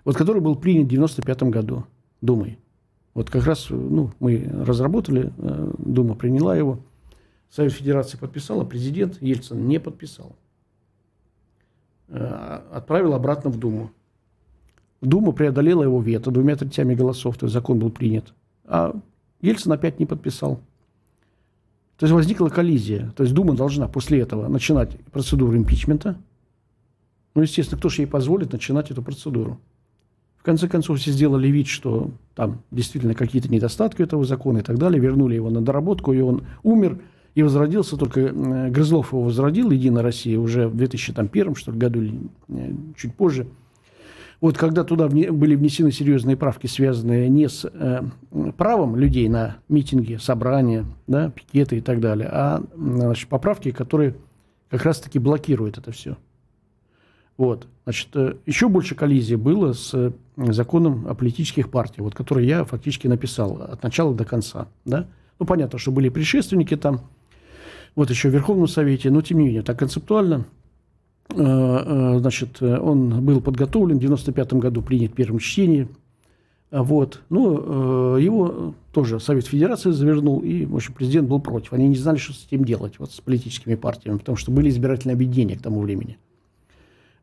вот 0.07 0.17
который 0.17 0.41
был 0.41 0.57
принят 0.57 0.85
в 0.85 0.95
1995 0.95 1.51
году 1.51 1.85
Думой. 2.23 2.59
Вот 3.13 3.29
как 3.29 3.45
раз 3.45 3.67
ну, 3.69 4.13
мы 4.19 4.51
разработали, 4.51 5.31
э, 5.37 5.73
Дума 5.77 6.15
приняла 6.15 6.57
его, 6.57 6.79
Совет 7.51 7.73
Федерации 7.73 8.17
подписал, 8.17 8.63
а 8.63 8.65
президент 8.65 9.21
Ельцин 9.21 9.69
не 9.69 9.79
подписал. 9.79 10.35
Отправил 12.09 13.15
обратно 13.15 13.51
в 13.51 13.59
Думу. 13.59 13.91
Дума 15.05 15.33
преодолела 15.33 15.83
его 15.83 16.01
вето 16.01 16.31
двумя 16.31 16.57
третями 16.57 16.95
голосов, 16.95 17.37
то 17.37 17.47
есть 17.47 17.55
закон 17.55 17.79
был 17.79 17.91
принят. 17.91 18.33
А 18.65 18.97
Ельцин 19.41 19.73
опять 19.73 20.01
не 20.01 20.07
подписал. 20.07 20.61
То 21.99 22.07
есть 22.07 22.13
возникла 22.13 22.49
коллизия. 22.49 23.13
То 23.17 23.23
есть 23.23 23.35
Дума 23.35 23.55
должна 23.55 23.87
после 23.87 24.21
этого 24.21 24.49
начинать 24.49 24.99
процедуру 25.13 25.57
импичмента. 25.57 26.17
Ну, 27.35 27.43
естественно, 27.43 27.79
кто 27.79 27.89
же 27.89 28.03
ей 28.03 28.07
позволит 28.07 28.53
начинать 28.53 28.91
эту 28.91 29.03
процедуру? 29.03 29.61
В 30.39 30.43
конце 30.43 30.69
концов, 30.69 30.99
все 30.99 31.11
сделали 31.11 31.49
вид, 31.49 31.69
что 31.69 32.11
там 32.35 32.63
действительно 32.71 33.15
какие-то 33.15 33.49
недостатки 33.49 34.03
этого 34.03 34.25
закона 34.25 34.59
и 34.59 34.63
так 34.63 34.79
далее. 34.79 35.01
Вернули 35.01 35.35
его 35.35 35.51
на 35.51 35.61
доработку, 35.61 36.13
и 36.13 36.21
он 36.21 36.45
умер 36.63 36.99
и 37.35 37.43
возродился. 37.43 37.97
Только 37.97 38.31
Грызлов 38.71 39.13
его 39.13 39.23
возродил, 39.23 39.71
Единая 39.71 40.03
Россия, 40.03 40.39
уже 40.39 40.69
в 40.69 40.77
2001 40.77 41.55
что 41.55 41.73
ли, 41.73 41.79
году 41.79 42.03
или 42.03 42.19
э, 42.49 42.73
чуть 42.97 43.15
позже– 43.15 43.47
вот 44.45 44.59
когда 44.59 44.85
туда 44.85 45.09
были 45.09 45.55
внесены 45.55 45.91
серьезные 45.91 46.37
правки, 46.37 46.67
связанные 46.67 47.31
не 47.31 47.49
с 47.49 47.65
э, 47.65 48.03
правом 48.59 48.95
людей 48.95 49.27
на 49.31 49.57
митинги, 49.71 50.17
собрания, 50.17 50.85
да, 51.07 51.31
пикеты 51.31 51.79
и 51.79 51.81
так 51.81 51.99
далее, 51.99 52.29
а 52.31 52.63
значит, 52.77 53.31
поправки, 53.31 53.71
которые 53.71 54.17
как 54.69 54.85
раз-таки 54.85 55.19
блокируют 55.19 55.79
это 55.79 55.93
все. 55.93 56.19
Вот. 57.39 57.67
Значит, 57.85 58.09
э, 58.17 58.35
еще 58.45 58.69
больше 58.69 58.95
коллизии 58.95 59.35
было 59.35 59.73
с 59.73 59.95
э, 59.95 60.13
законом 60.37 61.07
о 61.09 61.15
политических 61.15 61.71
партиях, 61.71 62.05
вот, 62.05 62.15
который 62.15 62.47
я 62.47 62.67
фактически 62.67 63.07
написал 63.07 63.63
от 63.63 63.83
начала 63.83 64.15
до 64.15 64.27
конца. 64.27 64.69
Да? 64.85 65.07
Ну, 65.39 65.47
понятно, 65.47 65.79
что 65.79 65.91
были 65.91 66.11
предшественники 66.11 66.77
там, 66.77 67.01
вот 67.95 68.11
еще 68.11 68.29
в 68.29 68.35
Верховном 68.35 68.69
Совете, 68.69 69.11
но 69.11 69.23
тем 69.23 69.39
не 69.39 69.47
менее, 69.47 69.63
так 69.63 69.79
концептуально 69.79 70.45
значит, 71.31 72.63
он 72.63 73.25
был 73.25 73.41
подготовлен, 73.41 73.97
в 73.97 74.01
95 74.01 74.55
году 74.55 74.83
принят 74.83 75.13
в 75.13 75.15
первом 75.15 75.39
чтении. 75.39 75.89
Вот. 76.71 77.23
Ну, 77.31 78.17
его 78.17 78.75
тоже 78.93 79.21
Совет 79.21 79.47
Федерации 79.47 79.91
завернул, 79.91 80.41
и, 80.41 80.67
в 80.67 80.75
общем, 80.77 80.93
президент 80.93 81.29
был 81.29 81.41
против. 81.41 81.73
Они 81.73 81.89
не 81.89 81.97
знали, 81.97 82.19
что 82.19 82.33
с 82.33 82.47
этим 82.47 82.65
делать, 82.65 82.99
вот, 82.99 83.13
с 83.13 83.21
политическими 83.21 83.75
партиями, 83.75 84.19
потому 84.19 84.37
что 84.37 84.53
были 84.53 84.69
избирательные 84.69 85.15
объединения 85.15 85.57
к 85.57 85.63
тому 85.63 85.81
времени. 85.81 86.19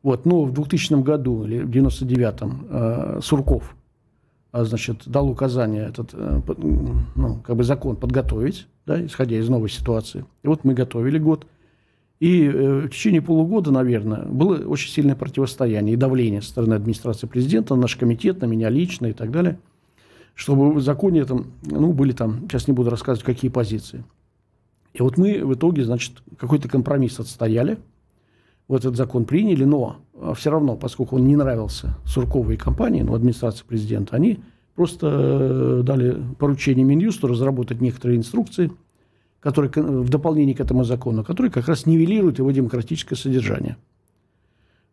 Вот. 0.03 0.25
Но 0.25 0.43
в 0.43 0.53
2000 0.53 1.01
году, 1.03 1.45
или 1.45 1.59
в 1.59 1.69
99-м, 1.69 3.21
Сурков 3.21 3.75
а, 4.51 4.65
значит, 4.65 5.03
дал 5.05 5.29
указание 5.29 5.87
этот 5.87 6.09
э, 6.13 6.41
ну, 7.15 7.39
как 7.41 7.55
бы 7.55 7.63
закон 7.63 7.95
подготовить, 7.95 8.67
да, 8.85 9.03
исходя 9.05 9.37
из 9.37 9.47
новой 9.47 9.69
ситуации. 9.69 10.25
И 10.43 10.47
вот 10.47 10.65
мы 10.65 10.73
готовили 10.73 11.17
год. 11.17 11.47
И 12.21 12.43
э, 12.43 12.81
в 12.81 12.89
течение 12.89 13.19
полугода, 13.19 13.71
наверное, 13.71 14.25
было 14.25 14.57
очень 14.57 14.91
сильное 14.91 15.15
противостояние 15.15 15.95
и 15.95 15.97
давление 15.97 16.43
со 16.43 16.49
стороны 16.49 16.75
администрации 16.75 17.25
президента, 17.25 17.73
на 17.73 17.81
наш 17.81 17.95
комитет, 17.95 18.41
на 18.41 18.45
меня 18.45 18.69
лично 18.69 19.07
и 19.07 19.13
так 19.13 19.31
далее, 19.31 19.57
чтобы 20.35 20.71
в 20.71 20.81
законе 20.81 21.25
там, 21.25 21.47
ну, 21.63 21.93
были 21.93 22.11
там, 22.11 22.41
сейчас 22.41 22.67
не 22.67 22.75
буду 22.75 22.91
рассказывать, 22.91 23.25
какие 23.25 23.49
позиции. 23.49 24.03
И 24.93 25.01
вот 25.01 25.17
мы 25.17 25.43
в 25.43 25.55
итоге, 25.55 25.83
значит, 25.83 26.21
какой-то 26.37 26.69
компромисс 26.69 27.19
отстояли, 27.19 27.79
вот 28.67 28.81
этот 28.81 28.97
закон 28.97 29.25
приняли, 29.25 29.63
но 29.63 29.97
а 30.13 30.35
все 30.35 30.51
равно, 30.51 30.75
поскольку 30.75 31.15
он 31.15 31.25
не 31.25 31.35
нравился 31.35 31.97
Сурковой 32.05 32.55
компании, 32.55 33.01
ну, 33.01 33.15
администрации 33.15 33.65
президента, 33.65 34.15
они 34.15 34.41
просто 34.75 35.07
э, 35.09 35.81
дали 35.83 36.21
поручение 36.37 36.85
Минюсту 36.85 37.25
разработать 37.25 37.81
некоторые 37.81 38.19
инструкции, 38.19 38.71
которые 39.41 39.71
в 39.75 40.09
дополнение 40.09 40.55
к 40.55 40.61
этому 40.61 40.85
закону, 40.85 41.25
которые 41.25 41.51
как 41.51 41.67
раз 41.67 41.85
нивелируют 41.85 42.39
его 42.39 42.49
демократическое 42.51 43.15
содержание. 43.15 43.75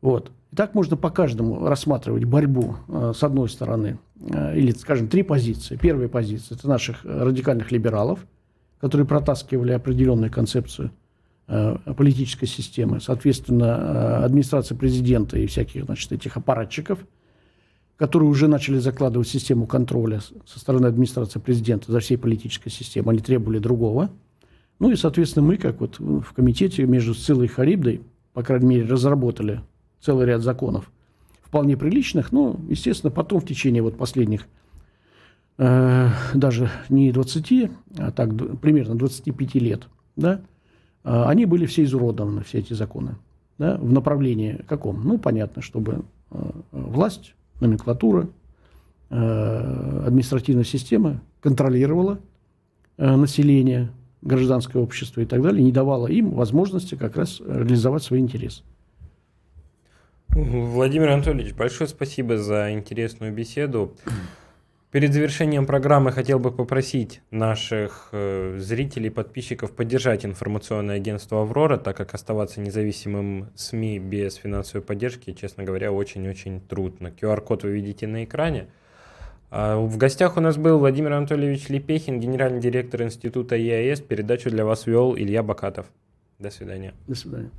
Вот. 0.01 0.32
И 0.51 0.57
так 0.57 0.74
можно 0.74 0.96
по 0.96 1.11
каждому 1.11 1.66
рассматривать 1.66 2.24
борьбу 2.24 2.76
э, 2.88 3.12
с 3.14 3.22
одной 3.22 3.49
стороны, 3.49 3.99
э, 4.20 4.59
или, 4.59 4.72
скажем, 4.72 5.09
три 5.09 5.22
позиции. 5.22 5.76
Первая 5.76 6.09
позиция– 6.09 6.57
это 6.59 6.68
наших 6.68 7.05
радикальных 7.05 7.70
либералов, 7.70 8.26
которые 8.80 9.07
протаскивали 9.07 9.72
определенную 9.72 10.32
концепцию– 10.32 10.90
Э, 11.51 11.78
политической 11.96 12.44
системы, 12.44 13.01
соответственно, 13.01 14.22
администрация 14.22 14.76
президента 14.76 15.38
и 15.38 15.46
всяких, 15.46 15.86
значит, 15.86 16.12
этих 16.12 16.36
аппаратчиков, 16.36 16.99
которые 17.96 18.28
уже 18.28 18.49
начали 18.49 18.76
закладывать 18.76 19.28
систему 19.28 19.66
контроля 19.66 20.20
со 20.20 20.59
стороны 20.59 20.88
администрации 20.88 21.38
президента 21.38 21.90
за 21.90 22.01
всей 22.01 22.18
политической 22.18 22.68
системой, 22.68 23.14
они 23.14 23.22
требовали 23.22 23.61
другого. 23.61 24.11
Ну 24.79 24.91
и, 24.91 24.97
соответственно, 24.97 25.47
мы, 25.47 25.57
как 25.57 25.81
вот 25.81 25.99
в 25.99 26.33
комитете 26.33 26.85
между 26.87 27.14
Сцилой 27.14 27.47
и 27.47 27.49
Харибдой, 27.49 28.03
по 28.33 28.43
крайней 28.43 28.66
мере, 28.66 28.87
разработали 28.87 29.61
целый 30.01 30.26
ряд 30.26 30.43
законов, 30.43 30.91
вполне 31.43 31.76
приличных, 31.76 32.31
но, 32.31 32.59
естественно, 32.68 33.11
потом 33.11 33.41
в 33.41 33.47
течение 33.47 33.83
вот 33.83 33.97
последних 33.97 34.47
э, 35.57 36.09
даже 36.35 36.70
не 36.89 37.11
20, 37.11 37.70
а 37.99 38.11
так 38.12 38.31
примерно 38.61 38.95
25 38.95 39.55
лет, 39.57 39.89
да, 40.14 40.43
а, 41.09 41.29
они 41.29 41.47
были 41.47 41.64
все 41.66 41.85
изуродованы, 41.85 42.43
все 42.45 42.59
эти 42.59 42.74
законы. 42.74 43.16
Да, 43.57 43.76
в 43.79 43.93
направлении 43.93 44.62
каком? 44.68 45.03
Ну, 45.05 45.18
понятно, 45.18 45.62
чтобы 45.62 46.05
а, 46.31 46.51
власть, 46.70 47.35
номенклатура, 47.61 48.29
административная 49.11 50.64
система 50.64 51.22
контролировала 51.41 52.18
население, 52.99 53.89
гражданское 54.23 54.79
общество 54.79 55.21
и 55.21 55.27
так 55.27 55.43
далее, 55.43 55.62
не 55.62 55.73
давала 55.73 56.07
им 56.07 56.31
возможности 56.31 56.95
как 56.95 57.16
раз 57.16 57.41
реализовать 57.41 58.03
свои 58.03 58.21
интересы. 58.21 58.62
Владимир 60.29 61.11
Анатольевич, 61.11 61.55
большое 61.55 61.89
спасибо 61.89 62.39
за 62.39 62.73
интересную 62.73 63.33
беседу. 63.33 63.97
Перед 64.91 65.12
завершением 65.12 65.66
программы 65.66 66.12
хотел 66.12 66.39
бы 66.39 66.51
попросить 66.51 67.21
наших 67.31 68.09
э, 68.12 68.57
зрителей, 68.59 69.11
подписчиков 69.11 69.73
поддержать 69.73 70.25
информационное 70.25 70.97
агентство 70.97 71.43
«Аврора», 71.43 71.77
так 71.77 71.95
как 71.95 72.14
оставаться 72.14 72.62
независимым 72.62 73.51
СМИ 73.55 73.99
без 73.99 74.37
финансовой 74.37 74.83
поддержки, 74.83 75.35
честно 75.35 75.62
говоря, 75.62 75.93
очень-очень 75.93 76.62
трудно. 76.62 77.09
QR-код 77.09 77.64
вы 77.64 77.73
видите 77.73 78.07
на 78.07 78.25
экране. 78.25 78.69
А 79.51 79.78
в 79.78 79.96
гостях 79.96 80.36
у 80.36 80.40
нас 80.40 80.57
был 80.57 80.78
Владимир 80.78 81.12
Анатольевич 81.12 81.68
Лепехин, 81.68 82.20
генеральный 82.20 82.61
директор 82.61 83.03
Института 83.03 83.57
ЕАЭС. 83.57 84.01
Передачу 84.01 84.51
для 84.51 84.64
вас 84.64 84.86
вел 84.86 85.16
Илья 85.16 85.42
Бакатов. 85.42 85.86
До 86.38 86.51
свидания. 86.51 86.94
До 87.07 87.14
свидания. 87.14 87.51